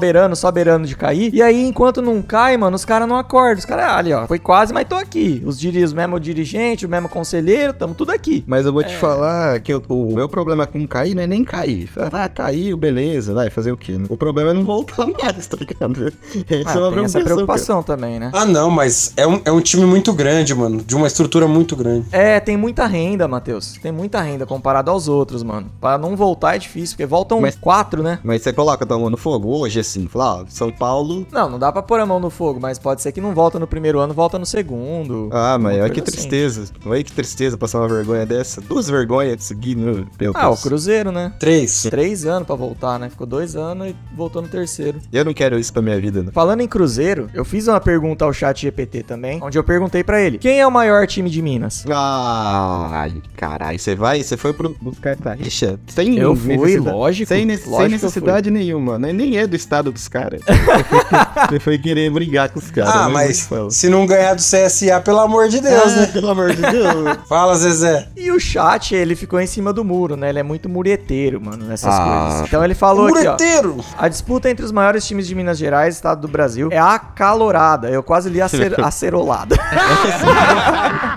beirando 0.52 0.88
de 0.88 0.96
cair. 0.96 1.34
E 1.34 1.42
aí, 1.42 1.66
enquanto 1.66 2.02
não 2.02 2.22
cai, 2.22 2.56
mano, 2.58 2.76
os 2.76 2.86
caras 2.86 3.08
não 3.08 3.18
acordam. 3.18 3.60
Os 3.60 3.66
caras, 3.66 3.86
ah, 3.86 3.98
ali, 3.98 4.14
ó, 4.14 4.26
foi 4.28 4.40
quase, 4.40 4.74
mas 4.74 4.88
tô 4.88 4.96
aqui. 4.96 5.42
Os, 5.46 5.62
os 5.64 5.94
mesmo 5.94 6.20
dirigente, 6.20 6.86
o 6.86 6.90
mesmo 6.90 7.10
conselheiro, 7.10 7.74
tamo 7.74 7.94
tudo 7.94 8.12
aqui. 8.12 8.44
Mas 8.48 8.66
eu 8.66 8.74
vou 8.74 8.84
te 8.84 8.96
falar 8.96 9.60
que 9.60 9.74
eu- 9.74 9.84
o 9.90 10.14
meu 10.16 10.30
problema 10.30 10.66
com 10.66 10.88
cair 10.88 11.16
não 11.16 11.24
é 11.24 11.28
nem 11.28 11.44
cair. 11.44 11.90
Ah, 12.12 12.30
caiu, 12.30 12.78
beleza, 12.78 13.34
vai 13.34 13.50
fazer 13.50 13.72
o 13.72 13.78
quê? 13.78 13.94
né? 13.94 14.06
O 14.10 14.18
problema 14.18 14.52
é 14.52 14.54
não 14.54 14.64
voltar 14.64 15.06
mais, 15.08 15.48
tá 15.48 15.58
ligado? 15.60 16.14
Essa 16.50 16.70
Ah, 16.70 16.82
é 16.82 16.84
uma 16.84 16.92
tem 16.94 17.04
essa 17.06 17.20
preocupação, 17.22 17.84
também, 17.84 18.20
né? 18.20 18.32
Ah, 18.34 18.46
não, 18.46 18.70
mas 18.70 19.14
é 19.18 19.26
um, 19.28 19.42
é 19.46 19.52
um 19.52 19.62
time 19.62 19.86
muito 19.86 20.14
grande, 20.14 20.54
mano. 20.54 20.82
De 20.84 20.96
uma 20.96 21.08
estrutura 21.08 21.48
muito 21.48 21.76
grande. 21.76 22.06
É, 22.12 22.40
tem 22.40 22.58
muita 22.58 22.86
renda, 22.86 23.28
Matheus. 23.28 23.74
Tem 23.82 23.92
muita 23.92 24.22
renda 24.22 24.46
comparado 24.46 24.92
aos 24.92 25.08
outros, 25.08 25.44
mano. 25.44 25.68
Pra 25.80 25.98
não 25.98 26.16
voltar 26.16 26.56
é 26.56 26.60
difícil, 26.60 26.96
porque 26.96 27.06
voltam 27.06 27.40
quatro, 27.56 28.02
né? 28.04 28.20
Mas 28.24 28.42
você 28.42 28.54
coloca 28.54 28.86
mão 28.98 29.09
no 29.10 29.18
fogo 29.18 29.50
hoje, 29.58 29.80
assim, 29.80 30.08
fala, 30.08 30.42
ó, 30.42 30.46
São 30.48 30.72
Paulo. 30.72 31.26
Não, 31.32 31.50
não 31.50 31.60
dá 31.60 31.72
pra 31.72 31.82
pôr 31.82 32.00
a 32.00 32.06
mão 32.06 32.20
no 32.20 32.30
fogo, 32.30 32.60
mas 32.62 32.78
pode 32.80 33.02
ser 33.02 33.12
que 33.12 33.22
não 33.22 33.34
volta 33.34 33.60
no 33.60 33.68
primeiro 33.68 34.00
ano, 34.00 34.14
volta 34.14 34.38
no 34.40 34.46
segundo. 34.46 35.30
Ah, 35.32 35.58
mas 35.60 35.78
olha 35.80 35.90
que 35.90 36.00
assim. 36.02 36.12
tristeza. 36.12 36.66
Olha 36.86 37.04
que 37.04 37.12
tristeza 37.12 37.58
passar 37.58 37.80
uma 37.80 37.88
vergonha 37.88 38.26
dessa. 38.26 38.62
Duas 38.62 38.90
vergonhas 38.90 39.44
seguindo. 39.44 40.08
Meu 40.20 40.32
Ah, 40.36 40.48
o 40.48 40.50
Deus. 40.52 40.64
Cruzeiro, 40.64 41.12
né? 41.12 41.34
Três. 41.40 41.84
Três 41.84 42.26
anos 42.26 42.46
pra 42.46 42.56
voltar, 42.56 43.00
né? 43.00 43.10
Ficou 43.10 43.26
dois 43.28 43.56
anos 43.56 43.88
e 43.90 43.96
voltou 44.16 44.42
no 44.42 44.48
terceiro. 44.48 45.00
Eu 45.12 45.26
não 45.26 45.34
quero 45.34 45.58
isso 45.60 45.72
pra 45.74 45.82
minha 45.82 46.00
vida, 46.00 46.22
né? 46.24 46.32
Falando 46.34 46.62
em 46.62 46.68
Cruzeiro, 46.68 47.30
eu 47.34 47.44
fiz 47.46 47.68
uma 47.68 47.80
pergunta 47.80 48.26
ao 48.26 48.34
chat 48.34 48.62
GPT 48.62 49.04
também, 49.04 49.40
onde 49.42 49.58
eu 49.58 49.64
perguntei 49.64 50.04
pra 50.04 50.22
ele: 50.22 50.38
quem 50.38 50.60
é 50.60 50.68
o 50.68 50.72
maior 50.72 51.08
time 51.08 51.30
de 51.30 51.42
Minas? 51.42 51.86
Ai, 51.90 53.14
caralho, 53.36 53.80
você 53.80 53.96
vai, 53.96 54.22
você 54.22 54.38
foi 54.38 54.54
pro, 54.54 54.76
buscar 54.82 55.16
Taixa? 55.16 55.80
Sem 55.88 56.18
Eu 56.18 56.36
fui, 56.36 56.56
necessidade- 56.58 56.96
lógico, 56.96 57.28
Sem, 57.30 57.46
ne- 57.46 57.54
lógico 57.56 57.78
sem 57.78 57.90
necessidade 57.90 58.52
nenhuma, 58.52 58.99
né? 59.00 59.12
Nem 59.14 59.38
é 59.38 59.48
do 59.48 59.56
estado 59.56 59.92
dos 59.92 60.08
caras. 60.08 60.42
você 61.50 61.60
foi 61.60 61.78
querer 61.78 62.10
brigar 62.12 62.50
com 62.50 62.60
os 62.60 62.70
caras. 62.70 62.94
Ah, 62.94 63.08
né? 63.08 63.14
mas 63.14 63.50
se 63.72 63.90
não 63.90 64.06
ganhar 64.06 64.34
do 64.36 64.42
CSA, 64.42 65.00
pelo 65.04 65.20
amor 65.20 65.48
de 65.50 65.60
Deus, 65.60 65.94
Ah, 65.94 65.96
né? 66.02 66.06
Pelo 66.08 66.30
amor 66.30 66.54
de 66.54 66.62
Deus. 66.62 67.18
Fala, 67.28 67.56
Zezé. 67.56 68.08
E 68.16 68.32
o 68.32 68.40
chat, 68.40 68.94
ele 68.94 69.16
ficou 69.16 69.40
em 69.40 69.48
cima 69.48 69.72
do 69.74 69.84
muro, 69.84 70.16
né? 70.16 70.30
Ele 70.30 70.40
é 70.40 70.44
muito 70.44 70.68
mureteiro, 70.70 71.40
mano, 71.42 71.66
nessas 71.66 71.94
Ah. 71.94 72.26
coisas. 72.30 72.48
Então 72.48 72.64
ele 72.64 72.76
falou 72.76 73.08
aqui, 73.08 73.20
ó. 73.20 73.32
Mureteiro. 73.32 73.78
A 73.98 74.08
disputa 74.08 74.50
entre 74.50 74.66
os 74.66 74.72
maiores 74.72 75.06
times 75.08 75.28
de 75.28 75.36
Minas 75.36 75.58
Gerais, 75.58 75.96
estado 75.96 76.22
do 76.22 76.28
Brasil, 76.28 76.70
é 76.72 76.78
acalorada. 76.80 77.90
Eu 77.90 78.04
quase 78.04 78.30
li 78.30 78.42
acer 78.42 78.80
acerolada. 78.84 79.56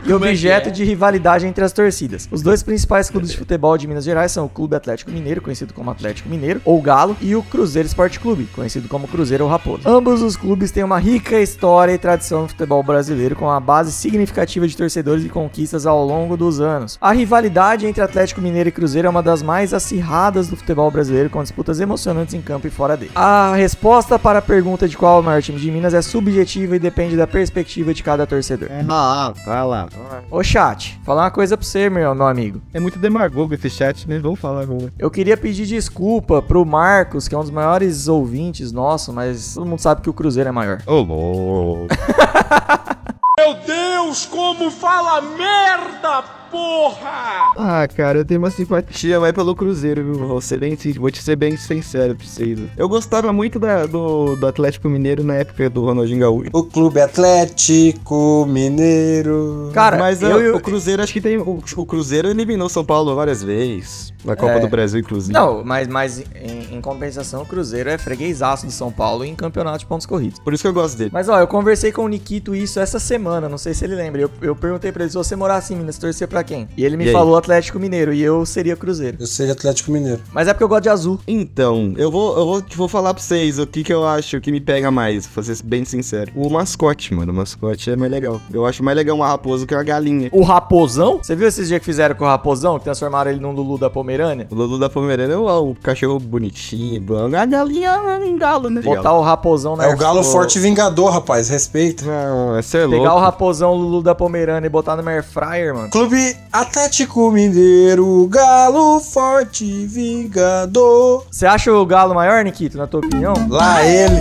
e 0.04 0.12
objeto 0.12 0.70
de 0.70 0.84
rivalidade 0.84 1.46
entre 1.46 1.64
as 1.64 1.72
torcidas. 1.72 2.28
Os 2.30 2.42
dois 2.42 2.62
principais 2.62 3.08
clubes 3.10 3.30
de 3.30 3.36
futebol 3.36 3.76
de 3.78 3.86
Minas 3.86 4.04
Gerais 4.04 4.32
são 4.32 4.44
o 4.46 4.48
Clube 4.48 4.76
Atlético 4.76 5.10
Mineiro, 5.10 5.40
conhecido 5.40 5.72
como 5.74 5.90
Atlético 5.90 6.28
Mineiro, 6.28 6.60
ou 6.64 6.80
Galo, 6.80 7.16
e 7.20 7.34
o 7.34 7.42
Cruzeiro 7.42 7.71
Esporte 7.80 8.20
Clube, 8.20 8.48
conhecido 8.54 8.88
como 8.88 9.08
Cruzeiro 9.08 9.44
ou 9.44 9.50
Raposo. 9.50 9.88
Ambos 9.88 10.22
os 10.22 10.36
clubes 10.36 10.70
têm 10.70 10.84
uma 10.84 10.98
rica 10.98 11.40
história 11.40 11.92
e 11.92 11.98
tradição 11.98 12.42
no 12.42 12.48
futebol 12.48 12.82
brasileiro, 12.82 13.34
com 13.34 13.46
uma 13.46 13.60
base 13.60 13.92
significativa 13.92 14.66
de 14.66 14.76
torcedores 14.76 15.24
e 15.24 15.28
conquistas 15.28 15.86
ao 15.86 16.04
longo 16.04 16.36
dos 16.36 16.60
anos. 16.60 16.98
A 17.00 17.12
rivalidade 17.12 17.86
entre 17.86 18.02
Atlético 18.02 18.40
Mineiro 18.40 18.68
e 18.68 18.72
Cruzeiro 18.72 19.06
é 19.06 19.10
uma 19.10 19.22
das 19.22 19.42
mais 19.42 19.72
acirradas 19.72 20.48
do 20.48 20.56
futebol 20.56 20.90
brasileiro, 20.90 21.30
com 21.30 21.42
disputas 21.42 21.80
emocionantes 21.80 22.34
em 22.34 22.42
campo 22.42 22.66
e 22.66 22.70
fora 22.70 22.96
dele. 22.96 23.12
A 23.14 23.54
resposta 23.54 24.18
para 24.18 24.38
a 24.38 24.42
pergunta 24.42 24.86
de 24.88 24.96
qual 24.96 25.18
é 25.18 25.20
o 25.20 25.24
maior 25.24 25.42
time 25.42 25.58
de 25.58 25.70
Minas 25.70 25.94
é 25.94 26.02
subjetiva 26.02 26.76
e 26.76 26.78
depende 26.78 27.16
da 27.16 27.26
perspectiva 27.26 27.94
de 27.94 28.02
cada 28.02 28.26
torcedor. 28.26 28.68
Ah, 28.88 29.32
vai 29.44 29.64
lá. 29.64 29.88
Ô 30.30 30.42
chat, 30.42 31.00
falar 31.04 31.24
uma 31.24 31.30
coisa 31.30 31.56
pra 31.56 31.66
você, 31.66 31.88
meu, 31.88 32.14
meu 32.14 32.26
amigo. 32.26 32.60
É 32.72 32.80
muito 32.80 32.98
demagogo 32.98 33.54
esse 33.54 33.70
chat, 33.70 34.08
né? 34.08 34.18
Vamos 34.18 34.40
falar, 34.40 34.66
vamos. 34.66 34.90
Eu 34.98 35.10
queria 35.10 35.36
pedir 35.36 35.66
desculpa 35.66 36.42
pro 36.42 36.64
Marcos, 36.64 37.28
que 37.28 37.34
é 37.34 37.38
um 37.38 37.42
dos 37.42 37.50
maiores 37.50 37.61
ouvintes 38.08 38.72
nossos, 38.72 39.14
mas 39.14 39.54
todo 39.54 39.66
mundo 39.66 39.80
sabe 39.80 40.02
que 40.02 40.10
o 40.10 40.12
Cruzeiro 40.12 40.48
é 40.48 40.52
maior. 40.52 40.82
Ô, 40.86 41.00
louco. 41.00 41.88
Meu 43.38 43.54
Deus, 43.66 44.26
como 44.26 44.70
fala 44.70 45.20
merda, 45.20 46.24
porra! 46.52 47.52
Ah, 47.56 47.88
cara, 47.88 48.18
eu 48.18 48.24
tenho 48.24 48.38
uma 48.40 48.50
simpatia 48.50 49.18
mais 49.18 49.32
pelo 49.32 49.56
Cruzeiro, 49.56 50.04
viu? 50.04 50.26
Vou, 50.28 50.40
ser 50.40 50.58
bem, 50.58 50.76
vou 50.98 51.10
te 51.10 51.22
ser 51.22 51.34
bem 51.36 51.56
sincero 51.56 52.14
pra 52.14 52.26
vocês. 52.26 52.58
Eu 52.76 52.88
gostava 52.88 53.32
muito 53.32 53.58
da- 53.58 53.86
do, 53.86 54.36
do 54.36 54.46
Atlético 54.46 54.88
Mineiro 54.88 55.24
na 55.24 55.34
época 55.34 55.68
do 55.70 55.84
Ronaldinho 55.84 56.20
Gaúcho. 56.20 56.50
O 56.52 56.62
Clube 56.64 57.00
Atlético 57.00 58.46
Mineiro. 58.48 59.70
Cara, 59.72 59.98
Mas 59.98 60.22
eu, 60.22 60.30
eu, 60.30 60.40
eu- 60.40 60.56
o 60.56 60.60
Cruzeiro, 60.60 61.02
acho 61.02 61.12
que 61.12 61.20
tem. 61.20 61.38
O, 61.38 61.62
o 61.76 61.86
Cruzeiro 61.86 62.28
eliminou 62.28 62.68
São 62.68 62.84
Paulo 62.84 63.14
várias 63.14 63.42
vezes. 63.42 64.12
Na 64.24 64.36
Copa 64.36 64.52
É. 64.52 64.60
do 64.60 64.68
Brasil, 64.68 65.00
inclusive. 65.00 65.32
Não, 65.32 65.64
mas, 65.64 65.88
mas 65.88 66.20
em, 66.20 66.76
em 66.76 66.80
compensação, 66.80 67.42
o 67.42 67.46
Cruzeiro 67.46 67.90
é 67.90 67.98
freguesaço 67.98 68.64
do 68.66 68.70
São 68.70 68.92
Paulo 68.92 69.24
em 69.24 69.34
campeonato 69.34 69.78
de 69.80 69.86
pontos 69.86 70.06
corridos. 70.06 70.38
Por 70.38 70.54
isso 70.54 70.62
que 70.62 70.68
eu 70.68 70.72
gosto 70.72 70.96
dele. 70.96 71.10
Mas 71.12 71.28
ó, 71.28 71.40
eu 71.40 71.46
conversei 71.48 71.90
com 71.90 72.04
o 72.04 72.08
Nikito 72.08 72.54
isso 72.54 72.78
essa 72.78 73.00
semana, 73.00 73.48
não 73.48 73.58
sei 73.58 73.74
se 73.74 73.84
ele 73.84 73.96
lembra. 73.96 74.20
Eu, 74.20 74.30
eu 74.40 74.54
perguntei 74.54 74.92
pra 74.92 75.02
ele 75.02 75.10
se 75.10 75.16
você 75.16 75.34
morasse 75.34 75.74
em 75.74 75.76
Minas, 75.76 75.98
torcer 75.98 76.28
pra 76.28 76.41
quem? 76.44 76.68
E 76.76 76.84
ele 76.84 76.96
me 76.96 77.04
E 77.04 77.08
aí? 77.08 77.12
falou 77.12 77.36
Atlético 77.36 77.78
Mineiro 77.78 78.12
e 78.12 78.22
eu 78.22 78.44
seria 78.46 78.76
Cruzeiro. 78.76 79.16
Eu 79.20 79.26
seria 79.26 79.52
Atlético 79.52 79.90
Mineiro. 79.90 80.20
Mas 80.32 80.48
é 80.48 80.52
porque 80.52 80.64
eu 80.64 80.68
gosto 80.68 80.82
de 80.82 80.88
azul. 80.88 81.18
Então, 81.26 81.94
eu 81.96 82.10
vou, 82.10 82.36
eu 82.38 82.44
vou, 82.46 82.62
vou 82.76 82.88
falar 82.88 83.14
pra 83.14 83.22
vocês 83.22 83.58
o 83.58 83.66
que, 83.66 83.82
que 83.84 83.92
eu 83.92 84.06
acho 84.06 84.40
que 84.40 84.50
me 84.50 84.60
pega 84.60 84.90
mais, 84.90 85.26
pra 85.26 85.42
ser 85.42 85.56
bem 85.64 85.84
sincero. 85.84 86.32
O 86.34 86.48
mascote, 86.50 87.14
mano. 87.14 87.32
O 87.32 87.34
mascote 87.34 87.90
é 87.90 87.96
mais 87.96 88.10
legal. 88.10 88.40
Eu 88.52 88.66
acho 88.66 88.82
mais 88.82 88.96
legal 88.96 89.16
uma 89.16 89.28
raposa 89.28 89.66
que 89.66 89.74
uma 89.74 89.82
galinha. 89.82 90.28
O 90.32 90.42
Raposão? 90.42 91.18
Você 91.22 91.34
viu 91.34 91.46
esses 91.48 91.68
dias 91.68 91.78
que 91.80 91.84
fizeram 91.86 92.14
com 92.14 92.24
o 92.24 92.28
Raposão, 92.28 92.78
que 92.78 92.84
transformaram 92.84 93.30
ele 93.30 93.40
num 93.40 93.52
Lulu 93.52 93.78
da 93.78 93.90
Pomerânia? 93.90 94.46
O 94.50 94.54
Lulu 94.54 94.78
da 94.78 94.88
Pomerana 94.88 95.32
é 95.32 95.36
o, 95.36 95.70
o 95.70 95.74
cachorro 95.74 96.18
bonitinho. 96.18 97.02
A 97.36 97.46
galinha 97.46 97.88
é 97.90 98.18
um 98.18 98.36
galo, 98.36 98.70
né? 98.70 98.80
Botar 98.80 99.12
o 99.12 99.22
Raposão 99.22 99.76
na 99.76 99.84
É 99.84 99.94
o 99.94 99.96
Galo 99.96 100.22
Forte 100.22 100.58
Vingador, 100.58 101.10
rapaz. 101.10 101.48
Respeita. 101.48 102.04
Não, 102.04 102.56
é 102.56 102.84
louco. 102.84 102.96
Pegar 102.98 103.14
o 103.14 103.18
Raposão 103.20 103.74
Lulu 103.74 104.02
da 104.02 104.14
Pomerânia 104.14 104.66
e 104.66 104.70
botar 104.70 104.96
no 104.96 105.08
Air 105.08 105.24
Fryer, 105.24 105.74
mano. 105.74 105.90
Clube 105.90 106.31
Atlético 106.52 107.30
Mineiro, 107.30 108.26
Galo 108.28 109.00
Forte 109.00 109.86
Vingador. 109.86 111.24
Você 111.30 111.46
acha 111.46 111.72
o 111.72 111.84
Galo 111.86 112.14
maior, 112.14 112.44
Nikito, 112.44 112.76
na 112.76 112.86
tua 112.86 113.00
opinião? 113.00 113.34
Lá 113.48 113.84
ele. 113.84 114.14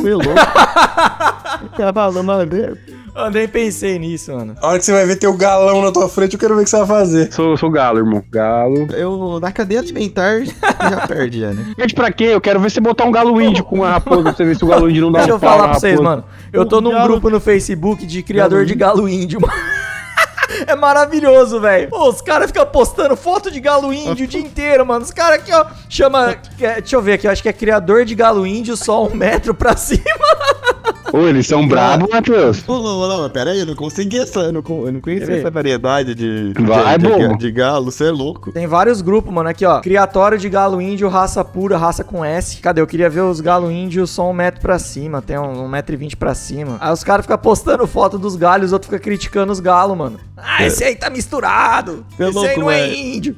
Foi 0.00 0.12
louco. 0.14 0.28
Falando 1.94 2.30
aberto. 2.32 2.96
Eu 3.14 3.30
nem 3.30 3.48
pensei 3.48 3.98
nisso, 3.98 4.30
mano. 4.30 4.54
A 4.60 4.68
hora 4.68 4.78
que 4.78 4.84
você 4.84 4.92
vai 4.92 5.06
ver 5.06 5.16
teu 5.16 5.34
galão 5.34 5.80
na 5.82 5.90
tua 5.90 6.06
frente, 6.06 6.34
eu 6.34 6.38
quero 6.38 6.54
ver 6.54 6.60
o 6.60 6.64
que 6.64 6.70
você 6.70 6.76
vai 6.76 6.86
fazer. 6.86 7.32
Sou, 7.32 7.56
sou 7.56 7.70
galo, 7.70 7.98
irmão. 7.98 8.22
Galo. 8.30 8.86
Eu, 8.92 9.40
na 9.40 9.50
cadeia 9.50 9.80
alimentar, 9.80 10.40
já 10.44 11.06
perde, 11.06 11.40
já, 11.40 11.50
né? 11.50 11.72
Pede 11.76 11.94
pra 11.94 12.12
quê? 12.12 12.24
Eu 12.24 12.40
quero 12.42 12.60
ver 12.60 12.70
você 12.70 12.78
botar 12.78 13.04
um 13.04 13.10
galo 13.10 13.40
índio 13.40 13.64
com 13.64 13.76
uma 13.76 13.90
raposa 13.90 14.22
pra 14.22 14.32
você 14.34 14.44
ver 14.44 14.56
se 14.56 14.64
o 14.64 14.68
galo 14.68 14.90
índio 14.90 15.02
não 15.02 15.12
dá 15.12 15.20
Deixa 15.20 15.32
um 15.32 15.36
eu 15.36 15.40
falar 15.40 15.68
pra 15.68 15.78
vocês, 15.80 15.98
mano. 15.98 16.24
Eu 16.52 16.66
tô 16.66 16.82
num 16.82 16.90
Galo- 16.90 17.08
grupo 17.08 17.30
no 17.30 17.40
Facebook 17.40 18.04
de 18.06 18.22
criador 18.22 18.66
de 18.66 18.74
galo 18.74 19.08
índio, 19.08 19.40
mano. 19.40 19.54
É 20.66 20.74
maravilhoso, 20.74 21.60
velho. 21.60 21.88
Pô, 21.90 22.08
Os 22.08 22.20
caras 22.20 22.46
ficam 22.48 22.66
postando 22.66 23.16
foto 23.16 23.50
de 23.50 23.60
galo 23.60 23.92
índio 23.92 24.24
o 24.24 24.28
dia 24.28 24.40
inteiro, 24.42 24.84
mano. 24.86 25.04
Os 25.04 25.10
caras 25.10 25.38
aqui, 25.40 25.52
ó, 25.52 25.64
chama. 25.88 26.36
é, 26.60 26.80
Deixa 26.80 26.96
eu 26.96 27.02
ver 27.02 27.14
aqui, 27.14 27.26
eu 27.26 27.30
acho 27.30 27.42
que 27.42 27.48
é 27.48 27.52
criador 27.52 28.04
de 28.04 28.14
galo 28.14 28.46
índio, 28.46 28.76
só 28.76 29.04
um 29.06 29.14
metro 29.14 29.54
pra 29.54 29.74
cima. 29.76 30.02
Ô, 31.12 31.20
eles 31.20 31.46
são 31.46 31.66
bravos, 31.66 32.08
Matheus. 32.10 32.62
Ô, 32.68 32.78
não, 32.82 33.22
não, 33.22 33.30
pera 33.30 33.50
aí, 33.52 33.60
eu 33.60 33.66
não 33.66 33.76
consegui 33.76 34.18
essa, 34.18 34.40
eu 34.40 34.52
não, 34.52 34.62
eu 34.86 34.92
não 34.92 35.00
conhecia 35.00 35.36
essa 35.36 35.50
variedade 35.50 36.14
de, 36.14 36.52
Vai, 36.60 36.98
de, 36.98 37.06
de, 37.06 37.36
de 37.38 37.52
galo, 37.52 37.90
você 37.92 38.08
é 38.08 38.10
louco. 38.10 38.50
Tem 38.52 38.66
vários 38.66 39.00
grupos, 39.00 39.32
mano. 39.32 39.48
Aqui, 39.48 39.64
ó. 39.64 39.80
Criatório 39.80 40.36
de 40.36 40.48
galo 40.48 40.82
índio, 40.82 41.08
raça 41.08 41.44
pura, 41.44 41.78
raça 41.78 42.02
com 42.02 42.24
S. 42.24 42.56
Cadê? 42.58 42.80
Eu 42.80 42.86
queria 42.86 43.08
ver 43.08 43.20
os 43.20 43.40
galo 43.40 43.70
índios 43.70 44.10
só 44.10 44.28
um 44.28 44.32
metro 44.32 44.60
pra 44.60 44.78
cima. 44.78 45.22
Tem 45.22 45.38
um, 45.38 45.64
um 45.64 45.68
metro 45.68 45.94
e 45.94 45.96
vinte 45.96 46.16
pra 46.16 46.34
cima. 46.34 46.76
Aí 46.80 46.92
os 46.92 47.04
caras 47.04 47.24
ficam 47.24 47.38
postando 47.38 47.86
foto 47.86 48.18
dos 48.18 48.34
galhos 48.34 48.64
e 48.64 48.66
os 48.66 48.72
outros 48.72 48.88
ficam 48.90 49.02
criticando 49.02 49.52
os 49.52 49.60
galos, 49.60 49.96
mano. 49.96 50.18
Ah, 50.36 50.66
esse 50.66 50.84
aí 50.84 50.94
tá 50.94 51.08
misturado. 51.08 52.04
É 52.18 52.28
esse 52.28 52.38
aí 52.38 52.44
louco, 52.44 52.60
não 52.60 52.70
é 52.70 52.86
velho. 52.86 52.96
índio. 52.96 53.36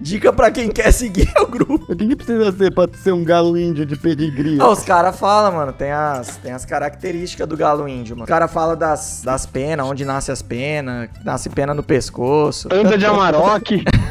Dica 0.00 0.32
pra 0.32 0.50
quem 0.50 0.68
quer 0.68 0.92
seguir 0.92 1.32
o 1.38 1.46
grupo. 1.46 1.92
O 1.92 1.96
que, 1.96 2.08
que 2.08 2.16
precisa 2.16 2.50
ser 2.50 2.74
pra 2.74 2.88
ser 3.02 3.12
um 3.12 3.24
galo 3.24 3.56
índio 3.56 3.86
de 3.86 3.96
pedigree? 3.96 4.58
Ah, 4.60 4.68
os 4.68 4.82
caras 4.82 5.18
falam, 5.18 5.52
mano, 5.52 5.72
tem 5.72 5.92
as, 5.92 6.36
tem 6.38 6.52
as 6.52 6.64
características 6.64 7.46
do 7.46 7.56
galo 7.56 7.88
índio, 7.88 8.16
mano. 8.16 8.24
O 8.24 8.28
cara 8.28 8.48
fala 8.48 8.74
das, 8.74 9.22
das 9.24 9.46
penas, 9.46 9.86
onde 9.86 10.04
nasce 10.04 10.32
as 10.32 10.42
penas, 10.42 11.08
nasce 11.24 11.48
pena 11.48 11.72
no 11.72 11.82
pescoço. 11.82 12.68
Anda 12.72 12.98
de 12.98 13.06
Amarok. 13.06 13.84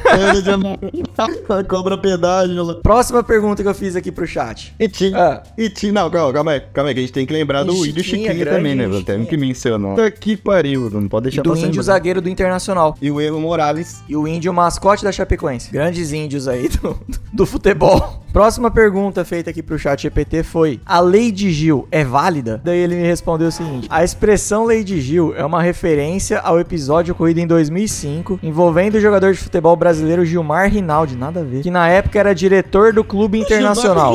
Amarok. 0.54 1.66
Cobra 1.68 1.98
pedágio. 1.98 2.76
Próxima 2.82 3.24
pergunta 3.24 3.62
que 3.62 3.70
eu 3.70 3.74
fiz 3.74 3.96
aqui 3.96 4.12
pro 4.12 4.26
chat. 4.28 4.74
E 4.80 4.88
tinha. 4.88 5.18
Ah. 5.18 5.44
E. 5.58 5.72
Não, 5.92 6.10
calma, 6.10 6.34
calma 6.34 6.52
aí. 6.52 6.60
Calma 6.74 6.90
aí, 6.90 6.94
que 6.94 7.00
a 7.00 7.04
gente 7.04 7.14
tem 7.14 7.26
que 7.26 7.34
lembrar 7.34 7.64
do 7.64 7.74
E 7.86 7.90
índio 7.90 8.04
grande 8.24 8.46
também, 8.46 8.76
né? 8.76 8.86
índio? 8.86 9.04
Temos 9.04 9.30
que 9.30 9.38
mencionar. 9.38 9.92
Puta 9.96 10.12
que 10.12 10.36
pariu, 10.38 10.90
não 10.90 11.08
pode 11.08 11.28
E 11.28 11.30
deixar 11.30 11.42
do 11.44 11.50
passar 11.50 11.60
índio 11.60 11.70
em 11.70 11.72
branco. 11.74 11.84
zagueiro 11.84 12.22
do 12.22 12.30
Internacional. 12.30 12.98
E 13.02 13.12
o 13.12 13.20
Evo 13.22 13.40
Morales. 13.40 14.02
E 14.10 14.16
o 14.16 14.28
índio 14.28 14.54
mascote 14.54 15.04
da 15.04 15.12
Chapecoense. 15.12 15.72
Grandes 15.72 16.12
índios 16.12 16.48
aí 16.48 16.70
do, 16.70 17.00
do 17.34 17.46
futebol. 17.46 18.25
Próxima 18.36 18.70
pergunta 18.70 19.24
feita 19.24 19.50
aqui 19.50 19.64
pro 19.64 19.80
chat 19.80 20.02
GPT 20.02 20.44
foi: 20.44 20.82
A 20.86 21.00
lei 21.00 21.32
de 21.32 21.50
Gil 21.54 21.88
é 21.90 22.04
válida? 22.04 22.60
Daí 22.62 22.80
ele 22.80 22.94
me 22.94 23.08
respondeu 23.08 23.48
o 23.48 23.52
seguinte: 23.52 23.88
A 23.90 24.04
expressão 24.04 24.66
lei 24.66 24.84
de 24.84 25.00
Gil 25.00 25.34
é 25.38 25.46
uma 25.46 25.62
referência 25.62 26.42
ao 26.42 26.60
episódio 26.60 27.14
ocorrido 27.14 27.40
em 27.40 27.48
2005 27.48 28.42
envolvendo 28.44 28.96
o 28.96 29.00
jogador 29.00 29.32
de 29.32 29.40
futebol 29.40 29.74
brasileiro 29.78 30.26
Gilmar 30.26 30.70
Rinaldi, 30.70 31.16
nada 31.16 31.40
a 31.40 31.44
ver, 31.46 31.64
que 31.64 31.72
na 31.72 31.88
época 31.88 32.20
era 32.20 32.36
diretor 32.36 32.92
do 32.92 33.06
clube 33.06 33.40
internacional. 33.40 34.14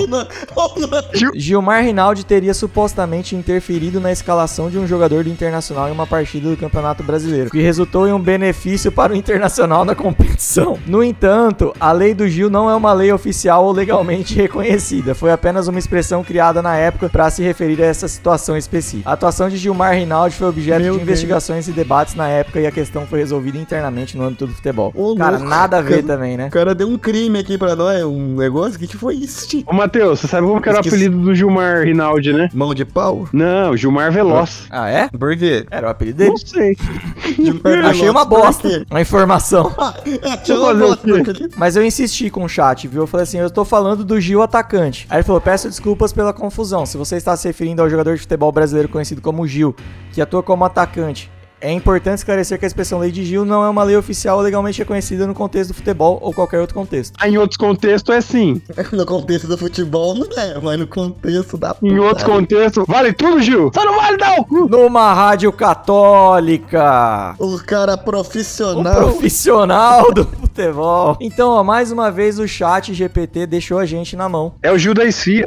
Gilmar 1.35 1.83
Rinaldi 1.83 2.23
teria 2.23 2.53
supostamente 2.53 3.35
interferido 3.35 4.01
na 4.01 4.13
escalação 4.13 4.69
de 4.69 4.79
um 4.79 4.87
jogador 4.87 5.25
do 5.25 5.31
Internacional 5.31 5.89
em 5.89 5.93
uma 5.93 6.07
partida 6.07 6.51
do 6.51 6.59
Campeonato 6.59 7.03
Brasileiro, 7.03 7.49
que 7.49 7.63
resultou 7.63 8.07
em 8.07 8.13
um 8.13 8.21
benefício 8.21 8.93
para 8.93 9.15
o 9.15 9.17
Internacional 9.17 9.83
na 9.83 9.95
competição. 9.95 10.79
No 10.87 11.03
entanto, 11.03 11.73
a 11.81 11.91
lei 11.91 12.13
do 12.13 12.29
Gil 12.29 12.51
não 12.51 12.69
é 12.69 12.75
uma 12.75 12.93
lei 12.93 13.11
oficial 13.11 13.65
ou 13.65 13.73
legalmente 13.73 14.10
reconhecida, 14.35 15.15
foi 15.15 15.31
apenas 15.33 15.69
uma 15.69 15.79
expressão 15.79 16.23
criada 16.25 16.61
na 16.63 16.77
época 16.77 17.09
para 17.09 17.31
se 17.31 17.43
referir 17.43 17.81
a 17.83 17.87
essa 17.87 18.09
situação 18.09 18.57
específica. 18.57 19.09
A 19.09 19.13
atuação 19.13 19.49
de 19.49 19.57
Gilmar 19.57 19.95
Rinaldi 19.95 20.35
foi 20.37 20.49
objeto 20.49 20.81
Meu 20.83 20.93
de 20.93 20.99
Deus. 20.99 21.03
investigações 21.09 21.69
e 21.69 21.73
debates 21.73 22.15
na 22.15 22.29
época 22.29 22.61
e 22.61 22.67
a 22.67 22.71
questão 22.71 23.07
foi 23.07 23.21
resolvida 23.21 23.59
internamente 23.59 24.17
no 24.17 24.25
âmbito 24.25 24.47
do 24.47 24.55
futebol. 24.55 24.93
Ô, 24.95 25.15
Cara, 25.17 25.33
louco, 25.33 25.47
nada 25.47 25.79
a 25.79 25.81
ver 25.81 26.03
cara. 26.03 26.15
também, 26.19 26.37
né? 26.37 26.47
O 26.49 26.51
cara 26.51 26.75
deu 26.75 26.89
um 26.89 26.99
crime 26.99 27.39
aqui 27.39 27.57
pra 27.57 27.75
nós, 27.77 28.03
um 28.05 28.37
negócio. 28.37 28.77
O 28.77 28.79
que, 28.79 28.87
que 28.87 28.97
foi 28.97 29.15
isso, 29.17 29.49
tio? 29.49 29.65
Ô, 29.67 29.73
Matheus, 29.73 30.21
você 30.21 30.29
sabe 30.29 30.47
como 30.47 30.61
que 30.61 30.69
era 30.69 30.79
o 30.79 30.81
apelido 30.81 31.19
do 31.19 31.35
Gilmar 31.35 31.85
Rinaldi, 31.85 32.33
né? 32.33 32.49
Mão 32.53 32.75
de 32.75 32.85
pau? 32.85 33.29
Não, 33.33 33.77
Gilmar 33.77 34.13
Veloz. 34.13 34.67
Ah, 34.71 34.89
é? 34.89 35.09
Por 35.09 35.37
quê? 35.37 35.67
Era 35.71 35.89
o 35.89 35.91
apelido 35.91 36.19
dele? 36.19 36.31
Não 36.31 36.37
sei. 36.37 36.77
Achei 37.89 38.09
uma 38.09 38.25
bosta. 38.25 38.85
Uma 38.91 39.01
informação. 39.01 39.73
Quê? 40.05 41.49
Mas 41.57 41.77
eu 41.77 41.85
insisti 41.85 42.31
com 42.31 42.45
o 42.45 42.49
chat, 42.49 42.87
viu? 42.89 43.03
Eu 43.03 43.07
falei 43.07 43.25
assim, 43.25 43.39
eu 43.39 43.47
estou 43.47 43.65
falando 43.65 44.00
do 44.05 44.21
Gil 44.21 44.43
atacante. 44.43 45.07
Aí 45.11 45.19
ele 45.19 45.25
falou, 45.25 45.41
peço 45.41 45.69
desculpas 45.69 46.13
pela 46.13 46.33
confusão. 46.33 46.85
Se 46.87 46.97
você 46.97 47.17
está 47.17 47.37
se 47.37 47.49
referindo 47.49 47.83
ao 47.83 47.91
jogador 47.91 48.15
de 48.15 48.23
futebol 48.23 48.53
brasileiro 48.53 48.89
conhecido 48.89 49.21
como 49.21 49.47
Gil, 49.47 49.75
que 50.13 50.21
atua 50.21 50.43
como 50.43 50.65
atacante, 50.65 51.31
é 51.61 51.73
importante 51.73 52.19
esclarecer 52.19 52.59
que 52.59 52.65
a 52.65 52.69
expressão 52.69 52.99
lei 52.99 53.11
de 53.11 53.25
Gil 53.25 53.45
não 53.45 53.63
é 53.65 53.69
uma 53.69 53.83
lei 53.83 53.97
oficial 53.97 54.37
ou 54.39 54.43
legalmente 54.43 54.79
reconhecida 54.79 55.27
no 55.27 55.35
contexto 55.35 55.69
do 55.71 55.75
futebol 55.75 56.19
ou 56.23 56.33
qualquer 56.33 56.61
outro 56.61 56.75
contexto. 56.75 57.15
Ah, 57.21 57.29
Em 57.29 57.37
outros 57.39 57.57
contextos 57.57 58.15
é 58.15 58.21
sim. 58.21 58.61
No 58.93 59.07
contexto 59.07 59.47
do 59.47 59.57
futebol 59.57 60.15
não 60.15 60.27
é, 60.37 60.59
mas 60.61 60.79
no 60.79 60.87
contexto 60.87 61.57
da 61.57 61.75
Em 61.83 61.99
outros 61.99 62.25
contextos, 62.25 62.85
vale 62.89 63.13
tudo, 63.13 63.41
Gil. 63.43 63.71
Só 63.75 63.85
não 63.85 63.97
vale 63.97 64.17
dar 64.17 64.39
o 64.41 64.45
cu. 64.45 64.69
Numa 64.69 65.13
rádio 65.15 65.53
católica. 65.53 67.35
O 67.39 67.59
cara 67.59 67.95
O 67.95 67.99
profissional. 67.99 68.95
profissional 68.95 70.13
do 70.13 70.25
futebol. 70.41 71.17
Então, 71.21 71.51
ó, 71.51 71.63
mais 71.63 71.93
uma 71.93 72.11
vez 72.11 72.39
o 72.39 72.47
chat 72.49 72.93
GPT 72.95 73.47
deixou 73.47 73.79
a 73.79 73.87
gente 73.87 74.17
na 74.17 74.29
mão. 74.29 74.55
É 74.63 74.71
o 74.73 74.79
Gil 74.79 74.95
da 74.95 75.05
Esfirra. 75.05 75.47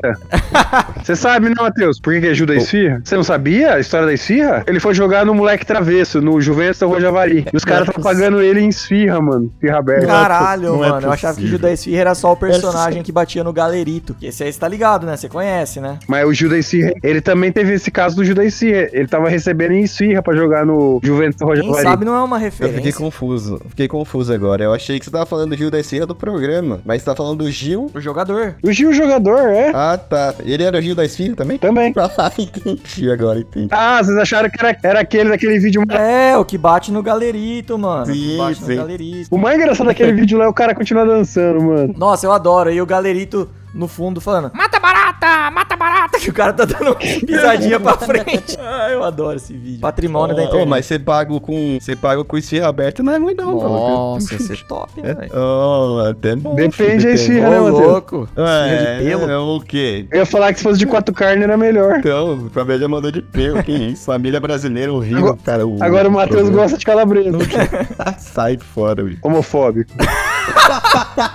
Você 1.03 1.15
sabe, 1.15 1.49
né, 1.49 1.55
Matheus? 1.59 1.99
Por 1.99 2.13
que 2.13 2.21
que 2.21 2.27
é 2.27 2.33
Gil 2.33 2.45
da 2.45 2.55
Esfirra? 2.55 3.01
Você 3.03 3.15
não 3.15 3.23
sabia 3.23 3.73
a 3.75 3.79
história 3.79 4.05
da 4.07 4.13
Esfirra? 4.13 4.63
Ele 4.67 4.79
foi 4.79 4.93
jogar 4.93 5.25
no 5.25 5.33
moleque 5.33 5.65
travesso, 5.65 6.02
no 6.21 6.39
Juventus 6.41 6.79
da 6.79 6.85
Rua 6.87 6.99
Javari. 7.01 7.45
E 7.51 7.55
os 7.57 7.63
caras 7.65 7.87
estão 7.87 8.03
pagando 8.03 8.41
ele 8.41 8.59
em 8.61 8.69
esfirra, 8.69 9.19
mano. 9.21 9.51
Esfirra 9.55 9.79
aberta. 9.79 10.07
Caralho, 10.07 10.73
não 10.77 10.85
é 10.85 10.89
mano. 10.89 11.07
eu 11.07 11.11
achava 11.11 11.33
que 11.35 11.41
o 11.41 11.43
possível. 11.43 11.51
Judas 11.51 11.79
Esfirra 11.79 12.01
era 12.01 12.15
só 12.15 12.31
o 12.31 12.35
personagem 12.35 13.03
que 13.03 13.11
batia 13.11 13.43
no 13.43 13.53
galerito. 13.53 14.13
Que 14.13 14.27
esse 14.27 14.43
aí 14.43 14.51
você 14.51 14.59
tá 14.59 14.67
ligado, 14.67 15.05
né? 15.05 15.15
Você 15.17 15.29
conhece, 15.29 15.79
né? 15.79 15.99
Mas 16.07 16.25
o 16.27 16.33
Gil 16.33 16.49
da 16.49 16.57
Esfirra, 16.57 16.93
ele 17.03 17.21
também 17.21 17.51
teve 17.51 17.73
esse 17.73 17.89
caso 17.91 18.15
do 18.15 18.23
Gil 18.25 18.35
da 18.35 18.45
Esfirra. 18.45 18.89
Ele 18.91 19.07
tava 19.07 19.29
recebendo 19.29 19.71
em 19.71 19.81
esfirra 19.83 20.21
pra 20.21 20.35
jogar 20.35 20.65
no 20.65 20.99
Juventus 21.03 21.37
da 21.39 21.45
Rua 21.45 21.55
Quem 21.55 21.65
Javari. 21.65 21.83
sabe 21.83 22.05
não 22.05 22.15
é 22.15 22.23
uma 22.23 22.37
Eu 22.37 22.41
referência. 22.41 22.77
fiquei 22.77 22.91
confuso. 22.93 23.61
Fiquei 23.69 23.87
confuso 23.87 24.33
agora. 24.33 24.63
Eu 24.63 24.73
achei 24.73 24.99
que 24.99 25.05
você 25.05 25.11
tava 25.11 25.25
falando 25.25 25.49
do 25.51 25.57
Gil 25.57 25.71
da 25.71 25.79
Esfirra 25.79 26.05
do 26.05 26.15
programa. 26.15 26.81
Mas 26.85 27.01
você 27.01 27.05
tá 27.05 27.15
falando 27.15 27.39
do 27.43 27.51
Gil. 27.51 27.89
O 27.93 27.99
jogador. 27.99 28.55
O 28.63 28.71
Gil 28.71 28.93
jogador, 28.93 29.39
é? 29.49 29.71
Ah, 29.73 29.97
tá. 29.97 30.35
Ele 30.45 30.63
era 30.63 30.77
o 30.77 30.81
Gil 30.81 30.95
da 30.95 31.05
Esfirra 31.05 31.35
também? 31.35 31.57
Também. 31.57 31.93
Ah, 32.15 32.31
entendi 32.37 33.11
agora, 33.11 33.39
entendi. 33.39 33.67
Ah, 33.71 34.01
vocês 34.01 34.17
acharam 34.17 34.49
que 34.49 34.57
era, 34.63 34.77
era 34.83 34.99
aquele 34.99 35.29
daquele 35.29 35.59
vídeo. 35.59 35.81
É, 35.97 36.37
o 36.37 36.45
que 36.45 36.57
bate 36.57 36.91
no 36.91 37.01
galerito, 37.03 37.77
mano. 37.77 38.03
o 38.03 38.05
que 38.07 38.13
Sim, 38.13 38.37
bate 38.37 38.63
sim. 38.63 38.71
no 38.71 38.77
galerito. 38.77 39.35
O 39.35 39.37
mais 39.37 39.57
engraçado 39.57 39.87
daquele 39.87 40.13
vídeo 40.13 40.37
lá 40.37 40.45
é 40.45 40.47
o 40.47 40.53
cara 40.53 40.73
continuar 40.75 41.05
dançando, 41.05 41.61
mano. 41.63 41.93
Nossa, 41.97 42.25
eu 42.25 42.31
adoro. 42.31 42.71
E 42.71 42.81
o 42.81 42.85
galerito 42.85 43.49
no 43.73 43.87
fundo 43.87 44.21
falando: 44.21 44.51
Mata 44.53 44.79
barata! 44.79 45.51
Mata 45.51 45.75
barata! 45.75 46.19
Que 46.19 46.29
o 46.29 46.33
cara 46.33 46.53
tá 46.53 46.65
dando 46.65 46.95
pisadinha 46.95 47.79
pra 47.79 47.97
frente. 47.97 48.57
Ah, 48.65 48.89
eu 48.91 49.03
adoro 49.03 49.35
esse 49.37 49.53
vídeo. 49.53 49.79
Patrimônio 49.81 50.35
da 50.35 50.41
Ô, 50.41 50.45
internet. 50.45 50.67
mas 50.69 50.85
você 50.85 50.97
paga 50.99 51.37
com. 51.39 51.77
Você 51.79 51.95
paga 51.95 52.23
com 52.23 52.37
esfirra 52.37 52.67
aberta 52.69 53.03
não 53.03 53.13
é 53.13 53.19
muito 53.19 53.43
não, 53.43 53.55
Nossa, 53.55 54.35
esse 54.35 54.53
é 54.53 54.55
top, 54.67 55.01
né, 55.01 55.13
velho? 55.13 55.31
Oh, 55.33 55.99
até 56.09 56.35
bom. 56.35 56.55
Depende 56.55 57.05
da 57.05 57.11
esfirra, 57.11 57.49
né, 57.49 57.59
Matheus? 57.59 57.79
louco. 57.79 58.29
É, 58.35 58.97
de 58.97 59.03
pelo. 59.05 59.29
é 59.29 59.37
o 59.37 59.59
quê? 59.61 60.07
Eu 60.11 60.19
ia 60.19 60.25
falar 60.25 60.51
que 60.53 60.59
se 60.59 60.63
fosse 60.63 60.79
de 60.79 60.85
quatro 60.85 61.13
carnes 61.13 61.43
era 61.43 61.57
melhor. 61.57 61.97
Então, 61.99 62.49
pra 62.53 62.63
mim 62.65 62.77
já 62.77 62.87
mandou 62.87 63.11
de 63.11 63.21
pelo, 63.21 63.61
que 63.63 63.71
isso? 63.71 64.05
Família 64.05 64.39
brasileira 64.39 64.91
horrível, 64.91 65.19
Agora- 65.19 65.37
cara. 65.43 65.67
o- 65.67 65.83
Agora 65.83 66.09
o 66.09 66.11
Matheus 66.11 66.49
gosta 66.49 66.77
de 66.77 66.85
calabresa. 66.85 67.37
Sai 68.17 68.57
fora. 68.57 69.03
Homofóbico. 69.21 69.91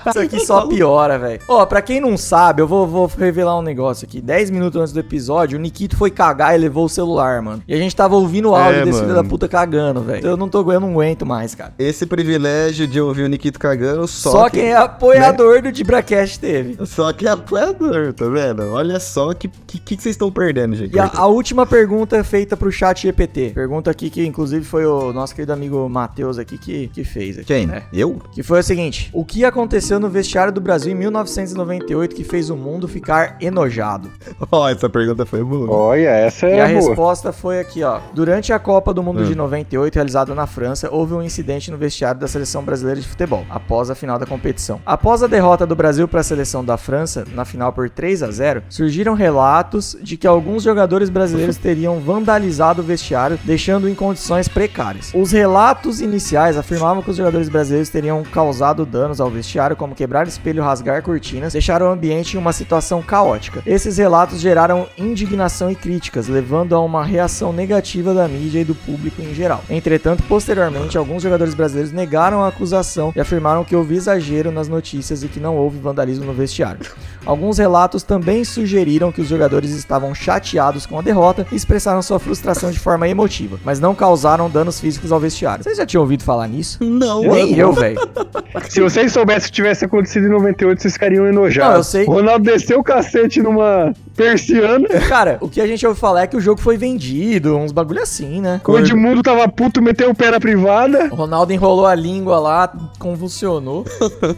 Isso 0.09 0.19
aqui 0.21 0.41
só 0.41 0.67
piora, 0.67 1.19
velho. 1.19 1.41
Ó, 1.49 1.65
pra 1.67 1.83
quem 1.83 2.01
não 2.01 2.17
sabe, 2.17 2.63
eu 2.63 2.67
vou, 2.67 2.87
vou 2.87 3.07
revelar 3.07 3.59
um 3.59 3.63
negócio 3.63 4.07
aqui. 4.07 4.21
10 4.21 4.51
minutos 4.51 4.81
antes 4.81 4.93
do 4.93 5.01
episódio, 5.01 5.59
o 5.59 5.61
Nikito 5.61 5.97
foi 5.97 6.11
cagar 6.11 6.55
e 6.55 6.59
levou 6.59 6.85
o 6.85 6.89
celular, 6.89 7.43
mano. 7.43 7.63
E 7.67 7.75
a 7.75 7.79
gente 7.79 7.95
tava 7.95 8.15
ouvindo 8.17 8.51
o 8.51 8.55
áudio 8.55 8.81
É, 8.81 8.85
desse 8.85 9.01
filho 9.01 9.15
da 9.15 9.25
puta 9.25 9.49
cagando, 9.49 10.01
velho. 10.03 10.27
Eu 10.27 10.37
não 10.37 10.49
tô 10.49 10.69
eu 10.73 10.81
não 10.81 10.91
aguento 10.91 11.25
mais, 11.25 11.55
cara. 11.55 11.73
Esse 11.79 12.05
privilégio 12.05 12.87
de 12.87 13.01
ouvir 13.01 13.23
o 13.23 13.29
Nikito 13.29 13.59
cagando 13.59 14.07
só, 14.07 14.31
Só, 14.31 14.51
quem 14.51 14.67
é 14.67 14.77
apoiador 14.77 15.63
do 15.63 15.73
Dibracast 15.73 16.39
teve. 16.39 16.85
Só 16.87 17.13
que 17.13 17.27
é 17.27 17.31
apoiador, 17.31 18.13
tá 18.13 18.29
vendo? 18.29 18.71
Olha 18.73 19.01
só 19.01 19.31
o 19.31 19.35
que, 19.35 19.49
que, 19.49 19.79
que 19.79 19.95
vocês 20.03 20.15
estão 20.15 20.31
perdendo, 20.31 20.75
gente. 20.77 20.95
E 20.95 20.99
a, 20.99 21.11
a 21.15 21.27
última 21.27 21.65
pergunta 21.65 22.17
é 22.17 22.23
feita 22.25 22.57
pro 22.57 22.71
chat 22.71 23.03
GPT. 23.03 23.53
Pergunta 23.55 23.91
aqui 23.91 24.11
que, 24.11 24.25
inclusive, 24.27 24.65
foi 24.65 24.85
o 24.85 25.13
nosso 25.13 25.35
querido 25.35 25.53
amigo 25.53 25.89
Matheus 25.89 26.39
aqui 26.39 26.59
que, 26.59 26.89
que 26.89 27.05
fez. 27.05 27.39
Aqui, 27.39 27.47
Quem? 27.47 27.67
né? 27.67 27.85
Eu? 27.93 28.21
Que 28.33 28.43
foi 28.43 28.61
o 28.61 28.63
seguinte: 28.63 28.98
O 29.13 29.25
que 29.25 29.45
aconteceu 29.45 29.99
no 30.01 30.09
vestiário 30.09 30.53
do 30.53 30.61
Brasil 30.61 30.93
em 30.93 30.95
1998 30.95 32.15
que 32.15 32.25
fez 32.25 32.51
o 32.51 32.57
mundo 32.57 32.87
ficar 32.89 33.37
enojado? 33.41 34.11
Ó, 34.51 34.69
essa 34.69 34.89
pergunta 34.89 35.25
foi 35.27 35.43
boa. 35.43 35.71
Olha, 35.71 36.09
essa 36.09 36.47
E 36.49 36.53
é 36.53 36.63
a 36.65 36.69
boa. 36.69 36.79
resposta 36.81 37.33
foi 37.33 37.61
aqui, 37.61 37.83
ó. 37.83 38.01
Durante 38.15 38.53
a 38.53 38.59
Copa 38.59 38.93
do 38.93 39.03
Mundo 39.03 39.23
Hum. 39.23 39.27
de 39.27 39.35
98, 39.35 39.95
realizada 39.95 40.35
na 40.35 40.47
França, 40.47 40.89
houve 40.91 41.15
um 41.15 41.23
incidente 41.23 41.71
no 41.71 41.77
vestiário 41.77 42.21
da 42.21 42.29
seleção 42.29 42.63
brasileira 42.63 43.01
de 43.01 43.07
futebol, 43.09 43.45
após 43.51 43.91
a 43.91 43.95
final 43.95 44.19
da 44.19 44.27
competição. 44.27 44.81
Após 44.85 45.23
a 45.23 45.27
derrota 45.27 45.67
do 45.67 45.75
Brasil 45.77 46.07
para 46.09 46.21
a 46.21 46.25
seleção 46.25 46.65
da 46.65 46.77
França, 46.77 47.25
na 47.35 47.45
final 47.45 47.73
por 47.73 47.89
3 47.91 48.23
a 48.23 48.31
0 48.31 48.63
surgiram 48.69 49.15
relatos 49.15 49.97
de 50.03 50.17
que 50.17 50.27
alguns 50.27 50.63
jogadores 50.63 51.09
brasileiros 51.11 51.57
teriam 51.59 51.99
vandalizado 52.01 52.83
o 52.83 52.85
vestiário, 52.85 53.39
deixando 53.45 53.89
em 53.89 53.95
condições 53.95 54.49
precárias. 54.49 55.13
Os 55.15 55.33
relatos 55.33 56.01
iniciais 56.01 56.57
afirmavam 56.57 57.03
que 57.03 57.11
os 57.11 57.17
jogadores 57.17 57.49
brasileiros 57.49 57.89
teriam 57.89 58.23
causado 58.23 58.85
danos 58.89 59.21
ao 59.21 59.31
vestiário, 59.31 59.77
como 59.77 59.95
quebrar 59.95 60.27
espelho, 60.27 60.63
rasgar 60.63 61.03
cortinas, 61.03 61.53
deixaram 61.53 61.87
o 61.87 61.93
ambiente 61.93 62.35
em 62.35 62.39
uma 62.39 62.53
situação 62.53 63.03
caótica. 63.03 63.63
Esses 63.65 63.99
relatos 63.99 64.41
geraram 64.41 64.87
indignação 64.97 65.71
e 65.71 65.75
críticas, 65.75 66.27
levando 66.29 66.75
a 66.75 66.81
uma 66.81 67.05
reação 67.05 67.53
negativa 67.53 68.15
da 68.15 68.27
mídia 68.27 68.61
e 68.61 68.65
do 68.65 68.75
público 68.75 69.23
em 69.23 69.35
geral. 69.35 69.63
Entretanto, 69.69 70.23
posteriormente, 70.25 70.99
alguns 70.99 71.23
jogadores 71.23 71.55
brasileiros 71.55 71.93
negaram 71.93 72.43
a 72.43 72.49
acusação 72.49 73.13
e 73.15 73.21
afirmaram 73.21 73.65
que 73.65 73.77
houve 73.77 73.95
exagero 73.95 74.51
nas 74.51 74.69
notícias 74.69 75.23
e 75.23 75.29
que 75.29 75.39
não 75.39 75.57
houve 75.57 75.79
vandalismo 75.79 76.25
no 76.25 76.33
vestiário. 76.33 76.81
Alguns 77.25 77.59
relatos 77.59 78.03
também 78.03 78.45
sugeriram 78.45 79.13
que 79.13 79.21
os 79.21 79.29
jogadores 79.29 79.71
estavam 79.71 80.15
chateados 80.15 80.87
com 80.87 80.99
a 80.99 81.03
derrota 81.03 81.47
e 81.53 81.57
expressaram 81.57 82.01
sua 82.01 82.19
frustração 82.19 82.71
de 82.71 82.79
forma 82.79 83.09
emotiva, 83.09 83.59
mas 83.65 83.79
não 83.79 83.95
causaram 83.95 84.49
danos 84.49 84.81
físicos 84.81 85.13
ao 85.13 85.21
vestiário. 85.21 85.63
Vocês 85.63 85.77
já 85.77 85.85
tinham 85.85 86.03
ouvido 86.03 86.23
falar 86.23 86.49
nisso? 86.49 86.83
Não, 86.83 87.21
Nem 87.21 87.55
eu, 87.55 87.73
velho. 87.75 87.99
Se 88.79 88.83
vocês 88.83 89.13
soubessem 89.13 89.49
que 89.49 89.57
tivesse 89.57 89.85
acontecido 89.85 90.27
em 90.27 90.31
98, 90.31 90.81
vocês 90.81 90.95
ficariam 90.95 91.27
enojados. 91.27 91.71
Não, 91.73 91.77
eu 91.79 91.83
sei. 91.83 92.05
O 92.07 92.13
Ronaldo 92.13 92.45
desceu 92.45 92.79
o 92.79 92.85
cacete 92.85 93.43
numa 93.43 93.93
persiana. 94.15 94.87
Cara, 95.09 95.37
o 95.41 95.49
que 95.49 95.61
a 95.61 95.67
gente 95.67 95.85
ouviu 95.85 96.01
falar 96.01 96.23
é 96.23 96.27
que 96.29 96.37
o 96.37 96.41
jogo 96.41 96.61
foi 96.61 96.77
vendido, 96.77 97.57
uns 97.57 97.73
bagulho 97.73 98.01
assim, 98.01 98.41
né? 98.41 98.61
O 98.65 98.79
Edmundo 98.79 99.21
tava 99.21 99.49
puto, 99.49 99.83
meteu 99.83 100.11
o 100.11 100.15
pé 100.15 100.31
na 100.31 100.39
privada. 100.39 101.09
O 101.11 101.17
Ronaldo 101.17 101.53
enrolou 101.53 101.87
a 101.87 101.95
língua 101.97 102.39
lá, 102.39 102.73
convulsionou. 103.01 103.85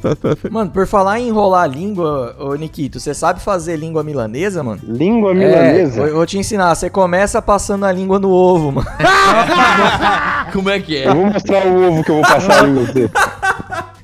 mano, 0.51 0.70
por 0.70 0.86
falar 0.86 1.20
em 1.20 1.28
enrolar 1.28 1.64
a 1.64 1.66
língua, 1.66 2.34
ô 2.41 2.55
Nikito, 2.55 2.99
você 2.99 3.12
sabe 3.12 3.43
fazer 3.43 3.76
língua 3.76 4.03
milanesa, 4.03 4.62
mano? 4.62 4.80
Língua 4.82 5.32
É, 5.32 5.34
milanesa? 5.34 6.01
vou, 6.01 6.14
vou 6.14 6.26
te 6.26 6.38
ensinar. 6.38 6.74
Você 6.74 6.88
começa 6.88 7.43
passando 7.43 7.84
a 7.84 7.93
língua 7.93 8.18
no 8.18 8.30
ovo, 8.30 8.72
mano. 8.72 8.88
Como 10.51 10.70
é 10.70 10.80
que 10.80 10.97
é? 10.97 11.09
Eu 11.09 11.14
vou 11.14 11.26
mostrar 11.26 11.66
o 11.66 11.88
ovo 11.88 12.03
que 12.03 12.11
eu 12.11 12.14
vou 12.14 12.24
passar 12.24 12.66
em 12.66 12.74
você. 12.74 13.11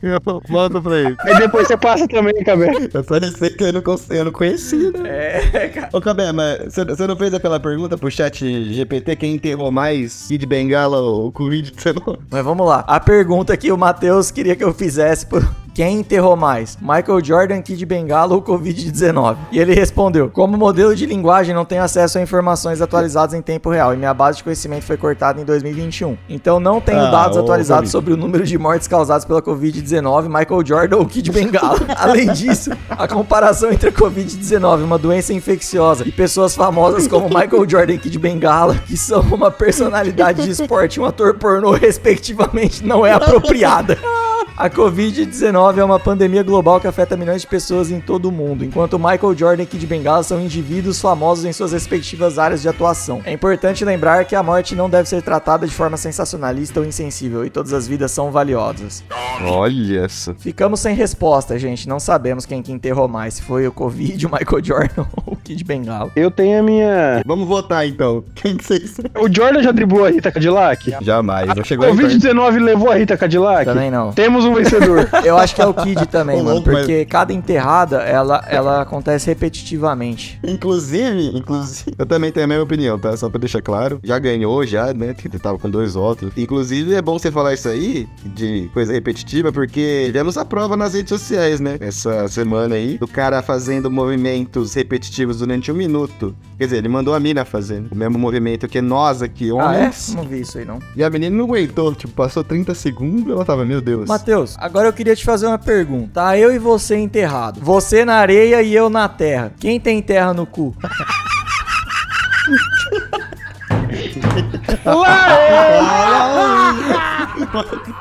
Manda 0.49 0.81
pra 0.81 0.99
ele. 0.99 1.17
Aí 1.21 1.39
depois 1.39 1.67
você 1.67 1.77
passa 1.77 2.07
também, 2.09 2.35
Cabé. 2.45 2.71
Eu 2.93 3.05
só 3.05 3.21
sei 3.39 3.51
que 3.51 3.65
eu 3.65 3.73
não, 3.73 3.83
eu 4.11 4.25
não 4.27 4.33
conhecia, 4.33 4.91
né? 4.93 5.41
É, 5.53 5.69
cara. 5.69 5.89
Ô, 5.93 6.01
Cabé, 6.01 6.33
mas 6.33 6.75
você- 6.75 7.07
não 7.07 7.17
fez 7.17 7.33
aquela 7.35 7.59
pergunta 7.61 7.97
pro 7.97 8.11
chat 8.11 8.73
GPT 8.73 9.17
quem 9.17 9.35
enterrou 9.35 9.71
mais 9.71 10.27
Kid 10.29 10.45
Bengala 10.47 10.99
ou 10.99 11.33
Covid-19? 11.33 12.19
Mas 12.31 12.45
vamos 12.45 12.67
lá. 12.67 12.85
A 12.87 13.01
pergunta 13.01 13.57
que 13.57 13.71
o 13.73 13.77
Matheus 13.79 14.31
queria 14.31 14.57
que 14.57 14.65
eu 14.65 14.73
fizesse 14.75 15.27
por 15.27 15.43
quem 15.77 15.99
enterrou 15.99 16.35
mais? 16.37 16.79
Michael 16.81 17.22
Jordan, 17.22 17.61
Kid 17.61 17.85
Bengala 17.85 18.35
ou 18.35 18.41
Covid-19? 18.41 19.37
E 19.53 19.59
ele 19.59 19.74
respondeu: 19.74 20.31
Como 20.31 20.57
modelo 20.57 20.97
de 20.97 21.05
linguagem, 21.05 21.55
não 21.55 21.66
tenho 21.66 21.83
acesso 21.83 22.16
a 22.16 22.22
informações 22.22 22.81
atualizadas 22.81 23.35
em 23.35 23.43
tempo 23.43 23.68
real 23.68 23.93
e 23.93 23.97
minha 23.99 24.14
base 24.14 24.39
de 24.39 24.45
conhecimento 24.45 24.87
foi 24.87 24.97
cortada 24.97 25.39
em 25.39 25.45
2021. 25.45 26.16
Então 26.31 26.59
não 26.59 26.81
tenho 26.81 27.01
Ah, 27.01 27.11
dados 27.11 27.37
ô, 27.37 27.41
atualizados 27.41 27.91
sobre 27.91 28.14
o 28.14 28.16
número 28.16 28.45
de 28.47 28.57
mortes 28.57 28.89
causadas 28.89 29.27
pela 29.27 29.43
Covid-19, 29.43 30.29
Michael 30.29 30.64
Jordan 30.64 30.97
ou 30.97 31.05
Kid 31.05 31.31
Bengala. 31.31 31.79
Além 31.95 32.33
disso, 32.33 32.70
a 32.89 33.07
comparação 33.07 33.70
entre 33.70 33.91
a 33.91 33.93
Covid-19, 33.93 34.83
uma 34.83 34.97
doença 34.97 35.35
infecciosa, 35.35 36.09
e 36.09 36.11
pessoas 36.11 36.57
famosas 36.57 37.07
como 37.07 37.29
Michael 37.29 37.68
Jordan 37.68 37.93
e 37.93 37.99
Kid 37.99 38.18
Bengala, 38.18 38.77
que 38.87 38.97
são 38.97 39.20
uma 39.20 39.51
personalidade 39.51 40.43
de 40.43 40.51
esporte 40.53 40.95
e 40.95 41.01
um 41.01 41.05
ator 41.05 41.35
pornô, 41.35 41.72
respectivamente, 41.72 42.83
não 42.83 43.05
é 43.05 43.12
apropriada. 43.12 43.99
A 44.57 44.71
Covid-19 44.71 45.77
é 45.77 45.85
uma 45.85 46.01
pandemia 46.01 46.43
global 46.43 46.81
que 46.81 46.87
afeta 46.87 47.15
milhões 47.15 47.43
de 47.43 47.47
pessoas 47.47 47.91
em 47.91 48.01
todo 48.01 48.31
o 48.31 48.33
mundo, 48.33 48.65
enquanto 48.65 48.99
Michael 48.99 49.37
Jordan 49.37 49.65
e 49.65 49.67
Kid 49.67 49.87
Bengala 49.87 50.23
são 50.23 50.41
indivíduos 50.41 50.99
famosos 50.99 51.45
em 51.45 51.53
suas 51.53 51.73
respectivas 51.73 52.39
áreas 52.39 52.63
de 52.63 52.69
atuação. 52.69 53.21
É 53.27 53.33
importante 53.33 53.85
lembrar 53.85 54.25
que 54.25 54.35
a 54.35 54.43
morte 54.43 54.75
não 54.75 54.89
deve 54.89 55.11
ser 55.11 55.21
tratada 55.21 55.67
de 55.67 55.75
forma 55.75 55.99
sensacionalista 55.99 56.81
ou 56.81 56.87
insensível, 56.87 57.45
e 57.45 57.51
todas 57.51 57.75
as 57.75 57.87
vidas 57.87 58.13
são 58.13 58.31
valiosas. 58.31 59.05
Olha 59.45 60.05
essa. 60.07 60.35
Ficamos 60.39 60.81
sem 60.81 60.95
resposta, 60.95 61.59
gente. 61.59 61.87
Não 61.87 62.01
sabemos 62.01 62.47
quem 62.47 62.63
que 62.63 62.73
enterrou 62.73 63.07
mais, 63.09 63.35
se 63.35 63.43
foi 63.43 63.69
o 63.69 63.73
Covid, 63.73 64.27
o 64.27 64.31
Michael 64.31 64.65
Jordan 64.65 65.05
ou 65.27 65.35
o 65.35 65.37
Kid 65.37 65.63
Bengala. 65.65 66.11
Eu 66.17 66.31
tenho 66.31 66.61
a 66.61 66.63
minha. 66.63 67.23
Vamos 67.27 67.47
votar 67.47 67.87
então. 67.87 68.25
Quem 68.35 68.57
que 68.57 68.65
vocês. 68.65 68.97
O 69.21 69.31
Jordan 69.31 69.63
já 69.63 69.71
driblou 69.71 70.07
a 70.07 70.09
Rita 70.09 70.33
Cadillac? 70.33 70.97
Jamais, 71.03 71.55
não 71.55 71.63
chegou 71.63 71.85
aí. 71.85 71.93
Covid-19 71.93 72.59
levou 72.59 72.91
a 72.91 72.95
Rita 72.95 73.19
Cadillac? 73.19 73.67
Também 73.67 73.91
não. 73.91 74.13
Temos 74.13 74.46
um 74.51 74.55
vencedor. 74.55 75.09
Eu 75.25 75.37
acho 75.37 75.55
que 75.55 75.63
é 75.63 75.67
o 75.67 75.75
Kid 75.75 76.07
também, 76.07 76.37
mano, 76.39 76.55
louco, 76.55 76.71
porque 76.71 77.05
cada 77.05 77.33
enterrada, 77.33 77.99
ela, 78.03 78.45
ela 78.49 78.83
acontece 78.83 79.27
repetitivamente. 79.27 80.39
Inclusive, 80.45 81.37
inclusive, 81.37 81.93
eu 81.99 82.07
também 82.07 82.31
tenho 82.33 82.45
a 82.45 82.49
mesma 82.49 82.65
opinião, 82.65 82.99
tá? 82.99 83.17
Só 83.17 83.29
pra 83.29 83.39
deixar 83.39 83.63
claro. 83.63 83.99
Já 84.03 84.19
ganhou, 84.19 84.65
já, 84.67 84.93
né? 84.93 85.15
Que 85.15 85.29
ele 85.29 85.39
tava 85.39 85.59
com 85.59 85.69
dois 85.69 85.95
votos. 85.95 86.31
Inclusive, 86.37 86.95
é 86.95 87.03
bom 87.03 87.19
você 87.19 87.31
falar 87.31 87.55
isso 87.55 87.69
aí, 87.69 88.09
de 88.25 88.71
coisa 88.73 88.93
repetitiva, 88.93 89.53
porque 89.53 90.05
tivemos 90.07 90.37
a 90.37 90.45
prova 90.45 90.77
nas 90.77 90.95
redes 90.95 91.09
sociais, 91.11 91.61
né? 91.61 91.77
Essa 91.81 92.29
semana 92.29 92.75
aí, 92.75 92.99
do 92.99 93.09
cara 93.09 93.43
fazendo 93.43 93.91
movimentos 93.91 94.75
repetitivos 94.75 95.39
durante 95.39 95.71
um 95.71 95.75
minuto. 95.75 96.35
Quer 96.59 96.65
dizer, 96.65 96.77
ele 96.79 96.89
mandou 96.89 97.15
a 97.15 97.21
mina 97.21 97.45
fazendo 97.45 97.91
o 97.93 97.97
mesmo 97.97 98.19
movimento 98.19 98.67
que 98.69 98.81
nós 98.81 99.23
aqui, 99.23 99.51
Ah, 99.51 99.75
é? 99.75 99.79
homens. 99.79 100.15
Não 100.15 100.25
vi 100.25 100.41
isso 100.41 100.59
aí, 100.59 100.65
não. 100.65 100.79
E 100.97 101.03
a 101.05 101.11
menina 101.11 101.37
não 101.37 101.45
aguentou, 101.45 101.95
tipo, 101.95 102.13
passou 102.15 102.43
30 102.45 102.75
segundos 102.75 103.31
ela 103.31 103.45
tava, 103.45 103.65
meu 103.65 103.81
Deus. 103.81 104.07
Matheus, 104.37 104.57
agora 104.59 104.89
eu 104.89 104.93
queria 104.93 105.16
te 105.16 105.24
fazer 105.24 105.47
uma 105.47 105.59
pergunta. 105.59 106.20
Tá 106.20 106.37
eu 106.37 106.55
e 106.55 106.59
você 106.59 106.95
enterrado. 106.97 107.59
Você 107.62 108.05
na 108.05 108.16
areia 108.16 108.61
e 108.61 108.74
eu 108.74 108.91
na 108.91 109.09
terra. 109.09 109.51
Quem 109.59 109.80
tem 109.80 110.03
terra 110.03 110.34
no 110.34 110.45
cu? 110.45 110.76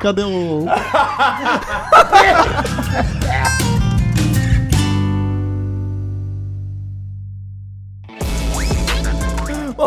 Cadê 0.00 0.24
o. 0.24 0.66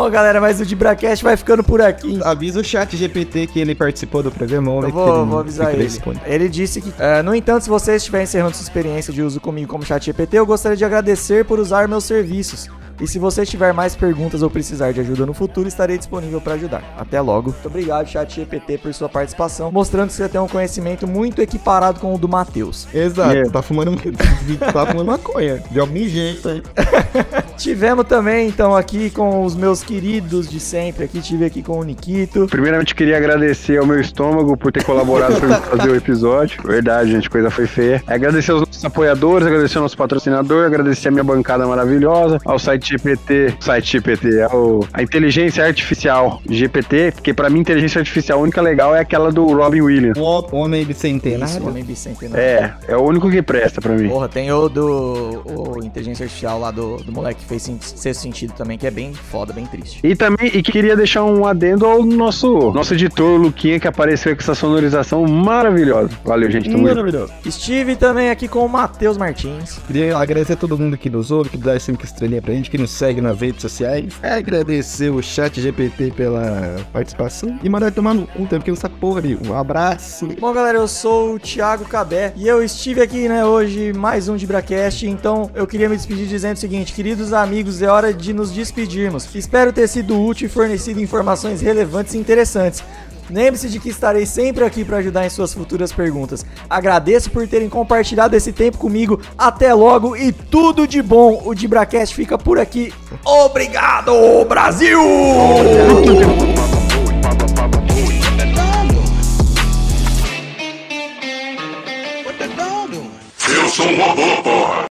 Bom, 0.00 0.08
galera, 0.08 0.40
mas 0.40 0.58
o 0.58 0.64
Dibracast 0.64 1.22
vai 1.22 1.36
ficando 1.36 1.62
por 1.62 1.78
aqui. 1.82 2.18
Avisa 2.24 2.58
o 2.58 2.64
chat 2.64 2.96
GPT 2.96 3.48
que 3.48 3.60
ele 3.60 3.74
participou 3.74 4.22
do 4.22 4.30
programa. 4.30 4.70
Eu 4.70 4.90
vou, 4.90 5.26
vou 5.26 5.38
avisar 5.38 5.74
ele. 5.74 5.82
responde. 5.82 6.18
Ele 6.24 6.48
disse 6.48 6.80
que, 6.80 6.90
é, 6.98 7.20
no 7.20 7.34
entanto, 7.34 7.64
se 7.64 7.68
você 7.68 7.96
estiver 7.96 8.22
encerrando 8.22 8.56
sua 8.56 8.62
experiência 8.62 9.12
de 9.12 9.20
uso 9.20 9.38
comigo 9.42 9.70
como 9.70 9.84
chat 9.84 10.02
GPT, 10.02 10.38
eu 10.38 10.46
gostaria 10.46 10.74
de 10.74 10.86
agradecer 10.86 11.44
por 11.44 11.60
usar 11.60 11.86
meus 11.86 12.04
serviços. 12.04 12.70
E 13.00 13.06
se 13.06 13.18
você 13.18 13.46
tiver 13.46 13.72
mais 13.72 13.96
perguntas 13.96 14.42
ou 14.42 14.50
precisar 14.50 14.92
de 14.92 15.00
ajuda 15.00 15.24
no 15.26 15.32
futuro, 15.34 15.66
estarei 15.68 15.96
disponível 15.96 16.40
para 16.40 16.54
ajudar. 16.54 16.82
Até 16.98 17.20
logo. 17.20 17.50
Muito 17.50 17.66
obrigado, 17.66 18.06
chat 18.08 18.34
GPT, 18.34 18.78
por 18.78 18.92
sua 18.92 19.08
participação, 19.08 19.70
mostrando 19.72 20.08
que 20.08 20.14
você 20.14 20.28
tem 20.28 20.40
um 20.40 20.48
conhecimento 20.48 21.06
muito 21.06 21.40
equiparado 21.40 22.00
com 22.00 22.14
o 22.14 22.18
do 22.18 22.28
Matheus. 22.28 22.86
Exato, 22.94 23.30
Yeah. 23.30 23.50
tá 23.50 23.62
fumando 23.62 23.92
tá 24.72 24.86
fumando 24.86 25.06
maconha. 25.06 25.62
De 25.70 25.78
algum 25.78 25.96
jeito 25.96 26.48
aí. 26.48 26.62
Tivemos 27.56 28.06
também, 28.06 28.48
então, 28.48 28.74
aqui 28.76 29.10
com 29.10 29.44
os 29.44 29.54
meus 29.54 29.82
queridos 29.82 30.48
de 30.48 30.58
sempre. 30.58 31.04
Aqui 31.04 31.20
tive 31.20 31.44
aqui 31.44 31.62
com 31.62 31.78
o 31.78 31.84
Nikito. 31.84 32.46
Primeiramente, 32.46 32.94
queria 32.94 33.16
agradecer 33.16 33.78
ao 33.78 33.86
meu 33.86 34.00
estômago 34.00 34.56
por 34.56 34.72
ter 34.72 34.82
colaborado 34.84 35.36
pra 35.40 35.60
fazer 35.60 35.90
o 35.90 35.94
episódio. 35.94 36.62
Verdade, 36.64 37.12
gente, 37.12 37.28
coisa 37.28 37.50
foi 37.50 37.66
feia. 37.66 38.02
Agradecer 38.06 38.52
aos 38.52 38.60
nossos 38.62 38.84
apoiadores, 38.84 39.46
agradecer 39.46 39.78
ao 39.78 39.82
nosso 39.82 39.96
patrocinador, 39.96 40.64
agradecer 40.66 41.08
a 41.08 41.10
minha 41.10 41.24
bancada 41.24 41.66
maravilhosa, 41.66 42.38
ao 42.44 42.58
site 42.58 42.89
GPT, 42.90 43.54
site 43.60 43.92
GPT, 43.92 44.42
ao, 44.42 44.80
a 44.92 45.02
inteligência 45.02 45.64
artificial 45.64 46.40
GPT, 46.48 47.12
porque 47.12 47.34
pra 47.34 47.48
mim, 47.50 47.60
inteligência 47.60 47.98
artificial 47.98 48.38
a 48.38 48.42
única 48.42 48.60
legal 48.60 48.94
é 48.94 49.00
aquela 49.00 49.30
do 49.30 49.46
Robin 49.46 49.80
Williams. 49.80 50.18
O 50.18 50.56
homem 50.56 50.84
bicentenário. 50.84 51.44
Isso, 51.44 51.66
homem 51.66 51.84
bicentenário. 51.84 52.42
É, 52.42 52.74
é 52.88 52.96
o 52.96 53.02
único 53.02 53.30
que 53.30 53.42
presta 53.42 53.80
pra 53.80 53.94
mim. 53.94 54.08
Porra, 54.08 54.28
tem 54.28 54.50
o 54.52 54.68
do 54.68 55.42
o 55.46 55.84
inteligência 55.84 56.24
artificial 56.24 56.58
lá 56.58 56.70
do, 56.70 56.96
do 56.98 57.12
moleque 57.12 57.40
que 57.40 57.46
fez 57.46 57.62
sexto 57.80 58.20
sentido 58.20 58.52
também, 58.54 58.78
que 58.78 58.86
é 58.86 58.90
bem 58.90 59.12
foda, 59.12 59.52
bem 59.52 59.66
triste. 59.66 60.00
E 60.02 60.14
também, 60.14 60.48
e 60.48 60.62
queria 60.62 60.96
deixar 60.96 61.24
um 61.24 61.46
adendo 61.46 61.86
ao 61.86 62.04
nosso, 62.04 62.72
nosso 62.72 62.94
editor, 62.94 63.40
Luquinha, 63.40 63.78
que 63.78 63.88
apareceu 63.88 64.34
com 64.34 64.42
essa 64.42 64.54
sonorização 64.54 65.24
maravilhosa. 65.26 66.10
Valeu, 66.24 66.50
gente. 66.50 66.70
Tamo. 66.70 66.84
Maravilhoso. 66.84 67.32
Estive 67.44 67.96
também 67.96 68.30
aqui 68.30 68.48
com 68.48 68.64
o 68.64 68.68
Matheus 68.68 69.16
Martins. 69.16 69.78
Queria 69.86 70.16
agradecer 70.16 70.54
a 70.54 70.56
todo 70.56 70.78
mundo 70.78 70.96
que 70.96 71.10
nos 71.10 71.30
ouve, 71.30 71.50
que 71.50 71.56
dá 71.56 71.78
cinco 71.78 72.04
estrelinhas 72.04 72.44
pra 72.44 72.54
gente, 72.54 72.70
que 72.70 72.78
nos 72.80 72.90
segue 72.90 73.20
nas 73.20 73.38
redes 73.38 73.62
sociais. 73.62 74.14
Agradecer 74.22 75.10
o 75.10 75.22
chat 75.22 75.60
GPT 75.60 76.12
pela 76.16 76.76
participação. 76.92 77.58
E 77.62 77.68
mandar 77.68 77.92
tomar 77.92 78.14
no 78.14 78.26
cu, 78.26 78.46
porque 78.46 78.70
essa 78.70 78.88
porra 78.88 79.20
ali. 79.20 79.38
Um 79.46 79.54
abraço. 79.54 80.28
Bom, 80.40 80.52
galera, 80.52 80.78
eu 80.78 80.88
sou 80.88 81.34
o 81.34 81.38
Thiago 81.38 81.84
Cabé 81.84 82.32
e 82.36 82.48
eu 82.48 82.62
estive 82.62 83.02
aqui, 83.02 83.28
né, 83.28 83.44
hoje, 83.44 83.92
mais 83.92 84.28
um 84.28 84.36
de 84.36 84.46
Bracast. 84.46 85.06
Então, 85.06 85.50
eu 85.54 85.66
queria 85.66 85.88
me 85.88 85.96
despedir 85.96 86.26
dizendo 86.26 86.56
o 86.56 86.60
seguinte: 86.60 86.92
queridos 86.92 87.32
amigos, 87.32 87.82
é 87.82 87.88
hora 87.88 88.12
de 88.12 88.32
nos 88.32 88.50
despedirmos. 88.50 89.32
Espero 89.34 89.72
ter 89.72 89.88
sido 89.88 90.20
útil 90.20 90.46
e 90.46 90.50
fornecido 90.50 91.00
informações 91.00 91.60
relevantes 91.60 92.14
e 92.14 92.18
interessantes. 92.18 92.82
Lembre-se 93.30 93.68
de 93.68 93.78
que 93.78 93.88
estarei 93.88 94.26
sempre 94.26 94.64
aqui 94.64 94.84
para 94.84 94.98
ajudar 94.98 95.24
em 95.24 95.30
suas 95.30 95.54
futuras 95.54 95.92
perguntas. 95.92 96.44
Agradeço 96.68 97.30
por 97.30 97.46
terem 97.46 97.68
compartilhado 97.68 98.36
esse 98.36 98.52
tempo 98.52 98.78
comigo. 98.78 99.20
Até 99.38 99.72
logo 99.72 100.16
e 100.16 100.32
tudo 100.32 100.86
de 100.86 101.00
bom. 101.00 101.42
O 101.44 101.54
Dibracast 101.54 102.14
fica 102.14 102.36
por 102.36 102.58
aqui. 102.58 102.92
Obrigado, 103.24 104.12
Brasil! 104.46 105.00